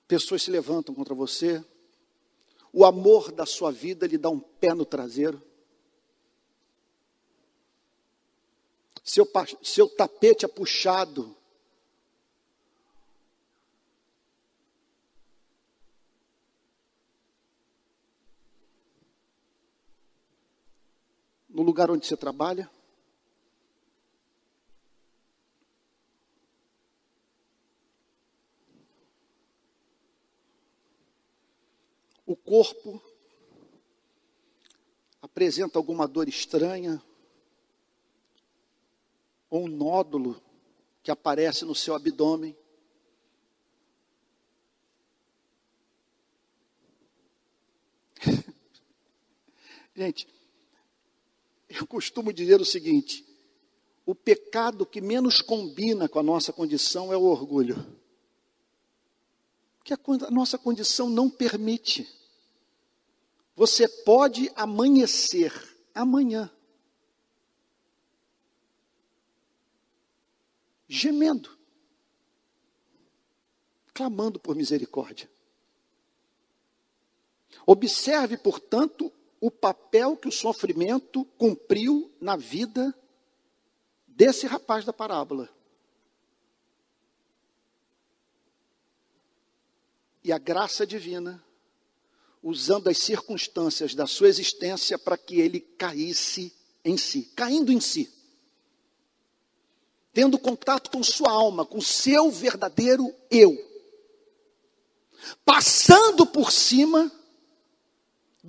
Pessoas 0.08 0.42
se 0.42 0.50
levantam 0.50 0.96
contra 0.96 1.14
você, 1.14 1.64
o 2.74 2.84
amor 2.84 3.32
da 3.32 3.46
sua 3.46 3.72
vida 3.72 4.08
lhe 4.08 4.18
dá 4.18 4.30
um 4.30 4.40
pé 4.40 4.74
no 4.74 4.86
traseiro. 4.86 5.40
Seu, 9.04 9.28
seu 9.62 9.88
tapete 9.88 10.46
é 10.46 10.48
puxado. 10.48 11.36
No 21.60 21.66
lugar 21.66 21.92
onde 21.92 22.08
você 22.08 22.16
trabalha. 22.16 22.72
O 32.26 32.34
corpo 32.34 33.04
apresenta 35.22 35.78
alguma 35.78 36.08
dor 36.08 36.30
estranha, 36.30 37.04
ou 39.50 39.66
um 39.66 39.68
nódulo 39.68 40.42
que 41.04 41.12
aparece 41.12 41.66
no 41.66 41.76
seu 41.76 41.94
abdômen. 41.94 42.58
Gente, 49.94 50.39
eu 51.70 51.86
costumo 51.86 52.34
dizer 52.34 52.60
o 52.60 52.66
seguinte: 52.66 53.26
o 54.06 54.16
pecado 54.16 54.86
que 54.86 55.00
menos 55.00 55.42
combina 55.42 56.10
com 56.10 56.20
a 56.20 56.24
nossa 56.24 56.52
condição 56.52 57.14
é 57.14 57.18
o 57.18 57.24
orgulho. 57.24 57.98
Porque 59.78 59.94
a 59.94 60.32
nossa 60.32 60.58
condição 60.58 61.10
não 61.10 61.30
permite. 61.30 62.08
Você 63.56 63.88
pode 63.88 64.52
amanhecer 64.56 65.54
amanhã 65.94 66.52
gemendo, 70.90 71.56
clamando 73.94 74.40
por 74.40 74.56
misericórdia. 74.56 75.30
Observe, 77.66 78.38
portanto, 78.38 79.14
o 79.40 79.50
papel 79.50 80.18
que 80.18 80.28
o 80.28 80.32
sofrimento 80.32 81.24
cumpriu 81.38 82.12
na 82.20 82.36
vida 82.36 82.94
desse 84.08 84.46
rapaz 84.46 84.84
da 84.84 84.92
parábola. 84.92 85.50
E 90.24 90.32
a 90.32 90.38
graça 90.38 90.86
divina, 90.86 91.44
usando 92.44 92.90
as 92.90 92.98
circunstâncias 92.98 93.96
da 93.96 94.06
sua 94.06 94.28
existência 94.28 95.00
para 95.00 95.18
que 95.18 95.40
ele 95.40 95.60
caísse 95.60 96.54
em 96.84 96.98
si, 96.98 97.24
caindo 97.36 97.72
em 97.72 97.80
si 97.80 98.20
tendo 100.20 100.38
contato 100.38 100.90
com 100.90 101.04
sua 101.04 101.32
alma, 101.32 101.66
com 101.66 101.80
seu 101.80 102.32
verdadeiro 102.32 103.14
eu, 103.30 103.56
passando 105.46 106.26
por 106.26 106.52
cima 106.52 107.12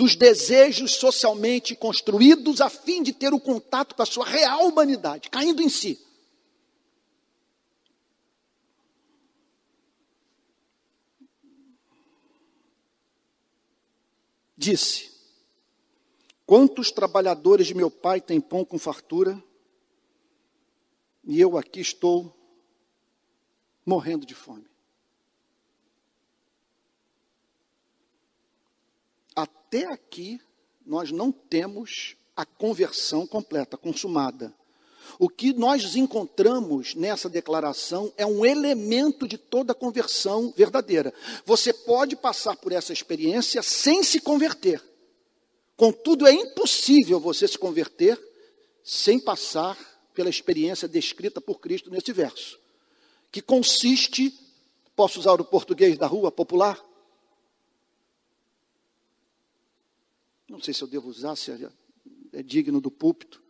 dos 0.00 0.16
desejos 0.16 0.92
socialmente 0.92 1.76
construídos 1.76 2.62
a 2.62 2.70
fim 2.70 3.02
de 3.02 3.12
ter 3.12 3.34
o 3.34 3.38
contato 3.38 3.94
com 3.94 4.02
a 4.02 4.06
sua 4.06 4.24
real 4.24 4.66
humanidade, 4.66 5.28
caindo 5.28 5.60
em 5.60 5.68
si. 5.68 6.00
Disse: 14.56 15.10
Quantos 16.46 16.90
trabalhadores 16.90 17.66
de 17.66 17.74
meu 17.74 17.90
pai 17.90 18.22
têm 18.22 18.40
pão 18.40 18.64
com 18.64 18.78
fartura? 18.78 19.38
E 21.24 21.38
eu 21.38 21.58
aqui 21.58 21.80
estou 21.80 22.34
morrendo 23.84 24.24
de 24.24 24.34
fome. 24.34 24.69
Até 29.70 29.86
aqui, 29.86 30.40
nós 30.84 31.12
não 31.12 31.30
temos 31.30 32.16
a 32.34 32.44
conversão 32.44 33.24
completa, 33.24 33.76
consumada. 33.76 34.52
O 35.16 35.28
que 35.28 35.52
nós 35.52 35.94
encontramos 35.94 36.96
nessa 36.96 37.28
declaração 37.28 38.12
é 38.16 38.26
um 38.26 38.44
elemento 38.44 39.28
de 39.28 39.38
toda 39.38 39.72
conversão 39.72 40.52
verdadeira. 40.56 41.14
Você 41.46 41.72
pode 41.72 42.16
passar 42.16 42.56
por 42.56 42.72
essa 42.72 42.92
experiência 42.92 43.62
sem 43.62 44.02
se 44.02 44.18
converter. 44.18 44.82
Contudo, 45.76 46.26
é 46.26 46.32
impossível 46.32 47.20
você 47.20 47.46
se 47.46 47.56
converter 47.56 48.20
sem 48.82 49.20
passar 49.20 49.78
pela 50.12 50.28
experiência 50.28 50.88
descrita 50.88 51.40
por 51.40 51.60
Cristo 51.60 51.90
nesse 51.90 52.12
verso, 52.12 52.58
que 53.30 53.40
consiste, 53.40 54.36
posso 54.96 55.20
usar 55.20 55.40
o 55.40 55.44
português 55.44 55.96
da 55.96 56.08
rua 56.08 56.32
popular? 56.32 56.89
Não 60.50 60.60
sei 60.60 60.74
se 60.74 60.82
eu 60.82 60.88
devo 60.88 61.08
usar, 61.08 61.36
se 61.36 61.50
é, 61.52 61.70
é 62.32 62.42
digno 62.42 62.80
do 62.80 62.90
púlpito. 62.90 63.42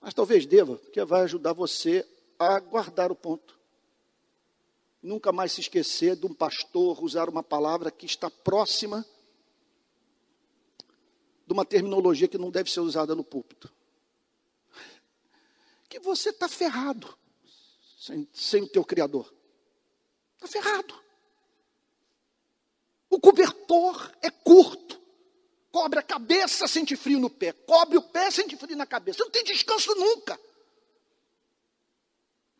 Mas 0.00 0.14
talvez 0.14 0.46
deva, 0.46 0.76
porque 0.76 1.04
vai 1.04 1.22
ajudar 1.22 1.52
você 1.52 2.04
a 2.38 2.58
guardar 2.58 3.12
o 3.12 3.16
ponto. 3.16 3.58
Nunca 5.02 5.30
mais 5.30 5.52
se 5.52 5.60
esquecer 5.60 6.16
de 6.16 6.26
um 6.26 6.34
pastor 6.34 7.04
usar 7.04 7.28
uma 7.28 7.42
palavra 7.42 7.90
que 7.90 8.06
está 8.06 8.30
próxima 8.30 9.04
de 11.46 11.52
uma 11.52 11.64
terminologia 11.64 12.26
que 12.26 12.38
não 12.38 12.50
deve 12.50 12.70
ser 12.70 12.80
usada 12.80 13.14
no 13.14 13.22
púlpito 13.22 13.72
que 15.88 15.98
você 15.98 16.30
está 16.30 16.48
ferrado 16.48 17.16
sem, 17.98 18.28
sem 18.32 18.62
o 18.62 18.68
teu 18.68 18.84
Criador. 18.84 19.32
Está 20.36 20.46
ferrado. 20.46 20.94
O 23.10 23.20
cobertor 23.20 24.12
é 24.22 24.30
curto. 24.30 25.00
Cobre 25.70 25.98
a 25.98 26.02
cabeça, 26.02 26.66
sente 26.66 26.96
frio 26.96 27.18
no 27.18 27.30
pé. 27.30 27.52
Cobre 27.52 27.98
o 27.98 28.02
pé, 28.02 28.30
sente 28.30 28.56
frio 28.56 28.76
na 28.76 28.86
cabeça. 28.86 29.22
Não 29.22 29.30
tem 29.30 29.44
descanso 29.44 29.94
nunca. 29.94 30.38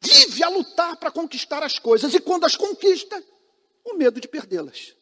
Vive 0.00 0.42
a 0.42 0.48
lutar 0.48 0.96
para 0.96 1.10
conquistar 1.10 1.62
as 1.62 1.78
coisas. 1.78 2.14
E 2.14 2.20
quando 2.20 2.44
as 2.44 2.56
conquista, 2.56 3.22
o 3.84 3.94
medo 3.94 4.20
de 4.20 4.28
perdê-las. 4.28 4.94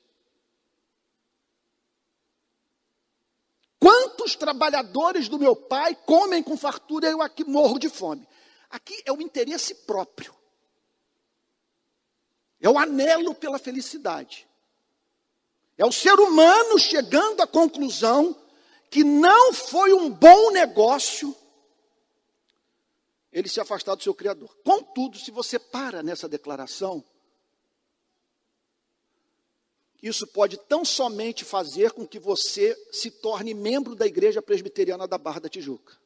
Quantos 3.79 4.35
trabalhadores 4.35 5.29
do 5.29 5.39
meu 5.39 5.55
pai 5.55 5.95
comem 5.95 6.43
com 6.43 6.57
fartura 6.57 7.09
e 7.09 7.13
eu 7.13 7.23
aqui 7.23 7.45
morro 7.45 7.79
de 7.79 7.89
fome? 7.89 8.27
Aqui 8.71 9.01
é 9.05 9.13
o 9.13 9.21
interesse 9.21 9.75
próprio. 9.75 10.35
É 12.61 12.69
o 12.69 12.79
anelo 12.79 13.35
pela 13.35 13.59
felicidade. 13.59 14.49
É 15.77 15.85
o 15.85 15.93
ser 15.93 16.15
humano 16.19 16.79
chegando 16.79 17.43
à 17.43 17.47
conclusão 17.47 18.35
que 18.91 19.05
não 19.05 19.53
foi 19.53 19.93
um 19.93 20.11
bom 20.11 20.51
negócio 20.51 21.37
ele 23.37 23.51
se 23.51 23.61
afastar 23.61 23.95
do 23.95 24.03
seu 24.03 24.15
Criador. 24.15 24.57
Contudo, 24.65 25.19
se 25.19 25.31
você 25.31 25.59
para 25.59 26.03
nessa 26.03 26.27
declaração, 26.27 27.05
isso 30.03 30.27
pode 30.27 30.57
tão 30.57 30.87
somente 30.87 31.45
fazer 31.45 31.93
com 31.93 32.07
que 32.07 32.19
você 32.19 32.75
se 32.91 33.11
torne 33.11 33.53
membro 33.53 33.95
da 33.95 34.07
Igreja 34.07 34.41
Presbiteriana 34.41 35.07
da 35.07 35.19
Barra 35.19 35.41
da 35.41 35.51
Tijuca. 35.51 35.99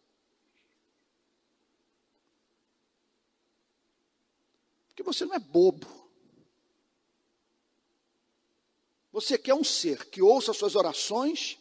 Porque 4.88 5.04
você 5.04 5.24
não 5.24 5.34
é 5.34 5.38
bobo. 5.38 5.99
Você 9.12 9.36
quer 9.36 9.54
um 9.54 9.64
ser 9.64 10.06
que 10.06 10.22
ouça 10.22 10.52
suas 10.52 10.76
orações, 10.76 11.58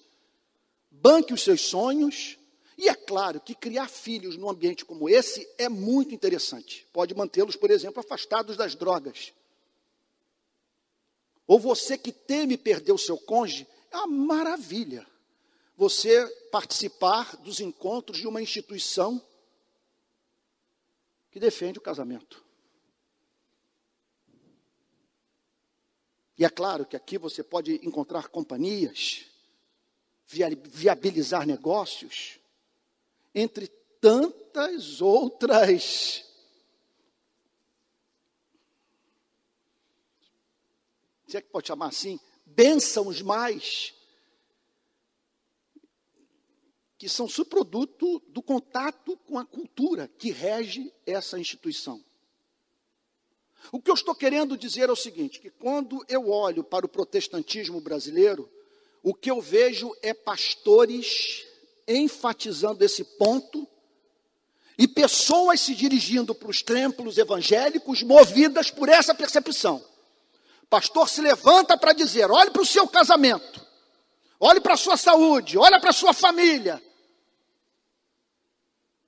banque 0.92 1.34
os 1.34 1.42
seus 1.42 1.62
sonhos, 1.62 2.38
e 2.78 2.88
é 2.88 2.96
claro 2.96 3.42
que 3.42 3.56
criar 3.56 3.90
filhos 3.90 4.38
num 4.38 4.50
ambiente 4.50 4.86
como 4.86 5.10
esse 5.10 5.48
é 5.58 5.68
muito 5.68 6.16
interessante. 6.16 6.88
Pode 6.94 7.14
mantê-los, 7.14 7.56
por 7.56 7.72
exemplo, 7.72 8.00
afastados 8.00 8.56
das 8.56 8.76
drogas. 8.76 9.34
Ou 11.46 11.60
você 11.60 11.98
que 11.98 12.12
teme 12.12 12.58
perder 12.58 12.92
o 12.92 12.98
seu 12.98 13.18
cônjuge, 13.18 13.68
é 13.92 13.98
uma 13.98 14.08
maravilha. 14.08 15.06
Você 15.76 16.26
participar 16.52 17.36
dos 17.38 17.60
encontros 17.60 18.20
de 18.20 18.28
uma 18.28 18.42
instituição 18.42 19.22
que 21.32 21.40
defende 21.40 21.80
o 21.80 21.82
casamento. 21.82 22.49
E 26.40 26.46
é 26.46 26.50
claro 26.50 26.86
que 26.86 26.96
aqui 26.96 27.18
você 27.18 27.44
pode 27.44 27.86
encontrar 27.86 28.30
companhias 28.30 29.26
viabilizar 30.26 31.46
negócios, 31.46 32.40
entre 33.34 33.68
tantas 34.00 35.02
outras 35.02 36.24
se 41.30 41.38
é 41.38 41.42
que 41.42 41.50
pode 41.50 41.68
chamar 41.68 41.88
assim, 41.88 42.20
bênçãos 42.44 43.22
mais, 43.22 43.94
que 46.98 47.08
são 47.08 47.30
subproduto 47.30 48.20
do 48.30 48.42
contato 48.42 49.16
com 49.18 49.38
a 49.38 49.46
cultura 49.46 50.08
que 50.08 50.32
rege 50.32 50.92
essa 51.06 51.38
instituição. 51.38 52.04
O 53.72 53.82
que 53.82 53.90
eu 53.90 53.96
estou 53.96 54.16
querendo 54.16 54.58
dizer 54.58 54.90
é 54.90 54.92
o 54.92 54.96
seguinte: 54.96 55.40
que 55.40 55.50
quando 55.50 56.04
eu 56.08 56.30
olho 56.30 56.64
para 56.64 56.86
o 56.86 56.90
protestantismo 56.90 57.80
brasileiro, 57.80 58.50
o 59.04 59.14
que 59.14 59.30
eu 59.30 59.42
vejo 59.42 59.96
é 60.02 60.14
pastores 60.14 61.46
enfatizando 61.88 62.84
esse 62.84 63.04
ponto 63.04 63.68
e 64.78 64.88
pessoas 64.88 65.60
se 65.60 65.76
dirigindo 65.76 66.34
para 66.34 66.50
os 66.50 66.62
templos 66.62 67.18
evangélicos 67.18 68.02
movidas 68.02 68.72
por 68.72 68.88
essa 68.88 69.14
percepção. 69.14 69.84
Pastor 70.70 71.10
se 71.10 71.22
levanta 71.22 71.78
para 71.78 71.94
dizer: 71.94 72.32
olhe 72.32 72.52
para 72.52 72.62
o 72.62 72.66
seu 72.66 72.88
casamento, 72.88 73.66
olhe 74.40 74.62
para 74.62 74.76
a 74.76 74.78
sua 74.78 74.98
saúde, 74.98 75.58
olhe 75.58 75.80
para 75.80 75.90
a 75.90 75.94
sua 75.94 76.14
família. 76.14 76.82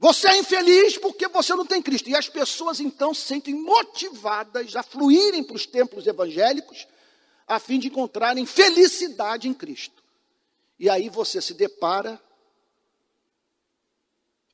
Você 0.01 0.27
é 0.29 0.37
infeliz 0.39 0.97
porque 0.97 1.27
você 1.27 1.53
não 1.53 1.63
tem 1.63 1.79
Cristo. 1.79 2.09
E 2.09 2.15
as 2.15 2.27
pessoas 2.27 2.79
então 2.79 3.13
se 3.13 3.21
sentem 3.21 3.53
motivadas 3.53 4.75
a 4.75 4.81
fluírem 4.81 5.43
para 5.43 5.55
os 5.55 5.67
templos 5.67 6.07
evangélicos 6.07 6.87
a 7.47 7.59
fim 7.59 7.77
de 7.77 7.87
encontrarem 7.87 8.43
felicidade 8.43 9.47
em 9.47 9.53
Cristo. 9.53 10.03
E 10.79 10.89
aí 10.89 11.07
você 11.07 11.39
se 11.39 11.53
depara 11.53 12.19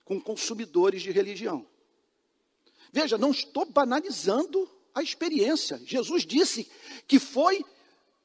com 0.04 0.20
consumidores 0.20 1.02
de 1.02 1.12
religião. 1.12 1.66
Veja, 2.91 3.18
não 3.18 3.32
estou 3.32 3.64
banalizando 3.64 4.70
a 4.93 5.02
experiência. 5.02 5.82
Jesus 5.86 6.26
disse 6.26 6.70
que 7.08 7.20
foi, 7.20 7.64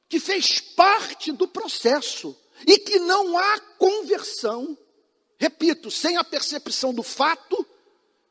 que 0.09 0.19
fez 0.19 0.59
parte 0.59 1.31
do 1.31 1.47
processo 1.47 2.37
e 2.67 2.77
que 2.79 2.99
não 2.99 3.37
há 3.37 3.61
conversão, 3.77 4.77
repito, 5.43 5.91
sem 5.91 6.15
a 6.15 6.23
percepção 6.23 6.93
do 6.93 7.03
fato 7.03 7.67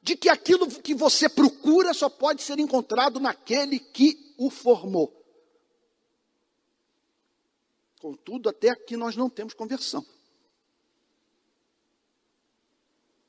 de 0.02 0.16
que 0.16 0.30
aquilo 0.30 0.66
que 0.66 0.94
você 0.94 1.28
procura 1.28 1.92
só 1.92 2.08
pode 2.08 2.42
ser 2.42 2.58
encontrado 2.58 3.20
naquele 3.20 3.78
que 3.78 4.34
o 4.38 4.48
formou. 4.48 5.12
Contudo, 8.00 8.48
até 8.48 8.70
aqui 8.70 8.96
nós 8.96 9.14
não 9.14 9.28
temos 9.28 9.52
conversão. 9.52 10.04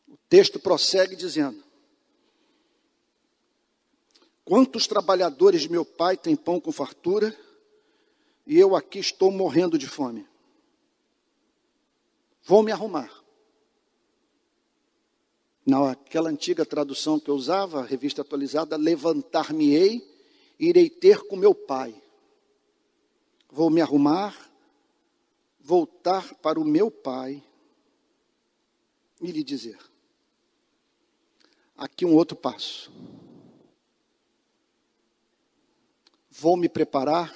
O 0.07 0.17
texto 0.29 0.59
prossegue 0.59 1.15
dizendo: 1.15 1.61
Quantos 4.45 4.87
trabalhadores 4.87 5.63
de 5.63 5.69
meu 5.69 5.83
pai 5.83 6.15
têm 6.15 6.37
pão 6.37 6.59
com 6.59 6.71
fartura 6.71 7.37
e 8.47 8.57
eu 8.57 8.75
aqui 8.75 8.99
estou 8.99 9.29
morrendo 9.29 9.77
de 9.77 9.87
fome? 9.87 10.25
Vou 12.43 12.63
me 12.63 12.71
arrumar. 12.71 13.22
Naquela 15.65 16.29
antiga 16.29 16.65
tradução 16.65 17.19
que 17.19 17.29
eu 17.29 17.35
usava, 17.35 17.83
revista 17.83 18.21
atualizada, 18.21 18.75
levantar-me-ei, 18.75 20.05
irei 20.59 20.89
ter 20.89 21.23
com 21.27 21.35
meu 21.35 21.55
pai. 21.55 21.95
Vou 23.49 23.69
me 23.69 23.81
arrumar, 23.81 24.51
voltar 25.59 26.33
para 26.35 26.59
o 26.59 26.65
meu 26.65 26.91
pai 26.91 27.41
e 29.21 29.31
lhe 29.31 29.43
dizer. 29.43 29.77
Aqui 31.77 32.05
um 32.05 32.15
outro 32.15 32.35
passo. 32.35 32.91
vou 36.43 36.57
me 36.57 36.67
preparar 36.67 37.33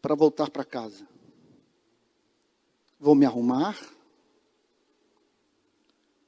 para 0.00 0.14
voltar 0.14 0.50
para 0.50 0.64
casa. 0.64 1.06
Vou 2.98 3.14
me 3.14 3.26
arrumar 3.26 3.78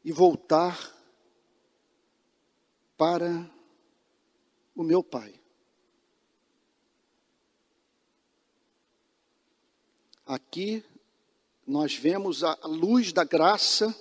e 0.06 0.12
voltar 0.12 0.96
para 2.96 3.50
o 4.72 4.84
meu 4.84 5.02
pai. 5.02 5.34
Aqui 10.24 10.84
nós 11.66 11.96
vemos 11.96 12.44
a 12.44 12.56
luz 12.62 13.12
da 13.12 13.24
graça 13.24 13.92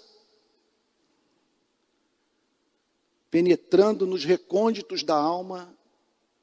penetrando 3.31 4.05
nos 4.05 4.23
recônditos 4.23 5.01
da 5.01 5.15
alma 5.15 5.75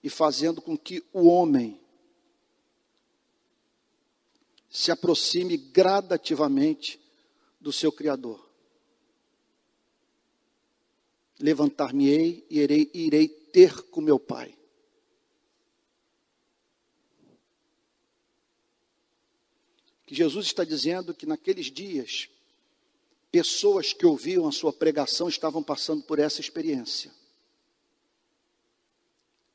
e 0.03 0.11
fazendo 0.11 0.61
com 0.61 0.77
que 0.77 1.05
o 1.13 1.29
homem 1.29 1.81
se 4.69 4.91
aproxime 4.91 5.57
gradativamente 5.57 7.01
do 7.61 7.73
seu 7.73 7.93
Criador. 7.93 8.52
Levantar-me-ei 11.43 12.47
e 12.49 12.61
irei, 12.61 12.91
irei 12.95 13.29
ter 13.29 13.83
com 13.91 14.01
meu 14.01 14.19
Pai. 14.19 14.57
Que 20.07 20.15
Jesus 20.15 20.47
está 20.47 20.65
dizendo 20.65 21.13
que 21.13 21.27
naqueles 21.27 21.67
dias, 21.67 22.31
pessoas 23.31 23.93
que 23.93 24.07
ouviam 24.07 24.49
a 24.49 24.53
sua 24.53 24.73
pregação 24.73 25.29
estavam 25.29 25.63
passando 25.63 26.03
por 26.05 26.19
essa 26.19 26.41
experiência 26.41 27.13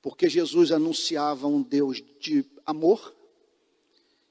porque 0.08 0.30
Jesus 0.30 0.72
anunciava 0.72 1.48
um 1.48 1.62
Deus 1.62 2.02
de 2.22 2.46
amor, 2.66 3.14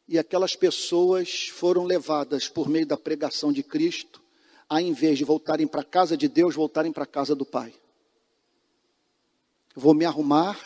e 0.09 0.19
aquelas 0.19 0.57
pessoas 0.57 1.49
foram 1.49 1.85
levadas 1.85 2.49
por 2.49 2.67
meio 2.67 2.87
da 2.87 2.97
pregação 2.97 3.53
de 3.53 3.63
Cristo, 3.63 4.23
a 4.69 4.83
em 4.83 4.93
vez 4.93 5.19
de 5.19 5.25
voltarem 5.25 5.67
para 5.67 5.81
a 5.81 5.85
casa 5.85 6.17
de 6.17 6.29
Deus, 6.29 6.55
voltarem 6.55 6.93
para 6.93 7.05
a 7.05 7.07
casa 7.07 7.35
do 7.35 7.45
Pai. 7.45 7.75
Vou 9.75 9.95
me 9.95 10.05
arrumar, 10.05 10.59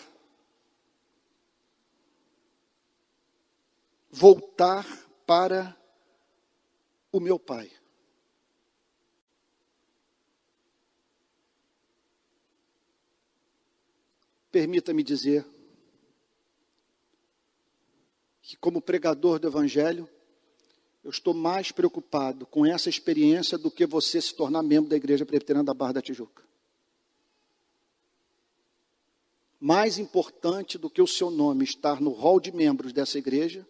voltar 4.11 4.87
para 5.27 5.77
o 7.13 7.21
meu 7.21 7.39
Pai. 7.39 7.71
Permita-me 14.51 15.03
dizer 15.03 15.47
que, 18.43 18.57
como 18.57 18.83
pregador 18.83 19.39
do 19.39 19.47
Evangelho, 19.47 20.09
eu 21.03 21.11
estou 21.11 21.33
mais 21.33 21.73
preocupado 21.73 22.47
com 22.47 22.67
essa 22.67 22.89
experiência 22.89 23.57
do 23.57 23.71
que 23.71 23.87
você 23.87 24.21
se 24.21 24.35
tornar 24.35 24.63
membro 24.63 24.91
da 24.91 24.97
Igreja 24.97 25.25
Presbiteriana 25.25 25.65
da 25.65 25.75
Barra 25.75 25.95
da 25.95 26.03
Tijuca. 26.03 26.45
Mais 29.59 29.99
importante 29.99 30.79
do 30.79 30.91
que 30.91 31.03
o 31.03 31.07
seu 31.07 31.31
nome 31.31 31.65
estar 31.65 32.01
no 32.01 32.11
hall 32.11 32.41
de 32.41 32.53
membros 32.53 32.93
dessa 32.93 33.19
igreja, 33.19 33.67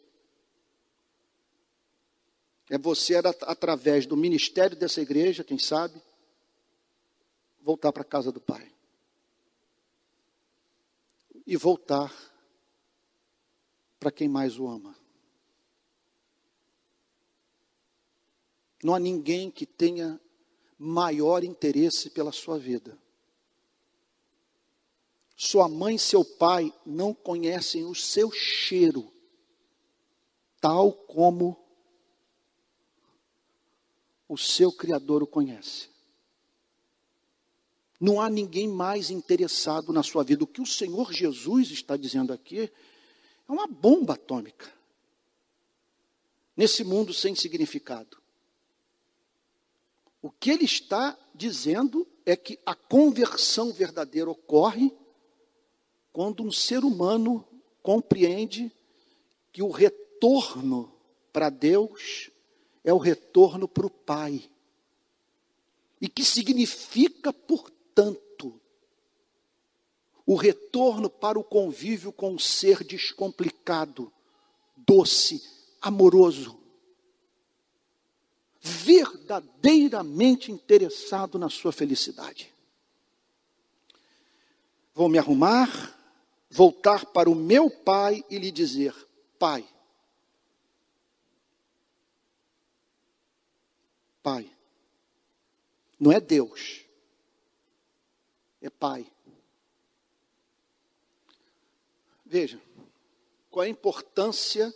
é 2.69 2.79
você, 2.79 3.17
através 3.17 4.07
do 4.07 4.17
ministério 4.17 4.77
dessa 4.77 5.01
igreja, 5.01 5.43
quem 5.43 5.59
sabe, 5.59 6.01
voltar 7.61 7.93
para 7.93 8.03
a 8.03 8.05
casa 8.05 8.31
do 8.31 8.41
Pai 8.41 8.73
e 11.45 11.57
voltar 11.57 12.15
para 13.99 14.13
quem 14.13 14.29
mais 14.29 14.57
o 14.57 14.69
ama. 14.69 15.00
Não 18.83 18.95
há 18.95 18.99
ninguém 18.99 19.51
que 19.51 19.67
tenha 19.67 20.21
maior 20.79 21.45
interesse 21.45 22.09
pela 22.11 22.33
sua 22.33 22.59
vida. 22.59 22.97
Sua 25.37 25.69
mãe 25.69 25.95
e 25.95 25.99
seu 25.99 26.25
pai 26.25 26.73
não 26.85 27.15
conhecem 27.15 27.85
o 27.85 27.95
seu 27.95 28.31
cheiro, 28.31 29.11
tal 30.61 30.93
como 30.93 31.57
o 34.29 34.37
seu 34.37 34.71
Criador 34.73 35.23
o 35.23 35.27
conhece. 35.27 35.89
Não 38.01 38.21
há 38.21 38.31
ninguém 38.31 38.67
mais 38.67 39.11
interessado 39.11 39.93
na 39.93 40.03
sua 40.03 40.25
vida. 40.25 40.45
O 40.45 40.47
que 40.47 40.63
o 40.63 40.67
Senhor 40.67 41.13
Jesus 41.13 41.71
está 41.71 41.97
dizendo 41.97 42.33
aqui 42.33 42.61
é 42.61 43.53
uma 43.53 43.67
bomba 43.67 44.15
atômica. 44.15 44.73
Nesse 46.57 46.83
mundo 46.83 47.13
sem 47.13 47.35
significado. 47.35 48.21
O 50.23 50.31
que 50.31 50.51
ele 50.51 50.65
está 50.65 51.19
dizendo 51.35 52.07
é 52.27 52.37
que 52.37 52.59
a 52.67 52.75
conversão 52.75 53.73
verdadeira 53.73 54.31
ocorre 54.31 54.93
quando 56.13 56.43
um 56.43 56.53
ser 56.53 56.85
humano 56.85 57.47
compreende 57.83 58.71
que 59.53 59.63
o 59.63 59.71
retorno 59.71 60.93
para 61.33 61.49
Deus 61.49 62.31
é 62.85 62.93
o 62.93 62.99
retorno 62.99 63.67
para 63.67 63.87
o 63.87 63.91
Pai. 63.91 64.51
E 66.01 66.09
que 66.09 66.25
significa, 66.25 67.33
portanto, 67.33 68.61
o 70.27 70.35
retorno 70.35 71.09
para 71.09 71.39
o 71.39 71.45
convívio 71.45 72.13
com 72.13 72.35
um 72.35 72.39
ser 72.39 72.85
descomplicado, 72.85 74.13
doce, 74.77 75.43
amoroso, 75.81 76.60
verdadeiramente 78.61 80.53
interessado 80.53 81.39
na 81.39 81.49
sua 81.49 81.73
felicidade. 81.73 82.53
Vou 84.95 85.09
me 85.09 85.19
arrumar, 85.19 85.97
voltar 86.51 87.07
para 87.07 87.31
o 87.31 87.35
meu 87.35 87.71
pai 87.71 88.25
e 88.29 88.39
lhe 88.39 88.51
dizer: 88.51 88.95
Pai, 89.39 89.67
Pai, 94.23 94.51
não 95.99 96.13
é 96.13 96.21
Deus, 96.21 96.85
é 98.61 98.69
Pai. 98.69 99.11
Veja, 102.27 102.61
qual 103.51 103.65
é 103.65 103.67
a 103.67 103.71
importância 103.71 104.73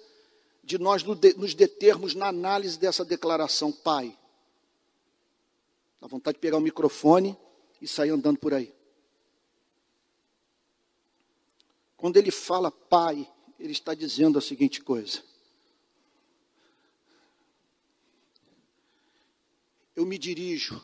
de 0.65 0.79
nós 0.79 1.03
nos 1.03 1.55
determos 1.55 2.15
na 2.15 2.29
análise 2.29 2.79
dessa 2.79 3.05
declaração, 3.05 3.71
Pai. 3.71 4.17
Dá 6.01 6.07
vontade 6.07 6.37
de 6.37 6.41
pegar 6.41 6.57
o 6.57 6.61
microfone 6.61 7.37
e 7.81 7.87
sair 7.87 8.11
andando 8.11 8.39
por 8.39 8.55
aí. 8.55 8.75
Quando 11.97 12.17
ele 12.17 12.31
fala 12.31 12.71
Pai, 12.71 13.31
ele 13.59 13.73
está 13.73 13.95
dizendo 13.95 14.39
a 14.39 14.43
seguinte 14.43 14.83
coisa: 14.83 15.23
Eu 19.95 20.05
me 20.05 20.19
dirijo 20.19 20.83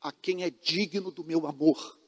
a 0.00 0.10
quem 0.10 0.42
é 0.42 0.50
digno 0.50 1.10
do 1.10 1.22
meu 1.22 1.46
amor. 1.46 1.98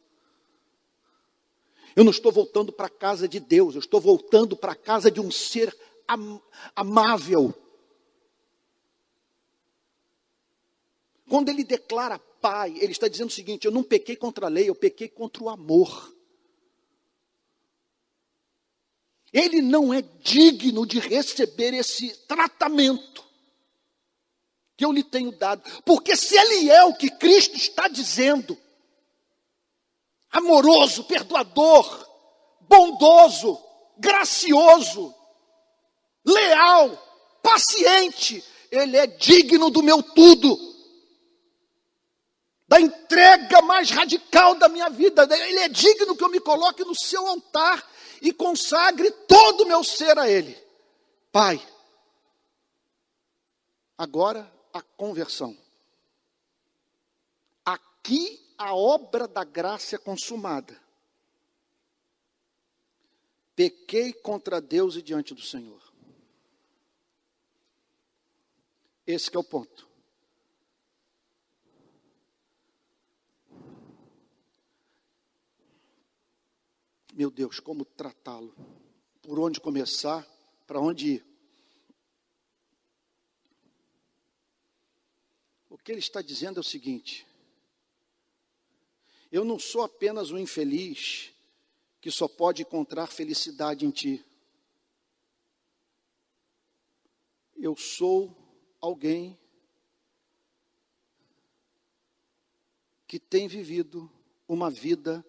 Eu 1.94 2.02
não 2.02 2.10
estou 2.10 2.32
voltando 2.32 2.72
para 2.72 2.86
a 2.86 2.90
casa 2.90 3.28
de 3.28 3.38
Deus, 3.38 3.74
eu 3.74 3.78
estou 3.78 4.00
voltando 4.00 4.56
para 4.56 4.72
a 4.72 4.76
casa 4.76 5.10
de 5.10 5.20
um 5.20 5.30
ser 5.30 5.74
am 6.08 6.40
amável. 6.74 7.54
Quando 11.28 11.48
ele 11.48 11.64
declara 11.64 12.18
Pai, 12.18 12.76
ele 12.78 12.92
está 12.92 13.08
dizendo 13.08 13.28
o 13.28 13.32
seguinte: 13.32 13.64
eu 13.64 13.72
não 13.72 13.82
pequei 13.82 14.16
contra 14.16 14.46
a 14.46 14.48
lei, 14.50 14.68
eu 14.68 14.74
pequei 14.74 15.08
contra 15.08 15.42
o 15.42 15.48
amor. 15.48 16.12
Ele 19.32 19.60
não 19.60 19.92
é 19.92 20.00
digno 20.00 20.86
de 20.86 21.00
receber 21.00 21.74
esse 21.74 22.14
tratamento 22.28 23.24
que 24.76 24.84
eu 24.84 24.92
lhe 24.92 25.02
tenho 25.02 25.32
dado, 25.32 25.62
porque 25.82 26.14
se 26.14 26.36
ele 26.36 26.70
é 26.70 26.84
o 26.84 26.94
que 26.94 27.10
Cristo 27.10 27.56
está 27.56 27.88
dizendo, 27.88 28.56
amoroso, 30.30 31.04
perdoador, 31.04 32.08
bondoso, 32.60 33.60
gracioso, 33.98 35.14
leal, 36.24 36.90
paciente, 37.42 38.42
ele 38.70 38.96
é 38.96 39.06
digno 39.06 39.70
do 39.70 39.82
meu 39.82 40.02
tudo, 40.02 40.56
da 42.66 42.80
entrega 42.80 43.60
mais 43.62 43.90
radical 43.90 44.54
da 44.56 44.68
minha 44.68 44.88
vida. 44.88 45.28
Ele 45.30 45.60
é 45.60 45.68
digno 45.68 46.16
que 46.16 46.24
eu 46.24 46.30
me 46.30 46.40
coloque 46.40 46.84
no 46.84 46.94
seu 46.94 47.26
altar 47.26 47.88
e 48.20 48.32
consagre 48.32 49.10
todo 49.28 49.62
o 49.62 49.66
meu 49.66 49.84
ser 49.84 50.18
a 50.18 50.28
Ele. 50.28 50.56
Pai, 51.30 51.60
agora 53.98 54.50
a 54.72 54.80
conversão. 54.80 55.56
Aqui 57.64 58.40
a 58.56 58.74
obra 58.74 59.28
da 59.28 59.44
graça 59.44 59.96
é 59.96 59.98
consumada. 59.98 60.80
Pequei 63.54 64.12
contra 64.12 64.60
Deus 64.60 64.96
e 64.96 65.02
diante 65.02 65.32
do 65.34 65.42
Senhor. 65.42 65.83
Esse 69.06 69.34
é 69.34 69.38
o 69.38 69.44
ponto. 69.44 69.88
Meu 77.12 77.30
Deus, 77.30 77.60
como 77.60 77.84
tratá-lo? 77.84 78.54
Por 79.22 79.38
onde 79.38 79.60
começar? 79.60 80.26
Para 80.66 80.80
onde 80.80 81.14
ir? 81.14 81.26
O 85.68 85.78
que 85.78 85.92
ele 85.92 86.00
está 86.00 86.22
dizendo 86.22 86.58
é 86.58 86.60
o 86.60 86.64
seguinte: 86.64 87.26
eu 89.34 89.44
não 89.44 89.58
sou 89.58 89.82
apenas 89.82 90.30
um 90.30 90.38
infeliz 90.38 91.32
que 92.00 92.10
só 92.10 92.28
pode 92.28 92.62
encontrar 92.62 93.08
felicidade 93.08 93.84
em 93.84 93.90
ti. 93.90 94.24
Eu 97.56 97.76
sou 97.76 98.43
alguém 98.84 99.38
que 103.06 103.18
tem 103.18 103.46
vivido 103.48 104.10
uma 104.48 104.70
vida 104.70 105.24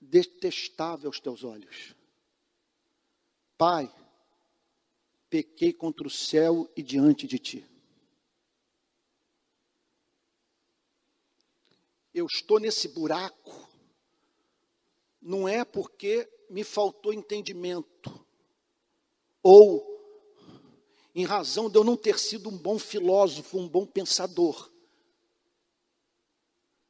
detestável 0.00 1.08
aos 1.08 1.20
teus 1.20 1.42
olhos. 1.42 1.94
Pai, 3.56 3.90
pequei 5.28 5.72
contra 5.72 6.06
o 6.06 6.10
céu 6.10 6.70
e 6.76 6.82
diante 6.82 7.26
de 7.26 7.38
ti. 7.38 7.74
eu 12.14 12.26
estou 12.26 12.60
nesse 12.60 12.86
buraco, 12.86 13.68
não 15.20 15.48
é 15.48 15.64
porque 15.64 16.30
me 16.48 16.62
faltou 16.62 17.12
entendimento, 17.12 18.24
ou 19.42 19.93
em 21.14 21.24
razão 21.24 21.70
de 21.70 21.78
eu 21.78 21.84
não 21.84 21.96
ter 21.96 22.18
sido 22.18 22.48
um 22.48 22.56
bom 22.56 22.78
filósofo, 22.78 23.58
um 23.58 23.68
bom 23.68 23.86
pensador, 23.86 24.70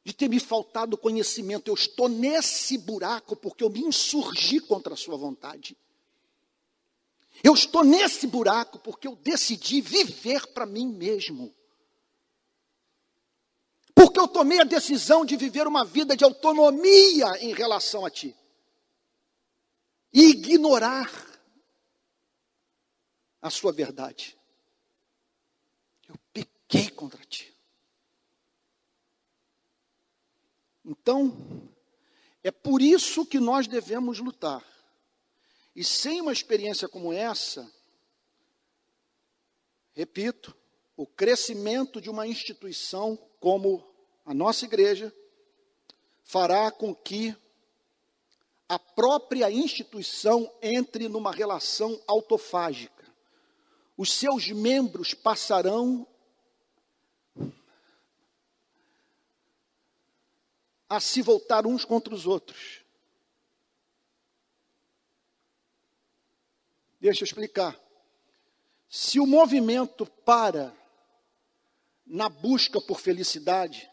de 0.03 0.13
ter 0.13 0.29
me 0.29 0.39
faltado 0.39 0.97
conhecimento, 0.97 1.69
eu 1.69 1.73
estou 1.73 2.07
nesse 2.07 2.77
buraco 2.77 3.35
porque 3.35 3.63
eu 3.63 3.69
me 3.69 3.81
insurgi 3.81 4.59
contra 4.59 4.93
a 4.93 4.97
sua 4.97 5.17
vontade. 5.17 5.75
Eu 7.43 7.53
estou 7.53 7.83
nesse 7.83 8.27
buraco 8.27 8.79
porque 8.79 9.07
eu 9.07 9.15
decidi 9.15 9.81
viver 9.81 10.47
para 10.47 10.65
mim 10.65 10.87
mesmo 10.87 11.53
porque 13.95 14.19
eu 14.19 14.27
tomei 14.27 14.59
a 14.59 14.65
decisão 14.65 15.25
de 15.25 15.37
viver 15.37 15.65
uma 15.65 15.85
vida 15.85 16.17
de 16.17 16.23
autonomia 16.25 17.27
em 17.39 17.53
relação 17.53 18.05
a 18.05 18.09
ti. 18.09 18.35
E 20.13 20.31
ignorar 20.31 21.09
a 23.45 23.49
sua 23.51 23.71
verdade. 23.71 24.35
Eu 26.09 26.15
pequei 26.33 26.89
contra 26.89 27.23
ti. 27.25 27.55
Então, 30.83 31.69
é 32.43 32.49
por 32.49 32.81
isso 32.81 33.23
que 33.23 33.39
nós 33.39 33.67
devemos 33.67 34.17
lutar. 34.17 34.65
E 35.75 35.83
sem 35.83 36.21
uma 36.21 36.33
experiência 36.33 36.89
como 36.89 37.13
essa, 37.13 37.71
repito, 39.93 40.55
o 40.97 41.05
crescimento 41.05 42.01
de 42.01 42.09
uma 42.09 42.25
instituição 42.25 43.15
como 43.39 43.87
a 44.25 44.33
nossa 44.33 44.65
igreja, 44.65 45.13
fará 46.23 46.71
com 46.71 46.95
que 46.95 47.35
a 48.67 48.79
própria 48.79 49.51
instituição 49.51 50.51
entre 50.63 51.07
numa 51.07 51.31
relação 51.31 52.01
autofágica. 52.07 52.94
Os 53.97 54.11
seus 54.11 54.49
membros 54.49 55.13
passarão 55.13 56.07
a 60.89 60.99
se 60.99 61.21
voltar 61.21 61.65
uns 61.65 61.85
contra 61.85 62.13
os 62.13 62.25
outros. 62.25 62.83
Deixa 66.99 67.23
eu 67.23 67.25
explicar. 67.25 67.79
Se 68.89 69.19
o 69.19 69.25
movimento 69.25 70.05
para 70.05 70.75
na 72.05 72.29
busca 72.29 72.79
por 72.79 72.99
felicidade, 72.99 73.89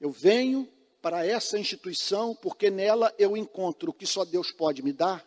eu 0.00 0.10
venho 0.10 0.70
para 1.00 1.24
essa 1.24 1.58
instituição 1.58 2.34
porque 2.34 2.70
nela 2.70 3.14
eu 3.18 3.36
encontro 3.36 3.90
o 3.90 3.94
que 3.94 4.06
só 4.06 4.24
Deus 4.24 4.50
pode 4.50 4.82
me 4.82 4.92
dar. 4.92 5.24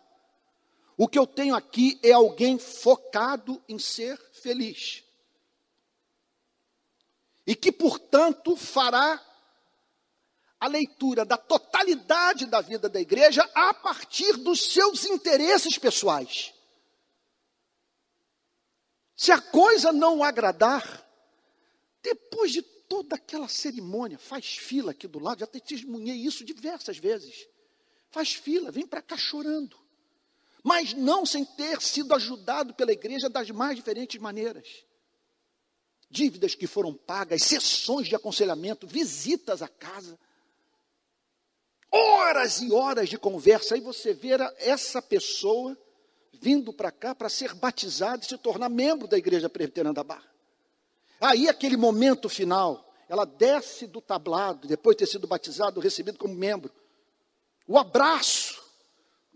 O 1.01 1.07
que 1.07 1.17
eu 1.17 1.25
tenho 1.25 1.55
aqui 1.55 1.97
é 2.03 2.11
alguém 2.11 2.59
focado 2.59 3.63
em 3.69 3.79
ser 3.79 4.19
feliz. 4.33 5.01
E 7.47 7.55
que, 7.55 7.71
portanto, 7.71 8.53
fará 8.57 9.17
a 10.59 10.67
leitura 10.67 11.23
da 11.23 11.37
totalidade 11.37 12.47
da 12.47 12.59
vida 12.59 12.89
da 12.89 12.99
igreja 12.99 13.49
a 13.55 13.73
partir 13.73 14.33
dos 14.33 14.73
seus 14.73 15.05
interesses 15.05 15.77
pessoais. 15.77 16.53
Se 19.15 19.31
a 19.31 19.39
coisa 19.39 19.93
não 19.93 20.21
agradar, 20.21 21.09
depois 22.03 22.51
de 22.51 22.61
toda 22.61 23.15
aquela 23.15 23.47
cerimônia, 23.47 24.17
faz 24.17 24.57
fila 24.57 24.91
aqui 24.91 25.07
do 25.07 25.19
lado, 25.19 25.39
já 25.39 25.47
testemunhei 25.47 26.17
isso 26.17 26.43
diversas 26.43 26.97
vezes. 26.97 27.47
Faz 28.11 28.33
fila, 28.33 28.69
vem 28.69 28.85
para 28.85 29.01
cá 29.01 29.15
chorando. 29.15 29.79
Mas 30.63 30.93
não 30.93 31.25
sem 31.25 31.45
ter 31.45 31.81
sido 31.81 32.13
ajudado 32.13 32.73
pela 32.73 32.91
igreja 32.91 33.29
das 33.29 33.49
mais 33.49 33.75
diferentes 33.75 34.19
maneiras. 34.19 34.67
Dívidas 36.09 36.55
que 36.55 36.67
foram 36.67 36.93
pagas, 36.93 37.43
sessões 37.43 38.07
de 38.07 38.15
aconselhamento, 38.15 38.87
visitas 38.87 39.61
à 39.61 39.67
casa. 39.67 40.19
Horas 41.91 42.61
e 42.61 42.71
horas 42.71 43.09
de 43.09 43.17
conversa. 43.17 43.75
Aí 43.75 43.81
você 43.81 44.13
vê 44.13 44.31
essa 44.57 45.01
pessoa 45.01 45.77
vindo 46.41 46.71
para 46.73 46.91
cá 46.91 47.13
para 47.13 47.29
ser 47.29 47.53
batizada 47.53 48.23
e 48.23 48.27
se 48.27 48.37
tornar 48.37 48.69
membro 48.69 49.07
da 49.07 49.17
igreja 49.17 49.49
presbiteriana 49.49 49.93
da 49.93 50.03
Barra. 50.03 50.29
Aí, 51.19 51.49
aquele 51.49 51.75
momento 51.75 52.29
final, 52.29 52.93
ela 53.09 53.25
desce 53.25 53.85
do 53.85 53.99
tablado, 53.99 54.67
depois 54.67 54.95
de 54.95 54.99
ter 54.99 55.11
sido 55.11 55.27
batizado, 55.27 55.81
recebido 55.81 56.17
como 56.17 56.33
membro. 56.33 56.71
O 57.67 57.77
abraço, 57.77 58.63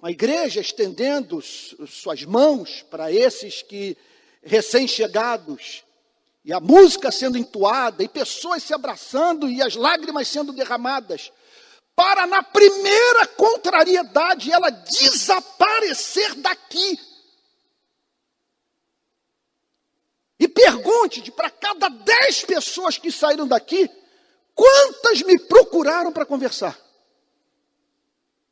a 0.04 0.12
igreja 0.12 0.60
estendendo 0.60 1.42
suas 1.42 2.24
mãos 2.24 2.86
para 2.92 3.12
esses 3.12 3.62
que 3.62 3.98
recém-chegados, 4.44 5.84
e 6.44 6.52
a 6.52 6.60
música 6.60 7.10
sendo 7.10 7.38
entoada, 7.38 8.04
e 8.04 8.10
pessoas 8.10 8.62
se 8.62 8.74
abraçando, 8.74 9.50
e 9.50 9.62
as 9.62 9.76
lágrimas 9.76 10.28
sendo 10.28 10.52
derramadas, 10.52 11.32
para 11.96 12.28
na 12.28 12.44
primeira 12.44 13.26
contrariedade 13.28 14.52
ela 14.52 14.70
desaparecer 14.70 16.36
daqui 16.36 17.00
E 20.44 20.48
pergunte 20.50 21.32
para 21.32 21.50
cada 21.50 21.88
dez 21.88 22.44
pessoas 22.44 22.98
que 22.98 23.10
saíram 23.10 23.48
daqui, 23.48 23.90
quantas 24.54 25.22
me 25.22 25.40
procuraram 25.40 26.12
para 26.12 26.26
conversar? 26.26 26.78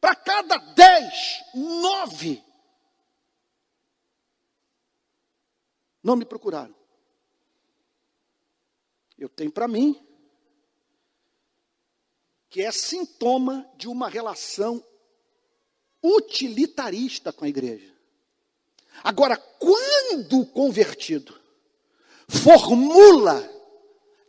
Para 0.01 0.15
cada 0.15 0.57
dez, 0.57 1.43
nove 1.53 2.43
não 6.03 6.15
me 6.15 6.25
procuraram. 6.25 6.75
Eu 9.17 9.29
tenho 9.29 9.51
para 9.51 9.67
mim 9.67 9.95
que 12.49 12.61
é 12.61 12.71
sintoma 12.71 13.69
de 13.77 13.87
uma 13.87 14.09
relação 14.09 14.83
utilitarista 16.03 17.31
com 17.31 17.45
a 17.45 17.49
igreja. 17.49 17.95
Agora, 19.03 19.37
quando 19.37 20.45
convertido, 20.47 21.39
formula 22.27 23.47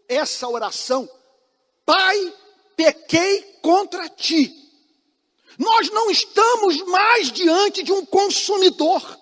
essa 0.06 0.46
oração: 0.48 1.08
Pai, 1.84 2.16
pequei 2.76 3.42
contra 3.62 4.08
ti. 4.10 4.61
Nós 5.58 5.90
não 5.90 6.10
estamos 6.10 6.80
mais 6.82 7.30
diante 7.30 7.82
de 7.82 7.92
um 7.92 8.04
consumidor. 8.06 9.18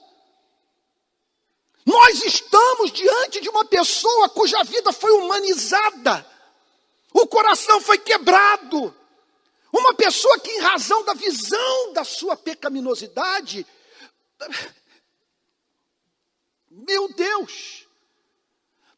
Nós 1.85 2.23
estamos 2.23 2.93
diante 2.93 3.41
de 3.41 3.49
uma 3.49 3.65
pessoa 3.65 4.29
cuja 4.29 4.63
vida 4.63 4.93
foi 4.93 5.11
humanizada, 5.13 6.27
o 7.13 7.27
coração 7.27 7.81
foi 7.81 7.99
quebrado. 7.99 8.95
Uma 9.73 9.95
pessoa 9.95 10.39
que, 10.41 10.51
em 10.51 10.61
razão 10.61 11.05
da 11.05 11.15
visão 11.15 11.93
da 11.93 12.05
sua 12.05 12.37
pecaminosidade, 12.37 13.67
meu 16.71 17.13
Deus, 17.13 17.87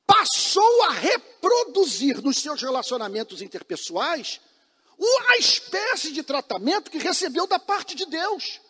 passou 0.06 0.82
a 0.84 0.90
reproduzir 0.90 2.22
nos 2.22 2.38
seus 2.38 2.62
relacionamentos 2.62 3.42
interpessoais 3.42 4.40
a 5.28 5.36
espécie 5.36 6.12
de 6.12 6.22
tratamento 6.22 6.90
que 6.90 6.98
recebeu 6.98 7.46
da 7.46 7.58
parte 7.58 7.94
de 7.94 8.06
Deus. 8.06 8.60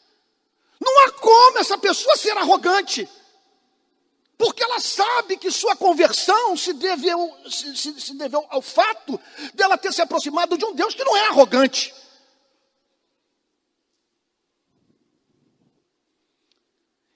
Não 0.80 1.05
há 1.05 1.12
como 1.12 1.59
essa 1.59 1.78
pessoa 1.78 2.16
ser 2.16 2.37
arrogante, 2.37 3.09
porque 4.37 4.62
ela 4.62 4.80
sabe 4.80 5.37
que 5.37 5.51
sua 5.51 5.76
conversão 5.76 6.57
se 6.57 6.72
deveu, 6.72 7.33
se, 7.49 7.76
se, 7.76 8.01
se 8.01 8.14
deveu 8.16 8.45
ao 8.51 8.61
fato 8.61 9.20
dela 9.55 9.78
ter 9.78 9.93
se 9.93 10.03
aproximado 10.03 10.59
de 10.59 10.64
um 10.64 10.74
Deus 10.74 10.95
que 10.95 11.05
não 11.05 11.16
é 11.16 11.28
arrogante. 11.28 11.95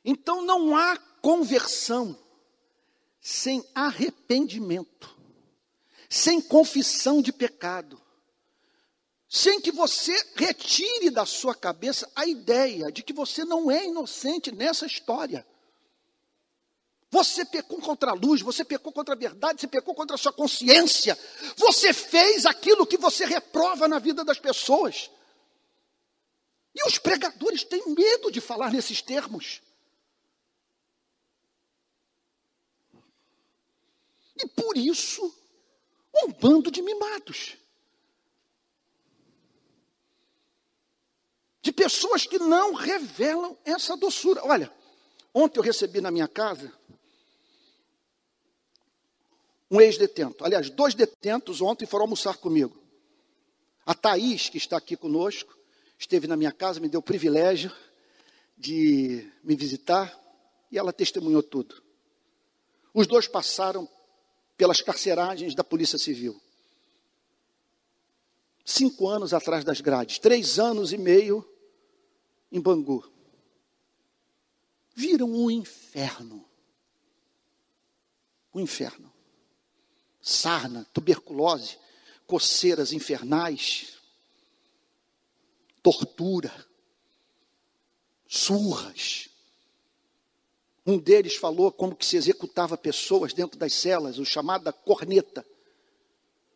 Então 0.04 0.40
não 0.42 0.76
há 0.76 0.96
conversão 1.20 2.16
sem 3.20 3.68
arrependimento, 3.74 5.18
sem 6.08 6.40
confissão 6.40 7.20
de 7.20 7.32
pecado, 7.32 8.00
sem 9.36 9.60
que 9.60 9.70
você 9.70 10.14
retire 10.34 11.10
da 11.10 11.26
sua 11.26 11.54
cabeça 11.54 12.10
a 12.16 12.24
ideia 12.24 12.90
de 12.90 13.02
que 13.02 13.12
você 13.12 13.44
não 13.44 13.70
é 13.70 13.84
inocente 13.84 14.50
nessa 14.50 14.86
história. 14.86 15.46
Você 17.10 17.44
pecou 17.44 17.78
contra 17.82 18.12
a 18.12 18.14
luz, 18.14 18.40
você 18.40 18.64
pecou 18.64 18.90
contra 18.90 19.14
a 19.14 19.18
verdade, 19.18 19.60
você 19.60 19.66
pecou 19.66 19.94
contra 19.94 20.14
a 20.14 20.18
sua 20.18 20.32
consciência. 20.32 21.18
Você 21.54 21.92
fez 21.92 22.46
aquilo 22.46 22.86
que 22.86 22.96
você 22.96 23.26
reprova 23.26 23.86
na 23.86 23.98
vida 23.98 24.24
das 24.24 24.38
pessoas. 24.38 25.10
E 26.74 26.88
os 26.88 26.96
pregadores 26.96 27.62
têm 27.62 27.82
medo 27.94 28.32
de 28.32 28.40
falar 28.40 28.72
nesses 28.72 29.02
termos. 29.02 29.60
E 34.34 34.48
por 34.48 34.78
isso, 34.78 35.22
um 36.24 36.32
bando 36.32 36.70
de 36.70 36.80
mimados. 36.80 37.58
De 41.66 41.72
pessoas 41.72 42.24
que 42.24 42.38
não 42.38 42.74
revelam 42.74 43.58
essa 43.64 43.96
doçura. 43.96 44.40
Olha, 44.44 44.72
ontem 45.34 45.58
eu 45.58 45.64
recebi 45.64 46.00
na 46.00 46.12
minha 46.12 46.28
casa 46.28 46.72
um 49.68 49.80
ex-detento. 49.80 50.44
Aliás, 50.44 50.70
dois 50.70 50.94
detentos 50.94 51.60
ontem 51.60 51.84
foram 51.84 52.04
almoçar 52.04 52.36
comigo. 52.36 52.80
A 53.84 53.96
Thaís, 53.96 54.48
que 54.48 54.58
está 54.58 54.76
aqui 54.76 54.96
conosco, 54.96 55.58
esteve 55.98 56.28
na 56.28 56.36
minha 56.36 56.52
casa, 56.52 56.78
me 56.78 56.88
deu 56.88 57.00
o 57.00 57.02
privilégio 57.02 57.74
de 58.56 59.28
me 59.42 59.56
visitar 59.56 60.16
e 60.70 60.78
ela 60.78 60.92
testemunhou 60.92 61.42
tudo. 61.42 61.82
Os 62.94 63.08
dois 63.08 63.26
passaram 63.26 63.88
pelas 64.56 64.80
carceragens 64.80 65.52
da 65.52 65.64
Polícia 65.64 65.98
Civil. 65.98 66.40
Cinco 68.64 69.08
anos 69.08 69.34
atrás 69.34 69.64
das 69.64 69.80
grades, 69.80 70.20
três 70.20 70.60
anos 70.60 70.92
e 70.92 70.96
meio 70.96 71.44
em 72.50 72.60
Bangu. 72.60 73.04
Viram 74.94 75.30
um 75.30 75.50
inferno. 75.50 76.44
O 78.52 78.58
um 78.58 78.60
inferno. 78.60 79.12
Sarna, 80.20 80.84
tuberculose, 80.92 81.78
coceiras 82.26 82.92
infernais, 82.92 83.98
tortura, 85.82 86.52
surras, 88.26 89.28
um 90.86 90.98
deles 90.98 91.34
falou 91.34 91.72
como 91.72 91.96
que 91.96 92.06
se 92.06 92.16
executava 92.16 92.78
pessoas 92.78 93.32
dentro 93.32 93.58
das 93.58 93.74
celas, 93.74 94.18
o 94.18 94.24
chamada 94.24 94.72
corneta. 94.72 95.44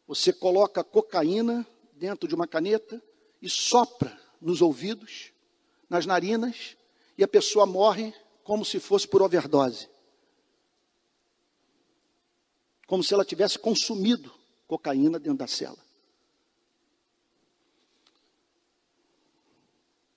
Você 0.06 0.32
coloca 0.32 0.84
cocaína 0.84 1.66
dentro 1.94 2.28
de 2.28 2.34
uma 2.36 2.46
caneta 2.46 3.02
e 3.42 3.48
sopra 3.48 4.16
nos 4.40 4.62
ouvidos, 4.62 5.32
nas 5.90 6.06
narinas, 6.06 6.76
e 7.18 7.24
a 7.24 7.28
pessoa 7.28 7.66
morre 7.66 8.14
como 8.44 8.64
se 8.64 8.78
fosse 8.78 9.06
por 9.06 9.20
overdose. 9.20 9.88
Como 12.86 13.02
se 13.02 13.12
ela 13.12 13.24
tivesse 13.24 13.58
consumido 13.58 14.32
cocaína 14.66 15.18
dentro 15.18 15.38
da 15.38 15.48
cela. 15.48 15.78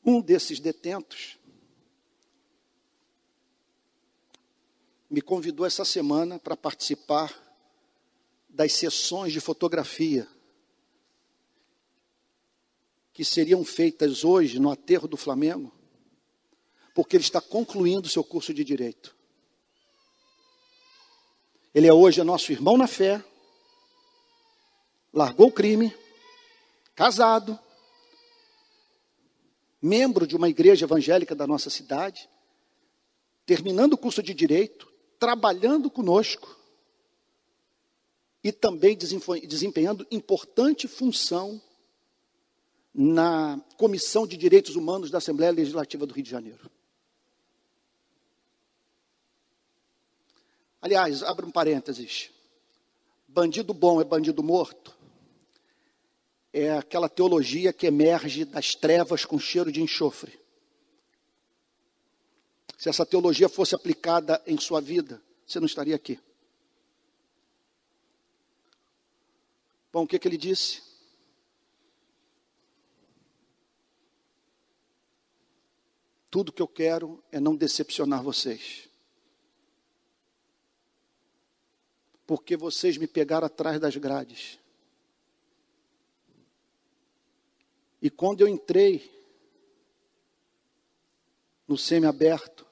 Um 0.05 0.21
desses 0.21 0.59
detentos 0.59 1.39
me 5.09 5.21
convidou 5.21 5.65
essa 5.65 5.85
semana 5.85 6.39
para 6.39 6.57
participar 6.57 7.41
das 8.49 8.73
sessões 8.73 9.33
de 9.33 9.39
fotografia 9.39 10.27
que 13.13 13.23
seriam 13.23 13.63
feitas 13.63 14.23
hoje 14.23 14.59
no 14.59 14.71
aterro 14.71 15.07
do 15.07 15.15
Flamengo, 15.15 15.71
porque 16.95 17.15
ele 17.15 17.23
está 17.23 17.39
concluindo 17.39 18.09
seu 18.09 18.23
curso 18.23 18.53
de 18.53 18.63
direito. 18.63 19.15
Ele 21.73 21.87
é 21.87 21.93
hoje 21.93 22.21
nosso 22.23 22.51
irmão 22.51 22.75
na 22.75 22.87
fé, 22.87 23.23
largou 25.13 25.47
o 25.47 25.51
crime, 25.51 25.95
casado, 26.95 27.57
membro 29.79 30.25
de 30.25 30.35
uma 30.35 30.49
igreja 30.49 30.85
evangélica 30.85 31.35
da 31.35 31.45
nossa 31.45 31.69
cidade, 31.69 32.27
terminando 33.45 33.93
o 33.93 33.97
curso 33.97 34.23
de 34.23 34.33
direito, 34.33 34.91
trabalhando 35.19 35.89
conosco 35.89 36.57
e 38.43 38.51
também 38.51 38.97
desempenhando 38.97 40.05
importante 40.09 40.87
função 40.87 41.61
na 42.93 43.59
Comissão 43.77 44.27
de 44.27 44.37
Direitos 44.37 44.75
Humanos 44.75 45.09
da 45.09 45.17
Assembleia 45.17 45.51
Legislativa 45.51 46.05
do 46.05 46.13
Rio 46.13 46.23
de 46.23 46.29
Janeiro. 46.29 46.69
Aliás, 50.79 51.23
abra 51.23 51.45
um 51.45 51.51
parênteses. 51.51 52.29
Bandido 53.27 53.73
bom 53.73 53.99
é 53.99 54.03
bandido 54.03 54.43
morto. 54.43 54.93
É 56.51 56.77
aquela 56.77 57.09
teologia 57.09 57.73
que 57.73 57.87
emerge 57.87 58.45
das 58.45 58.75
trevas 58.75 59.25
com 59.25 59.39
cheiro 59.39 59.71
de 59.71 59.81
enxofre. 59.81 60.39
Se 62.77 62.89
essa 62.89 63.05
teologia 63.05 63.49
fosse 63.49 63.73
aplicada 63.73 64.43
em 64.45 64.59
sua 64.59 64.81
vida, 64.81 65.21
você 65.47 65.59
não 65.59 65.65
estaria 65.65 65.95
aqui. 65.95 66.19
Bom, 69.91 70.03
o 70.03 70.07
que, 70.07 70.19
que 70.19 70.27
ele 70.27 70.37
disse? 70.37 70.92
Tudo 76.33 76.51
que 76.51 76.63
eu 76.63 76.67
quero 76.67 77.23
é 77.31 77.39
não 77.39 77.55
decepcionar 77.55 78.23
vocês. 78.23 78.89
Porque 82.25 82.57
vocês 82.57 82.97
me 82.97 83.05
pegaram 83.05 83.45
atrás 83.45 83.79
das 83.79 83.95
grades. 83.97 84.57
E 88.01 88.09
quando 88.09 88.41
eu 88.41 88.47
entrei 88.47 89.07
no 91.67 91.77
semi-aberto, 91.77 92.65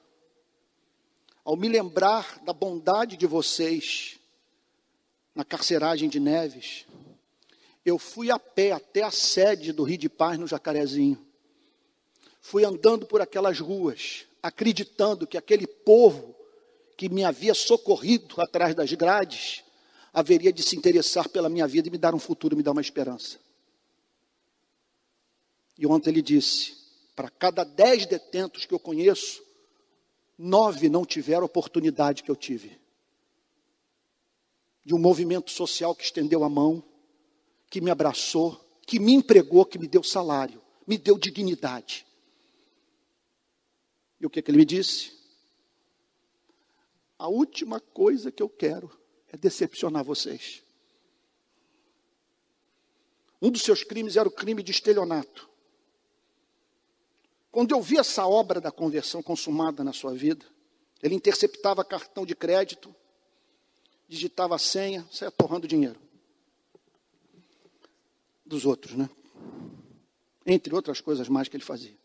ao 1.44 1.56
me 1.56 1.68
lembrar 1.68 2.40
da 2.40 2.52
bondade 2.52 3.16
de 3.16 3.28
vocês 3.28 4.18
na 5.36 5.44
carceragem 5.44 6.08
de 6.08 6.18
Neves, 6.18 6.84
eu 7.84 7.96
fui 7.96 8.28
a 8.28 8.40
pé 8.40 8.72
até 8.72 9.04
a 9.04 9.10
sede 9.12 9.72
do 9.72 9.84
Rio 9.84 9.98
de 9.98 10.08
Paz 10.08 10.36
no 10.36 10.48
Jacarezinho 10.48 11.30
fui 12.42 12.64
andando 12.64 13.06
por 13.06 13.22
aquelas 13.22 13.60
ruas, 13.60 14.26
acreditando 14.42 15.26
que 15.26 15.38
aquele 15.38 15.66
povo 15.66 16.34
que 16.98 17.08
me 17.08 17.24
havia 17.24 17.54
socorrido 17.54 18.40
atrás 18.40 18.74
das 18.74 18.92
grades 18.92 19.64
haveria 20.12 20.52
de 20.52 20.62
se 20.62 20.76
interessar 20.76 21.28
pela 21.28 21.48
minha 21.48 21.66
vida 21.66 21.88
e 21.88 21.90
me 21.90 21.96
dar 21.96 22.14
um 22.14 22.18
futuro, 22.18 22.56
me 22.56 22.62
dar 22.62 22.72
uma 22.72 22.80
esperança. 22.80 23.38
E 25.78 25.86
ontem 25.86 26.10
ele 26.10 26.20
disse: 26.20 26.76
para 27.14 27.30
cada 27.30 27.64
dez 27.64 28.06
detentos 28.06 28.66
que 28.66 28.74
eu 28.74 28.78
conheço, 28.80 29.40
nove 30.36 30.88
não 30.88 31.06
tiveram 31.06 31.42
a 31.42 31.46
oportunidade 31.46 32.24
que 32.24 32.30
eu 32.30 32.36
tive. 32.36 32.78
De 34.84 34.94
um 34.94 34.98
movimento 34.98 35.52
social 35.52 35.94
que 35.94 36.04
estendeu 36.04 36.42
a 36.42 36.50
mão, 36.50 36.82
que 37.70 37.80
me 37.80 37.90
abraçou, 37.90 38.60
que 38.84 38.98
me 38.98 39.12
empregou, 39.12 39.64
que 39.64 39.78
me 39.78 39.86
deu 39.86 40.02
salário, 40.02 40.60
me 40.84 40.98
deu 40.98 41.16
dignidade. 41.16 42.04
E 44.22 44.26
o 44.26 44.30
que, 44.30 44.40
que 44.40 44.52
ele 44.52 44.58
me 44.58 44.64
disse? 44.64 45.12
A 47.18 47.26
última 47.26 47.80
coisa 47.80 48.30
que 48.30 48.40
eu 48.40 48.48
quero 48.48 48.88
é 49.26 49.36
decepcionar 49.36 50.04
vocês. 50.04 50.62
Um 53.40 53.50
dos 53.50 53.62
seus 53.62 53.82
crimes 53.82 54.16
era 54.16 54.28
o 54.28 54.32
crime 54.32 54.62
de 54.62 54.70
estelionato. 54.70 55.50
Quando 57.50 57.72
eu 57.72 57.82
vi 57.82 57.98
essa 57.98 58.24
obra 58.24 58.60
da 58.60 58.70
conversão 58.70 59.20
consumada 59.24 59.82
na 59.82 59.92
sua 59.92 60.14
vida, 60.14 60.46
ele 61.02 61.16
interceptava 61.16 61.84
cartão 61.84 62.24
de 62.24 62.36
crédito, 62.36 62.94
digitava 64.06 64.54
a 64.54 64.58
senha, 64.58 65.04
saia 65.10 65.32
torrando 65.32 65.66
dinheiro. 65.66 66.00
Dos 68.46 68.64
outros, 68.64 68.94
né? 68.94 69.10
Entre 70.46 70.72
outras 70.72 71.00
coisas 71.00 71.28
mais 71.28 71.48
que 71.48 71.56
ele 71.56 71.64
fazia. 71.64 72.01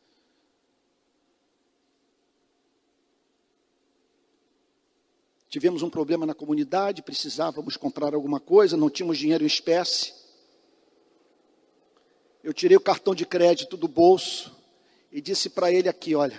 Tivemos 5.49 5.81
um 5.81 5.89
problema 5.89 6.25
na 6.25 6.33
comunidade, 6.33 7.01
precisávamos 7.01 7.77
comprar 7.77 8.13
alguma 8.13 8.39
coisa, 8.39 8.75
não 8.75 8.89
tínhamos 8.89 9.17
dinheiro 9.17 9.43
em 9.43 9.47
espécie. 9.47 10.13
Eu 12.43 12.53
tirei 12.53 12.75
o 12.75 12.81
cartão 12.81 13.15
de 13.15 13.25
crédito 13.25 13.77
do 13.77 13.87
bolso 13.87 14.55
e 15.11 15.21
disse 15.21 15.49
para 15.49 15.71
ele 15.71 15.87
aqui: 15.87 16.15
olha, 16.15 16.37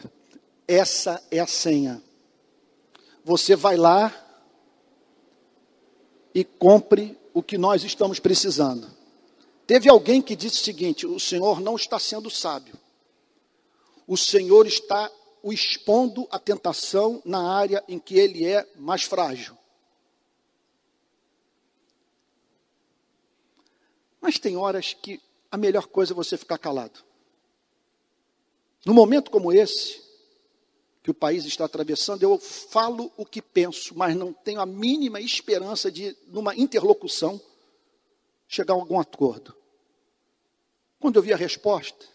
essa 0.67 1.23
é 1.31 1.39
a 1.39 1.47
senha. 1.47 2.03
Você 3.25 3.57
vai 3.57 3.77
lá 3.77 4.15
e 6.35 6.45
compre 6.45 7.19
o 7.33 7.43
que 7.43 7.57
nós 7.57 7.85
estamos 7.85 8.19
precisando. 8.19 8.89
Teve 9.67 9.89
alguém 9.89 10.21
que 10.21 10.37
disse 10.37 10.61
o 10.61 10.65
seguinte: 10.65 11.07
o 11.07 11.19
Senhor 11.19 11.61
não 11.61 11.77
está 11.77 11.99
sendo 11.99 12.31
sábio. 12.31 12.75
O 14.07 14.17
Senhor 14.17 14.67
está 14.67 15.11
o 15.43 15.53
expondo 15.53 16.27
à 16.31 16.39
tentação 16.39 17.23
na 17.25 17.53
área 17.53 17.85
em 17.89 17.99
que 17.99 18.19
ele 18.19 18.45
é 18.45 18.67
mais 18.77 19.03
frágil. 19.03 19.57
Mas 24.21 24.39
tem 24.39 24.57
horas 24.57 24.95
que 24.95 25.21
a 25.51 25.57
melhor 25.57 25.87
coisa 25.87 26.13
é 26.13 26.15
você 26.15 26.37
ficar 26.37 26.59
calado. 26.59 27.05
No 28.85 28.93
momento 28.93 29.31
como 29.31 29.53
esse, 29.53 30.03
que 31.03 31.11
o 31.11 31.15
país 31.15 31.45
está 31.45 31.65
atravessando, 31.65 32.23
eu 32.23 32.39
falo 32.39 33.11
o 33.17 33.25
que 33.25 33.41
penso, 33.41 33.97
mas 33.97 34.15
não 34.15 34.33
tenho 34.33 34.61
a 34.61 34.67
mínima 34.67 35.21
esperança 35.21 35.91
de, 35.91 36.17
numa 36.27 36.55
interlocução, 36.55 37.41
chegar 38.47 38.75
a 38.75 38.77
algum 38.77 39.01
acordo. 39.01 39.55
Quando 41.01 41.17
eu 41.17 41.23
vi 41.23 41.33
a 41.33 41.37
resposta, 41.37 42.07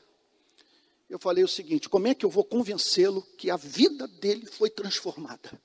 eu 1.14 1.20
falei 1.20 1.44
o 1.44 1.48
seguinte: 1.48 1.88
como 1.88 2.08
é 2.08 2.16
que 2.16 2.26
eu 2.26 2.30
vou 2.30 2.44
convencê-lo 2.44 3.22
que 3.38 3.52
a 3.52 3.56
vida 3.56 4.08
dele 4.08 4.48
foi 4.48 4.68
transformada? 4.68 5.62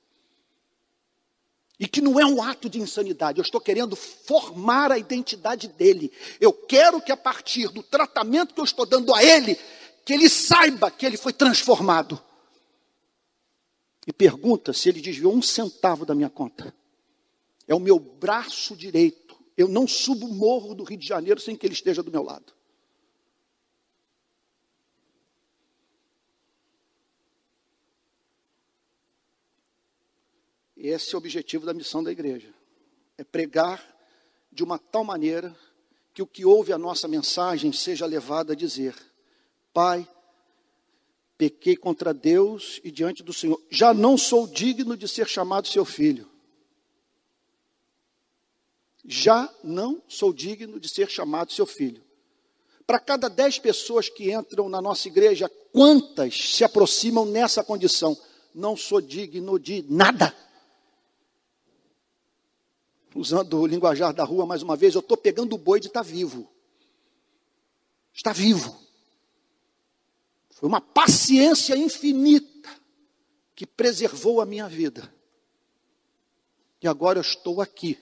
E 1.79 1.87
que 1.87 2.01
não 2.01 2.19
é 2.19 2.25
um 2.25 2.39
ato 2.39 2.69
de 2.69 2.79
insanidade, 2.79 3.39
eu 3.39 3.43
estou 3.43 3.59
querendo 3.59 3.95
formar 3.95 4.91
a 4.91 4.99
identidade 4.99 5.67
dele. 5.69 6.11
Eu 6.39 6.53
quero 6.53 7.01
que 7.01 7.11
a 7.11 7.17
partir 7.17 7.69
do 7.69 7.81
tratamento 7.81 8.53
que 8.53 8.59
eu 8.59 8.65
estou 8.65 8.85
dando 8.85 9.11
a 9.15 9.23
ele, 9.23 9.57
que 10.05 10.13
ele 10.13 10.29
saiba 10.29 10.91
que 10.91 11.03
ele 11.03 11.17
foi 11.17 11.33
transformado. 11.33 12.21
E 14.05 14.13
pergunta 14.13 14.71
se 14.71 14.89
ele 14.89 15.01
desviou 15.01 15.33
um 15.33 15.41
centavo 15.41 16.05
da 16.05 16.13
minha 16.13 16.29
conta. 16.29 16.75
É 17.67 17.73
o 17.73 17.79
meu 17.79 17.97
braço 17.97 18.75
direito. 18.75 19.35
Eu 19.57 19.67
não 19.67 19.87
subo 19.87 20.27
o 20.27 20.33
morro 20.33 20.75
do 20.75 20.83
Rio 20.83 20.99
de 20.99 21.07
Janeiro 21.07 21.39
sem 21.39 21.55
que 21.55 21.65
ele 21.65 21.73
esteja 21.73 22.03
do 22.03 22.11
meu 22.11 22.21
lado. 22.21 22.58
Esse 30.81 31.13
é 31.13 31.17
o 31.17 31.19
objetivo 31.19 31.65
da 31.65 31.73
missão 31.73 32.01
da 32.01 32.09
igreja. 32.09 32.53
É 33.17 33.23
pregar 33.23 33.85
de 34.49 34.63
uma 34.63 34.79
tal 34.79 35.03
maneira 35.03 35.53
que 36.13 36.21
o 36.21 36.27
que 36.27 36.45
ouve 36.45 36.71
a 36.71 36.77
nossa 36.77 37.05
mensagem 37.05 37.73
seja 37.73 38.05
levado 38.05 38.53
a 38.53 38.55
dizer: 38.55 38.95
Pai, 39.73 40.07
pequei 41.37 41.75
contra 41.75 42.13
Deus 42.13 42.79
e 42.81 42.89
diante 42.91 43.21
do 43.21 43.33
Senhor. 43.33 43.61
Já 43.69 43.93
não 43.93 44.17
sou 44.17 44.47
digno 44.47 44.95
de 44.95 45.05
ser 45.05 45.27
chamado 45.27 45.67
seu 45.67 45.83
filho. 45.83 46.29
Já 49.03 49.53
não 49.61 50.01
sou 50.07 50.31
digno 50.31 50.79
de 50.79 50.87
ser 50.87 51.09
chamado 51.09 51.51
seu 51.51 51.65
filho. 51.65 52.01
Para 52.87 52.99
cada 52.99 53.27
dez 53.27 53.59
pessoas 53.59 54.07
que 54.07 54.31
entram 54.31 54.69
na 54.69 54.81
nossa 54.81 55.09
igreja, 55.09 55.51
quantas 55.73 56.55
se 56.55 56.63
aproximam 56.63 57.25
nessa 57.25 57.65
condição? 57.65 58.17
Não 58.55 58.77
sou 58.77 59.01
digno 59.01 59.59
de 59.59 59.83
nada 59.89 60.33
usando 63.15 63.59
o 63.59 63.65
linguajar 63.65 64.13
da 64.13 64.23
rua 64.23 64.45
mais 64.45 64.61
uma 64.61 64.75
vez, 64.75 64.93
eu 64.93 64.99
estou 64.99 65.17
pegando 65.17 65.53
o 65.53 65.57
boi 65.57 65.79
de 65.79 65.87
estar 65.87 66.03
tá 66.03 66.09
vivo. 66.09 66.49
Está 68.13 68.31
vivo. 68.31 68.79
Foi 70.51 70.67
uma 70.67 70.81
paciência 70.81 71.75
infinita 71.75 72.69
que 73.55 73.65
preservou 73.65 74.41
a 74.41 74.45
minha 74.45 74.67
vida. 74.67 75.13
E 76.81 76.87
agora 76.87 77.19
eu 77.19 77.21
estou 77.21 77.61
aqui. 77.61 77.97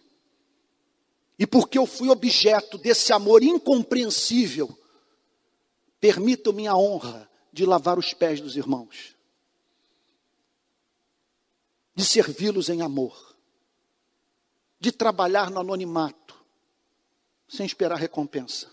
E 1.40 1.46
porque 1.46 1.78
eu 1.78 1.86
fui 1.86 2.10
objeto 2.10 2.78
desse 2.78 3.14
amor 3.14 3.44
incompreensível, 3.44 4.76
permitam-me 6.00 6.68
a 6.68 6.76
honra 6.76 7.30
de 7.54 7.66
lavar 7.66 8.00
os 8.00 8.14
pés 8.14 8.42
dos 8.42 8.56
irmãos, 8.56 9.16
de 11.96 12.04
servi-los 12.04 12.70
em 12.70 12.82
amor 12.82 13.27
de 14.80 14.92
trabalhar 14.92 15.50
no 15.50 15.60
anonimato, 15.60 16.36
sem 17.48 17.66
esperar 17.66 17.98
recompensa. 17.98 18.72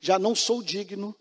Já 0.00 0.18
não 0.18 0.34
sou 0.34 0.62
digno 0.62 1.16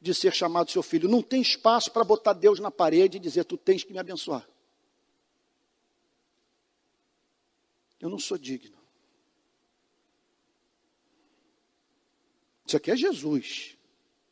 de 0.00 0.12
ser 0.14 0.34
chamado 0.34 0.70
seu 0.70 0.82
filho. 0.82 1.08
Não 1.08 1.22
tem 1.22 1.40
espaço 1.40 1.90
para 1.90 2.04
botar 2.04 2.32
Deus 2.32 2.58
na 2.60 2.70
parede 2.70 3.16
e 3.16 3.20
dizer: 3.20 3.44
Tu 3.44 3.56
tens 3.56 3.84
que 3.84 3.92
me 3.92 3.98
abençoar. 3.98 4.48
Eu 8.00 8.10
não 8.10 8.18
sou 8.18 8.36
digno. 8.36 8.76
Isso 12.66 12.76
aqui 12.76 12.90
é 12.90 12.96
Jesus, 12.96 13.76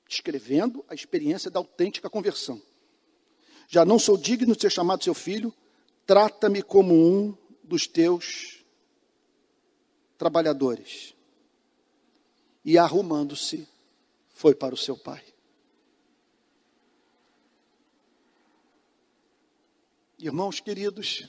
descrevendo 0.09 0.85
a 0.89 0.95
experiência 0.95 1.51
da 1.51 1.61
autêntica 1.61 2.11
conversão. 2.11 2.61
Já 3.68 3.85
não 3.85 3.99
sou 3.99 4.16
digno 4.16 4.57
de 4.57 4.62
ser 4.62 4.70
chamado 4.70 5.05
seu 5.05 5.14
filho, 5.14 5.55
trata-me 6.11 6.61
como 6.61 6.93
um 6.93 7.39
dos 7.63 7.87
teus 7.87 8.65
trabalhadores. 10.19 11.15
E 12.65 12.77
arrumando-se, 12.77 13.69
foi 14.35 14.53
para 14.53 14.75
o 14.75 14.77
seu 14.77 14.97
pai. 14.97 15.25
Irmãos 20.19 20.59
queridos, 20.59 21.29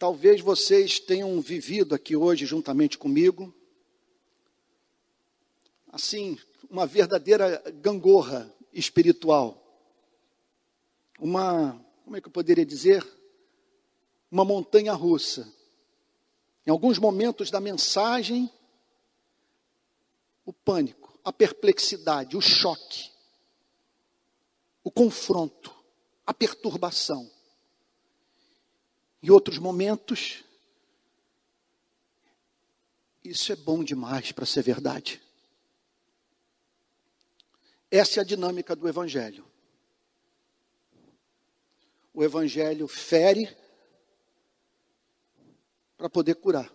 talvez 0.00 0.40
vocês 0.40 0.98
tenham 0.98 1.40
vivido 1.40 1.94
aqui 1.94 2.16
hoje 2.16 2.44
juntamente 2.44 2.98
comigo, 2.98 3.54
assim, 5.92 6.36
uma 6.68 6.88
verdadeira 6.88 7.62
gangorra 7.80 8.52
espiritual 8.72 9.59
uma, 11.20 11.78
como 12.04 12.16
é 12.16 12.20
que 12.20 12.26
eu 12.26 12.32
poderia 12.32 12.64
dizer? 12.64 13.06
Uma 14.30 14.44
montanha 14.44 14.92
russa. 14.94 15.52
Em 16.66 16.70
alguns 16.70 16.98
momentos 16.98 17.50
da 17.50 17.60
mensagem, 17.60 18.50
o 20.44 20.52
pânico, 20.52 21.18
a 21.22 21.32
perplexidade, 21.32 22.36
o 22.36 22.40
choque, 22.40 23.10
o 24.82 24.90
confronto, 24.90 25.74
a 26.26 26.32
perturbação. 26.32 27.30
Em 29.22 29.30
outros 29.30 29.58
momentos, 29.58 30.42
isso 33.22 33.52
é 33.52 33.56
bom 33.56 33.84
demais 33.84 34.32
para 34.32 34.46
ser 34.46 34.62
verdade. 34.62 35.20
Essa 37.90 38.20
é 38.20 38.22
a 38.22 38.24
dinâmica 38.24 38.74
do 38.74 38.88
Evangelho 38.88 39.49
o 42.12 42.24
Evangelho 42.24 42.88
fere 42.88 43.48
para 45.96 46.08
poder 46.08 46.34
curar. 46.36 46.72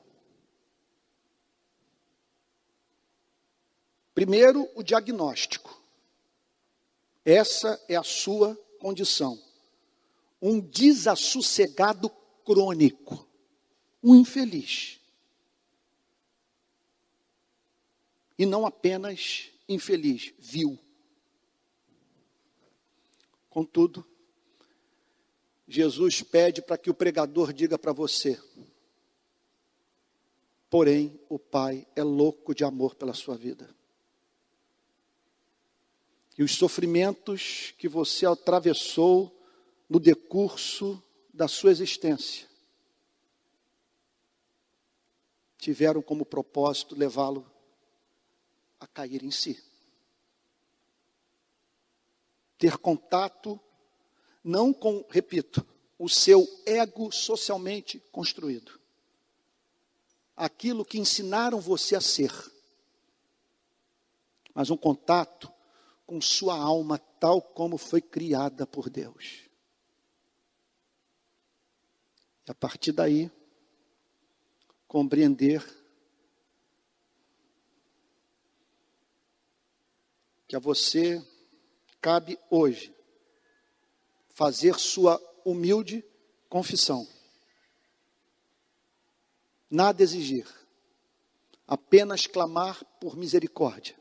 Primeiro, 4.13 4.69
o 4.75 4.81
diagnóstico. 4.81 5.81
Essa 7.25 7.83
é 7.89 7.95
a 7.95 8.03
sua 8.03 8.55
condição. 8.79 9.37
Um 10.41 10.61
desassossegado 10.61 12.09
crônico. 12.45 13.27
Um 14.01 14.15
infeliz. 14.15 15.01
E 18.37 18.45
não 18.45 18.65
apenas 18.65 19.49
infeliz, 19.67 20.33
vil. 20.37 20.79
Contudo, 23.49 24.05
Jesus 25.67 26.21
pede 26.21 26.61
para 26.61 26.77
que 26.77 26.89
o 26.89 26.93
pregador 26.93 27.51
diga 27.51 27.77
para 27.77 27.91
você: 27.91 28.39
porém, 30.69 31.19
o 31.29 31.39
Pai 31.39 31.87
é 31.95 32.03
louco 32.03 32.53
de 32.53 32.63
amor 32.63 32.95
pela 32.95 33.13
sua 33.13 33.35
vida. 33.35 33.73
E 36.37 36.43
os 36.43 36.53
sofrimentos 36.53 37.73
que 37.77 37.87
você 37.87 38.25
atravessou 38.25 39.31
no 39.89 39.99
decurso 39.99 41.01
da 41.33 41.47
sua 41.47 41.71
existência 41.71 42.47
tiveram 45.57 45.99
como 45.99 46.25
propósito 46.25 46.95
levá-lo 46.95 47.49
a 48.79 48.85
cair 48.85 49.23
em 49.23 49.31
si. 49.31 49.59
Ter 52.55 52.77
contato 52.77 53.59
não 54.45 54.71
com, 54.71 55.03
repito, 55.09 55.65
o 55.97 56.07
seu 56.07 56.47
ego 56.67 57.11
socialmente 57.11 57.99
construído. 58.11 58.79
Aquilo 60.37 60.85
que 60.85 60.99
ensinaram 60.99 61.59
você 61.59 61.95
a 61.95 62.01
ser. 62.01 62.31
Mas 64.53 64.69
um 64.69 64.77
contato 64.77 65.51
com 66.05 66.21
sua 66.21 66.55
alma 66.55 66.99
tal 67.19 67.41
como 67.41 67.75
foi 67.75 67.99
criada 67.99 68.67
por 68.67 68.87
Deus. 68.87 69.49
E 72.47 72.51
a 72.51 72.53
partir 72.53 72.91
daí, 72.91 73.31
compreender 74.87 75.65
que 80.47 80.55
a 80.55 80.59
você 80.59 81.25
cabe 81.99 82.37
hoje 82.51 82.94
fazer 84.35 84.77
sua 84.77 85.19
humilde 85.45 86.03
confissão. 86.49 87.07
Nada 89.71 90.03
exigir, 90.03 90.45
apenas 91.65 92.27
clamar 92.27 92.83
por 92.99 93.15
misericórdia. 93.15 93.95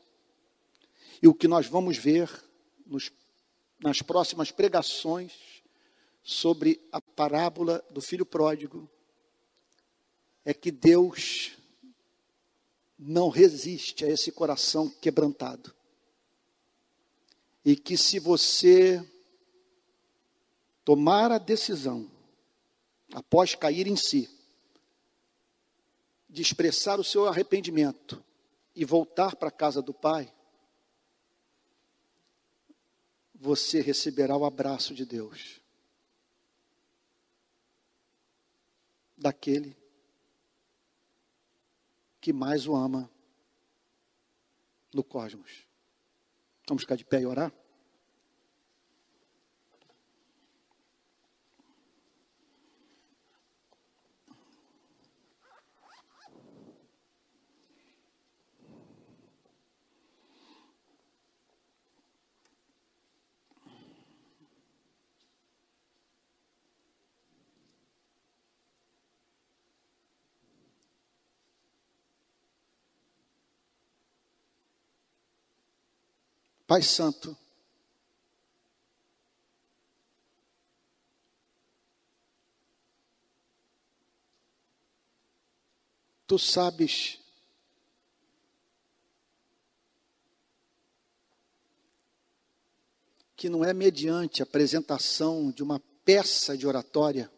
E 1.23 1.27
o 1.27 1.33
que 1.33 1.47
nós 1.47 1.67
vamos 1.67 1.97
ver 1.97 2.29
nos, 2.85 3.11
nas 3.79 4.01
próximas 4.01 4.51
pregações 4.51 5.31
sobre 6.21 6.85
a 6.91 6.99
parábola 6.99 7.83
do 7.89 8.01
filho 8.01 8.25
pródigo 8.25 8.89
é 10.43 10.53
que 10.53 10.69
Deus 10.69 11.53
não 12.99 13.29
resiste 13.29 14.03
a 14.03 14.09
esse 14.09 14.33
coração 14.33 14.89
quebrantado. 14.89 15.73
E 17.63 17.75
que 17.75 17.95
se 17.95 18.19
você 18.19 19.03
tomar 20.85 21.31
a 21.31 21.39
decisão, 21.39 22.09
após 23.11 23.55
cair 23.55 23.87
em 23.87 23.95
si, 23.95 24.29
de 26.29 26.43
expressar 26.43 26.99
o 26.99 27.03
seu 27.03 27.27
arrependimento 27.27 28.23
e 28.75 28.85
voltar 28.85 29.35
para 29.35 29.49
a 29.49 29.51
casa 29.51 29.81
do 29.81 29.93
Pai, 29.93 30.31
você 33.33 33.81
receberá 33.81 34.37
o 34.37 34.45
abraço 34.45 34.93
de 34.93 35.05
Deus. 35.05 35.59
Daquele 39.17 39.75
que 42.21 42.31
mais 42.33 42.67
o 42.67 42.75
ama 42.75 43.09
no 44.93 45.03
cosmos. 45.03 45.65
Vamos 46.67 46.83
ficar 46.83 46.95
de 46.95 47.05
pé 47.05 47.21
e 47.21 47.25
orar? 47.25 47.53
Pai 76.67 76.81
Santo, 76.81 77.37
tu 86.25 86.39
sabes 86.39 87.19
que 93.35 93.47
não 93.47 93.63
é 93.63 93.71
mediante 93.71 94.41
a 94.41 94.43
apresentação 94.43 95.51
de 95.51 95.61
uma 95.61 95.79
peça 96.03 96.57
de 96.57 96.65
oratória 96.65 97.31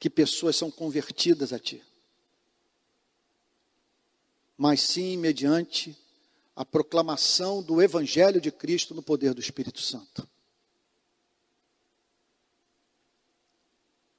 que 0.00 0.10
pessoas 0.10 0.56
são 0.56 0.68
convertidas 0.68 1.52
a 1.52 1.60
Ti 1.60 1.89
mas 4.60 4.82
sim 4.82 5.16
mediante 5.16 5.96
a 6.54 6.66
proclamação 6.66 7.62
do 7.62 7.80
Evangelho 7.80 8.42
de 8.42 8.52
Cristo 8.52 8.94
no 8.94 9.02
poder 9.02 9.32
do 9.32 9.40
Espírito 9.40 9.80
Santo. 9.80 10.28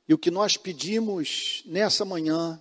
E 0.09 0.15
o 0.15 0.17
que 0.17 0.31
nós 0.31 0.57
pedimos 0.57 1.61
nessa 1.67 2.03
manhã 2.03 2.59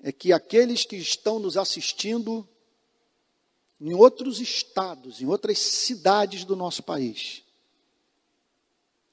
é 0.00 0.10
que 0.10 0.32
aqueles 0.32 0.86
que 0.86 0.96
estão 0.96 1.38
nos 1.38 1.58
assistindo 1.58 2.48
em 3.78 3.92
outros 3.92 4.40
estados, 4.40 5.20
em 5.20 5.26
outras 5.26 5.58
cidades 5.58 6.42
do 6.46 6.56
nosso 6.56 6.82
país, 6.82 7.44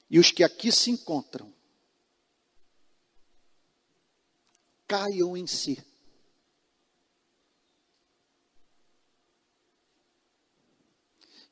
e 0.08 0.18
os 0.18 0.30
que 0.30 0.42
aqui 0.42 0.72
se 0.72 0.90
encontram, 0.90 1.52
caiam 4.88 5.36
em 5.36 5.46
si. 5.46 5.91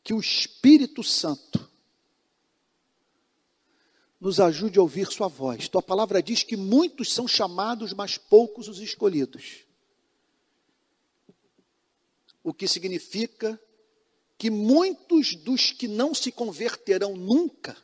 Que 0.02 0.14
o 0.14 0.20
Espírito 0.20 1.02
Santo 1.02 1.70
nos 4.20 4.39
ajude 4.39 4.78
a 4.78 4.82
ouvir 4.82 5.10
Sua 5.10 5.28
voz. 5.28 5.68
Tua 5.68 5.82
palavra 5.82 6.22
diz 6.22 6.43
que 6.43 6.56
muitos 6.56 7.12
são 7.12 7.27
chamados, 7.27 7.93
mas 7.93 8.18
poucos 8.18 8.68
os 8.68 8.78
escolhidos. 8.78 9.64
O 12.43 12.52
que 12.52 12.68
significa 12.68 13.60
que 14.36 14.51
muitos 14.51 15.35
dos 15.35 15.72
que 15.72 15.89
não 15.89 16.14
se 16.14 16.31
converterão 16.32 17.16
nunca 17.16 17.77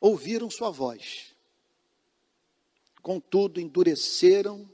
ouviram 0.00 0.50
Sua 0.50 0.70
voz. 0.70 1.34
Contudo, 3.02 3.60
endureceram 3.60 4.70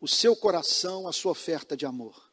o 0.00 0.08
seu 0.08 0.34
coração, 0.34 1.06
a 1.06 1.12
sua 1.12 1.32
oferta 1.32 1.76
de 1.76 1.86
amor. 1.86 2.23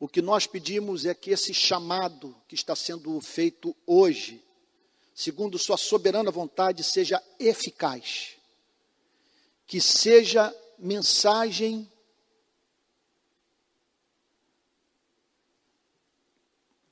O 0.00 0.08
que 0.08 0.22
nós 0.22 0.46
pedimos 0.46 1.04
é 1.04 1.14
que 1.14 1.30
esse 1.30 1.52
chamado 1.52 2.34
que 2.48 2.54
está 2.54 2.74
sendo 2.74 3.20
feito 3.20 3.76
hoje, 3.86 4.42
segundo 5.14 5.58
Sua 5.58 5.76
soberana 5.76 6.30
vontade, 6.30 6.82
seja 6.82 7.22
eficaz, 7.38 8.38
que 9.66 9.78
seja 9.78 10.56
mensagem 10.78 11.86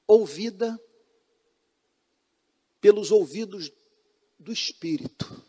ouvida 0.07 0.79
pelos 2.83 3.11
ouvidos 3.11 3.73
do 4.39 4.53
Espírito. 4.53 5.48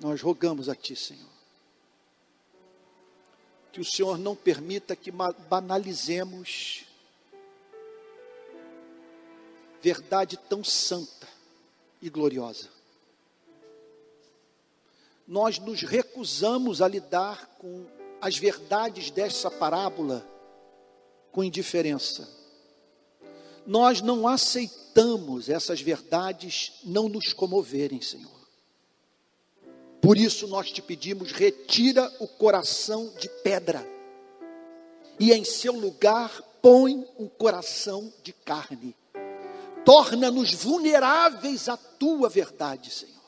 Nós 0.00 0.20
rogamos 0.22 0.68
a 0.68 0.74
Ti, 0.74 0.94
Senhor, 0.94 1.28
que 3.72 3.80
o 3.80 3.84
Senhor 3.84 4.16
não 4.16 4.36
permita 4.36 4.94
que 4.94 5.10
banalizemos 5.48 6.84
verdade 9.82 10.36
tão 10.36 10.62
santa 10.62 11.28
e 12.00 12.08
gloriosa. 12.08 12.68
Nós 15.26 15.58
nos 15.58 15.82
recusamos 15.82 16.80
a 16.80 16.88
lidar 16.88 17.46
com 17.58 17.86
as 18.20 18.38
verdades 18.38 19.10
dessa 19.10 19.50
parábola 19.50 20.26
com 21.32 21.44
indiferença. 21.44 22.28
Nós 23.66 24.00
não 24.00 24.26
aceitamos 24.26 25.48
essas 25.48 25.80
verdades 25.80 26.80
não 26.84 27.08
nos 27.08 27.32
comoverem, 27.32 28.00
Senhor. 28.00 28.37
Por 30.00 30.16
isso 30.16 30.46
nós 30.46 30.70
te 30.70 30.80
pedimos, 30.80 31.32
retira 31.32 32.10
o 32.20 32.28
coração 32.28 33.12
de 33.18 33.28
pedra 33.42 33.86
e 35.18 35.32
em 35.32 35.44
seu 35.44 35.72
lugar 35.72 36.40
põe 36.62 37.06
um 37.18 37.28
coração 37.28 38.12
de 38.22 38.32
carne. 38.32 38.94
Torna-nos 39.84 40.54
vulneráveis 40.54 41.68
à 41.68 41.76
tua 41.76 42.28
verdade, 42.28 42.90
Senhor. 42.90 43.18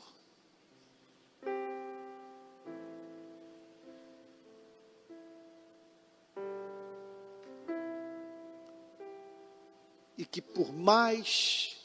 E 10.16 10.24
que 10.24 10.42
por 10.42 10.72
mais 10.72 11.79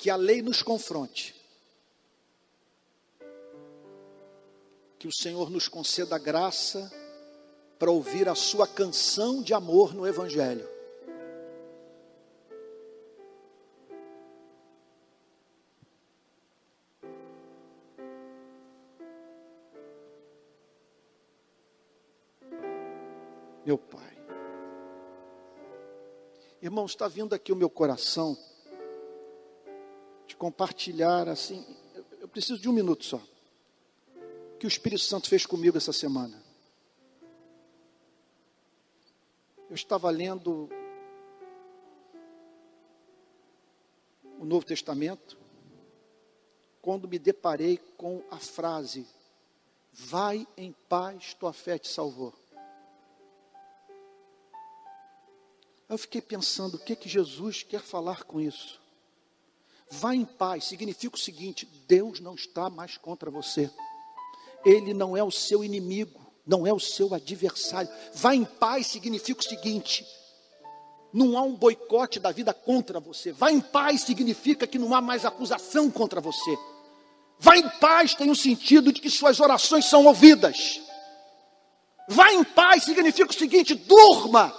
que 0.00 0.08
a 0.08 0.16
lei 0.16 0.40
nos 0.40 0.62
confronte. 0.62 1.34
Que 4.98 5.06
o 5.06 5.12
Senhor 5.12 5.50
nos 5.50 5.68
conceda 5.68 6.16
graça 6.16 6.90
para 7.78 7.90
ouvir 7.90 8.26
a 8.26 8.34
sua 8.34 8.66
canção 8.66 9.42
de 9.42 9.52
amor 9.52 9.92
no 9.92 10.06
Evangelho. 10.06 10.66
Meu 23.66 23.76
Pai. 23.76 24.18
Irmãos, 26.62 26.92
está 26.92 27.06
vindo 27.06 27.34
aqui 27.34 27.52
o 27.52 27.56
meu 27.56 27.68
coração 27.68 28.34
compartilhar 30.40 31.28
assim. 31.28 31.62
Eu 32.18 32.26
preciso 32.26 32.58
de 32.58 32.66
um 32.66 32.72
minuto 32.72 33.04
só. 33.04 33.18
O 34.54 34.58
que 34.58 34.64
o 34.64 34.68
Espírito 34.68 35.02
Santo 35.02 35.28
fez 35.28 35.44
comigo 35.44 35.76
essa 35.76 35.92
semana? 35.92 36.42
Eu 39.68 39.74
estava 39.74 40.08
lendo 40.08 40.70
o 44.38 44.44
Novo 44.46 44.64
Testamento 44.64 45.36
quando 46.80 47.06
me 47.06 47.18
deparei 47.18 47.76
com 47.98 48.24
a 48.30 48.38
frase: 48.38 49.06
Vai 49.92 50.48
em 50.56 50.72
paz, 50.88 51.34
tua 51.34 51.52
fé 51.52 51.78
te 51.78 51.88
salvou. 51.88 52.32
Eu 55.86 55.98
fiquei 55.98 56.22
pensando 56.22 56.76
o 56.76 56.78
que 56.78 56.96
que 56.96 57.10
Jesus 57.10 57.62
quer 57.62 57.82
falar 57.82 58.24
com 58.24 58.40
isso. 58.40 58.79
Vá 59.90 60.14
em 60.14 60.24
paz 60.24 60.64
significa 60.64 61.16
o 61.16 61.18
seguinte: 61.18 61.66
Deus 61.88 62.20
não 62.20 62.34
está 62.34 62.70
mais 62.70 62.96
contra 62.96 63.30
você. 63.30 63.68
Ele 64.64 64.94
não 64.94 65.16
é 65.16 65.22
o 65.22 65.30
seu 65.30 65.64
inimigo, 65.64 66.20
não 66.46 66.66
é 66.66 66.72
o 66.72 66.78
seu 66.78 67.12
adversário. 67.12 67.90
Vá 68.14 68.34
em 68.34 68.44
paz 68.44 68.86
significa 68.86 69.40
o 69.40 69.44
seguinte: 69.44 70.06
não 71.12 71.36
há 71.36 71.42
um 71.42 71.56
boicote 71.56 72.20
da 72.20 72.30
vida 72.30 72.54
contra 72.54 73.00
você. 73.00 73.32
Vá 73.32 73.50
em 73.50 73.60
paz 73.60 74.02
significa 74.02 74.66
que 74.66 74.78
não 74.78 74.94
há 74.94 75.00
mais 75.00 75.24
acusação 75.24 75.90
contra 75.90 76.20
você. 76.20 76.56
Vá 77.40 77.56
em 77.56 77.68
paz 77.80 78.14
tem 78.14 78.30
o 78.30 78.36
sentido 78.36 78.92
de 78.92 79.00
que 79.00 79.10
suas 79.10 79.40
orações 79.40 79.86
são 79.86 80.06
ouvidas. 80.06 80.80
Vá 82.08 82.32
em 82.32 82.44
paz 82.44 82.84
significa 82.84 83.30
o 83.30 83.34
seguinte: 83.34 83.74
durma 83.74 84.54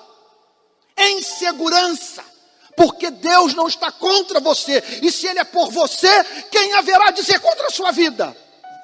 em 0.97 1.21
segurança 1.21 2.31
porque 2.81 3.11
Deus 3.11 3.53
não 3.53 3.67
está 3.67 3.91
contra 3.91 4.39
você, 4.39 4.81
e 5.03 5.11
se 5.11 5.27
Ele 5.27 5.37
é 5.37 5.43
por 5.43 5.69
você, 5.69 6.07
quem 6.49 6.73
haverá 6.73 7.11
de 7.11 7.23
ser 7.23 7.39
contra 7.39 7.67
a 7.67 7.69
sua 7.69 7.91
vida? 7.91 8.35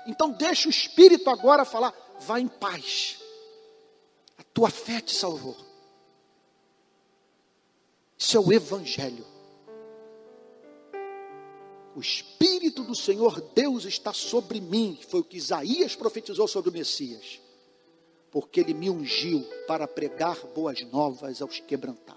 Então, 0.06 0.30
deixa 0.30 0.68
o 0.68 0.70
Espírito 0.70 1.28
agora 1.32 1.66
falar, 1.66 1.92
vá 2.20 2.40
em 2.40 2.48
paz, 2.48 3.18
a 4.38 4.44
tua 4.54 4.70
fé 4.70 5.02
te 5.02 5.16
salvou. 5.16 5.58
Isso 8.16 8.38
é 8.38 8.40
o 8.40 8.54
Evangelho. 8.54 9.26
O 11.96 12.00
Espírito 12.00 12.84
do 12.84 12.94
Senhor 12.94 13.42
Deus 13.56 13.84
está 13.86 14.14
sobre 14.14 14.62
mim, 14.62 15.00
foi 15.10 15.22
o 15.22 15.24
que 15.24 15.38
Isaías 15.38 15.96
profetizou 15.96 16.48
sobre 16.48 16.70
o 16.70 16.74
Messias, 16.74 17.42
porque 18.30 18.60
ele 18.60 18.76
me 18.76 18.92
ungiu 18.92 19.42
para 19.68 19.88
pregar 19.88 20.38
boas 20.54 20.84
novas 20.84 21.42
aos 21.42 21.60
quebrantados 21.60 22.17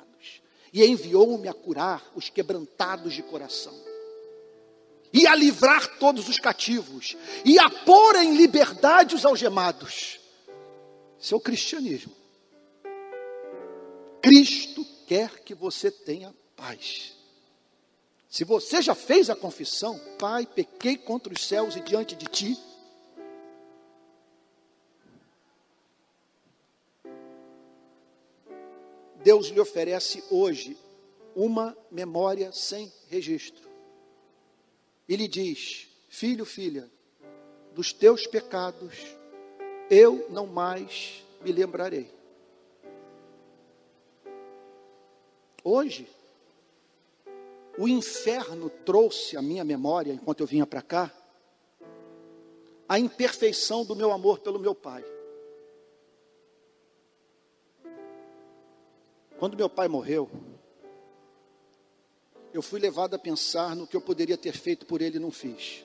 e 0.73 0.85
enviou-me 0.85 1.49
a 1.49 1.53
curar 1.53 2.11
os 2.15 2.29
quebrantados 2.29 3.13
de 3.13 3.23
coração, 3.23 3.75
e 5.13 5.27
a 5.27 5.35
livrar 5.35 5.99
todos 5.99 6.29
os 6.29 6.39
cativos, 6.39 7.17
e 7.45 7.59
a 7.59 7.69
pôr 7.69 8.17
em 8.17 8.37
liberdade 8.37 9.15
os 9.15 9.25
algemados. 9.25 10.21
Isso 11.19 11.35
é 11.35 11.41
cristianismo. 11.41 12.13
Cristo 14.23 14.87
quer 15.07 15.41
que 15.41 15.55
você 15.55 15.91
tenha 15.91 16.35
paz. 16.55 17.15
Se 18.29 18.45
você 18.45 18.81
já 18.81 18.95
fez 18.95 19.29
a 19.29 19.35
confissão, 19.35 20.01
Pai, 20.19 20.47
pequei 20.47 20.97
contra 20.97 21.33
os 21.33 21.45
céus 21.45 21.75
e 21.75 21.81
diante 21.81 22.15
de 22.15 22.27
ti, 22.27 22.57
Deus 29.23 29.49
lhe 29.49 29.61
oferece 29.61 30.23
hoje 30.31 30.77
uma 31.35 31.77
memória 31.91 32.53
sem 32.53 32.93
registro. 33.09 33.69
E 35.09 35.17
lhe 35.17 35.29
diz: 35.29 35.89
Filho, 36.09 36.45
filha, 36.45 36.91
dos 37.75 37.93
teus 37.93 38.27
pecados 38.27 38.95
eu 39.91 40.27
não 40.31 40.47
mais 40.47 41.25
me 41.43 41.53
lembrarei. 41.53 42.11
Hoje, 45.63 46.09
o 47.77 47.89
inferno 47.89 48.71
trouxe 48.71 49.37
à 49.37 49.43
minha 49.43 49.65
memória, 49.65 50.13
enquanto 50.13 50.41
eu 50.41 50.47
vinha 50.47 50.67
para 50.67 50.81
cá, 50.81 51.13
a 52.89 52.99
imperfeição 52.99 53.85
do 53.85 53.95
meu 53.95 54.13
amor 54.13 54.39
pelo 54.41 54.59
meu 54.59 54.75
pai. 54.75 55.05
Quando 59.41 59.57
meu 59.57 59.71
pai 59.71 59.89
morreu, 59.89 60.31
eu 62.53 62.61
fui 62.61 62.79
levado 62.79 63.15
a 63.15 63.19
pensar 63.19 63.75
no 63.75 63.87
que 63.87 63.97
eu 63.97 64.01
poderia 64.03 64.37
ter 64.37 64.53
feito 64.53 64.85
por 64.85 65.01
ele 65.01 65.17
e 65.17 65.19
não 65.19 65.31
fiz. 65.31 65.83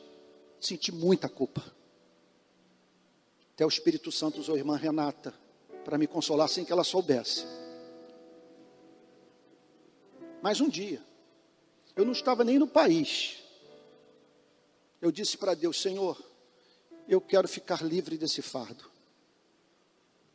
Senti 0.60 0.92
muita 0.92 1.30
culpa. 1.30 1.64
Até 3.54 3.66
o 3.66 3.70
Espírito 3.70 4.12
Santo 4.12 4.42
usou 4.42 4.56
a 4.56 4.58
irmã 4.58 4.76
Renata 4.76 5.34
para 5.86 5.98
me 5.98 6.06
consolar 6.06 6.50
sem 6.50 6.66
que 6.66 6.72
ela 6.74 6.84
soubesse. 6.84 7.46
Mas 10.42 10.60
um 10.60 10.68
dia, 10.68 11.02
eu 11.96 12.04
não 12.04 12.12
estava 12.12 12.44
nem 12.44 12.60
no 12.60 12.68
país. 12.68 13.42
Eu 15.02 15.14
disse 15.14 15.38
para 15.38 15.54
Deus: 15.54 15.82
Senhor, 15.82 16.22
eu 17.08 17.22
quero 17.22 17.48
ficar 17.48 17.82
livre 17.82 18.18
desse 18.18 18.42
fardo. 18.42 18.92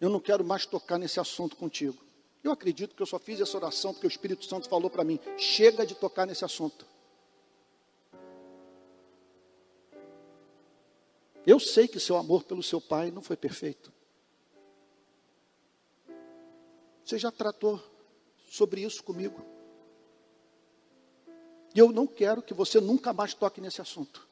Eu 0.01 0.09
não 0.09 0.21
quero 0.21 0.43
mais 0.43 0.65
tocar 0.65 0.97
nesse 0.97 1.21
assunto 1.21 1.55
contigo. 1.55 2.09
Eu 2.43 2.53
acredito 2.53 2.95
que 2.95 3.03
eu 3.03 3.07
só 3.07 3.19
fiz 3.19 3.41
essa 3.41 3.57
oração 3.57 3.93
porque 3.93 4.07
o 4.07 4.09
Espírito 4.09 4.45
Santo 4.47 4.69
falou 4.69 4.89
para 4.89 5.05
mim: 5.05 5.21
chega 5.37 5.85
de 5.85 5.95
tocar 5.95 6.27
nesse 6.27 6.45
assunto. 6.45 6.87
Eu 11.47 11.59
sei 11.59 11.89
que 11.89 11.99
seu 11.99 12.17
amor 12.17 12.45
pelo 12.45 12.63
seu 12.63 12.81
pai 12.81 13.11
não 13.11 13.23
foi 13.23 13.37
perfeito. 13.37 13.93
Você 17.05 17.19
já 17.19 17.31
tratou 17.31 17.83
sobre 18.49 18.83
isso 18.83 19.03
comigo. 19.03 19.45
E 21.75 21.79
eu 21.79 21.93
não 21.93 22.07
quero 22.07 22.43
que 22.43 22.55
você 22.55 22.81
nunca 22.81 23.13
mais 23.13 23.35
toque 23.35 23.61
nesse 23.61 23.81
assunto. 23.81 24.29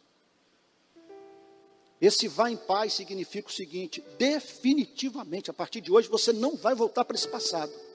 Esse 2.00 2.28
vá 2.28 2.50
em 2.50 2.56
paz 2.56 2.92
significa 2.92 3.48
o 3.48 3.52
seguinte: 3.52 4.02
definitivamente, 4.18 5.50
a 5.50 5.54
partir 5.54 5.80
de 5.80 5.90
hoje, 5.90 6.08
você 6.08 6.32
não 6.32 6.56
vai 6.56 6.74
voltar 6.74 7.04
para 7.04 7.16
esse 7.16 7.28
passado. 7.28 7.87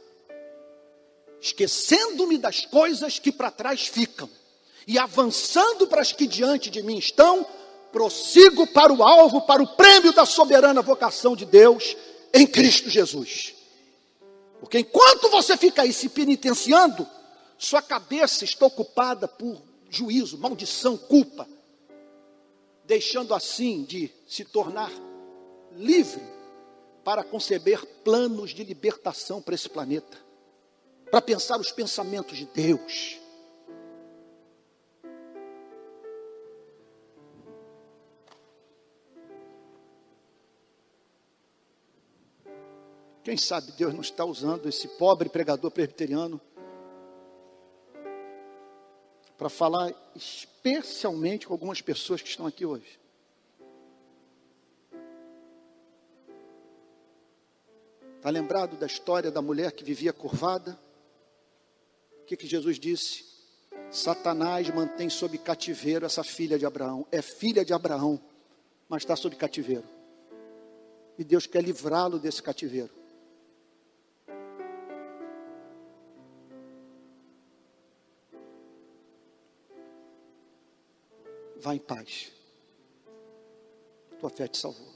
Esquecendo-me 1.44 2.38
das 2.38 2.65
coisas 2.65 3.20
que 3.20 3.30
para 3.30 3.52
trás 3.52 3.86
ficam 3.86 4.30
e 4.88 4.98
avançando 4.98 5.86
para 5.88 5.99
as 5.99 6.14
que 6.14 6.26
diante 6.26 6.70
de 6.70 6.82
mim 6.82 6.98
estão, 6.98 7.45
prossigo 7.91 8.65
para 8.68 8.94
o 8.94 9.03
alvo, 9.03 9.41
para 9.41 9.61
o 9.61 9.68
prêmio 9.76 10.14
da 10.14 10.26
soberana 10.26 10.82
vocação 10.82 11.36
de 11.36 11.45
Deus 11.45 11.98
em 12.34 12.48
Cristo 12.48 12.90
Jesus. 12.90 13.56
Porque 14.61 14.80
enquanto 14.80 15.30
você 15.30 15.57
fica 15.57 15.82
aí 15.82 15.91
se 15.91 16.07
penitenciando, 16.07 17.06
sua 17.57 17.82
cabeça 17.82 18.45
está 18.45 18.65
ocupada 18.65 19.28
por 19.28 19.61
juízo, 19.90 20.38
maldição, 20.38 20.95
culpa, 20.95 21.45
deixando 22.86 23.34
assim 23.34 23.84
de 23.84 24.10
se 24.26 24.45
tornar 24.45 24.90
livre 25.76 26.24
para 27.03 27.22
conceber 27.22 27.86
planos 28.02 28.52
de 28.52 28.64
libertação 28.64 29.41
para 29.41 29.56
esse 29.56 29.68
planeta, 29.68 30.23
para 31.14 31.22
pensar 31.22 31.60
os 31.60 31.72
pensamentos 31.72 32.35
de 32.35 32.48
Deus 32.48 33.19
Quem 43.23 43.38
sabe 43.38 43.72
Deus 43.73 43.94
não 43.94 44.02
está 44.02 44.26
usando 44.26 44.68
esse 44.68 44.88
pobre 44.88 45.30
pregador 45.30 45.69
presbiteriano 45.69 46.41
para 49.38 49.49
falar 49.49 49.94
especialmente 50.15 51.45
com 51.45 51.53
algumas 51.53 51.80
pessoas 51.80 52.23
que 52.23 52.30
estão 52.30 52.48
aqui 52.48 52.65
hoje. 52.65 52.99
Está 58.18 58.31
lembrado 58.31 58.76
da 58.77 58.88
história 58.88 59.30
da 59.30 59.44
mulher 59.44 59.72
que 59.73 59.84
vivia 59.84 60.11
curvada? 60.11 60.77
O 62.24 62.26
que, 62.26 62.38
que 62.38 62.48
Jesus 62.48 62.80
disse? 62.80 63.26
Satanás 63.91 64.70
mantém 64.70 65.10
sob 65.10 65.38
cativeiro 65.38 66.06
essa 66.06 66.24
filha 66.24 66.58
de 66.58 66.66
Abraão. 66.66 67.06
É 67.12 67.22
filha 67.22 67.66
de 67.66 67.74
Abraão, 67.74 68.20
mas 68.88 69.04
está 69.04 69.14
sob 69.16 69.36
cativeiro. 69.36 69.84
E 71.18 71.24
Deus 71.24 71.45
quer 71.45 71.62
livrá-lo 71.62 72.18
desse 72.18 72.41
cativeiro. 72.41 72.90
Vá 81.58 81.76
em 81.76 81.80
paz. 81.80 82.32
Tua 84.18 84.30
fé 84.30 84.48
te 84.48 84.58
salvou. 84.58 84.94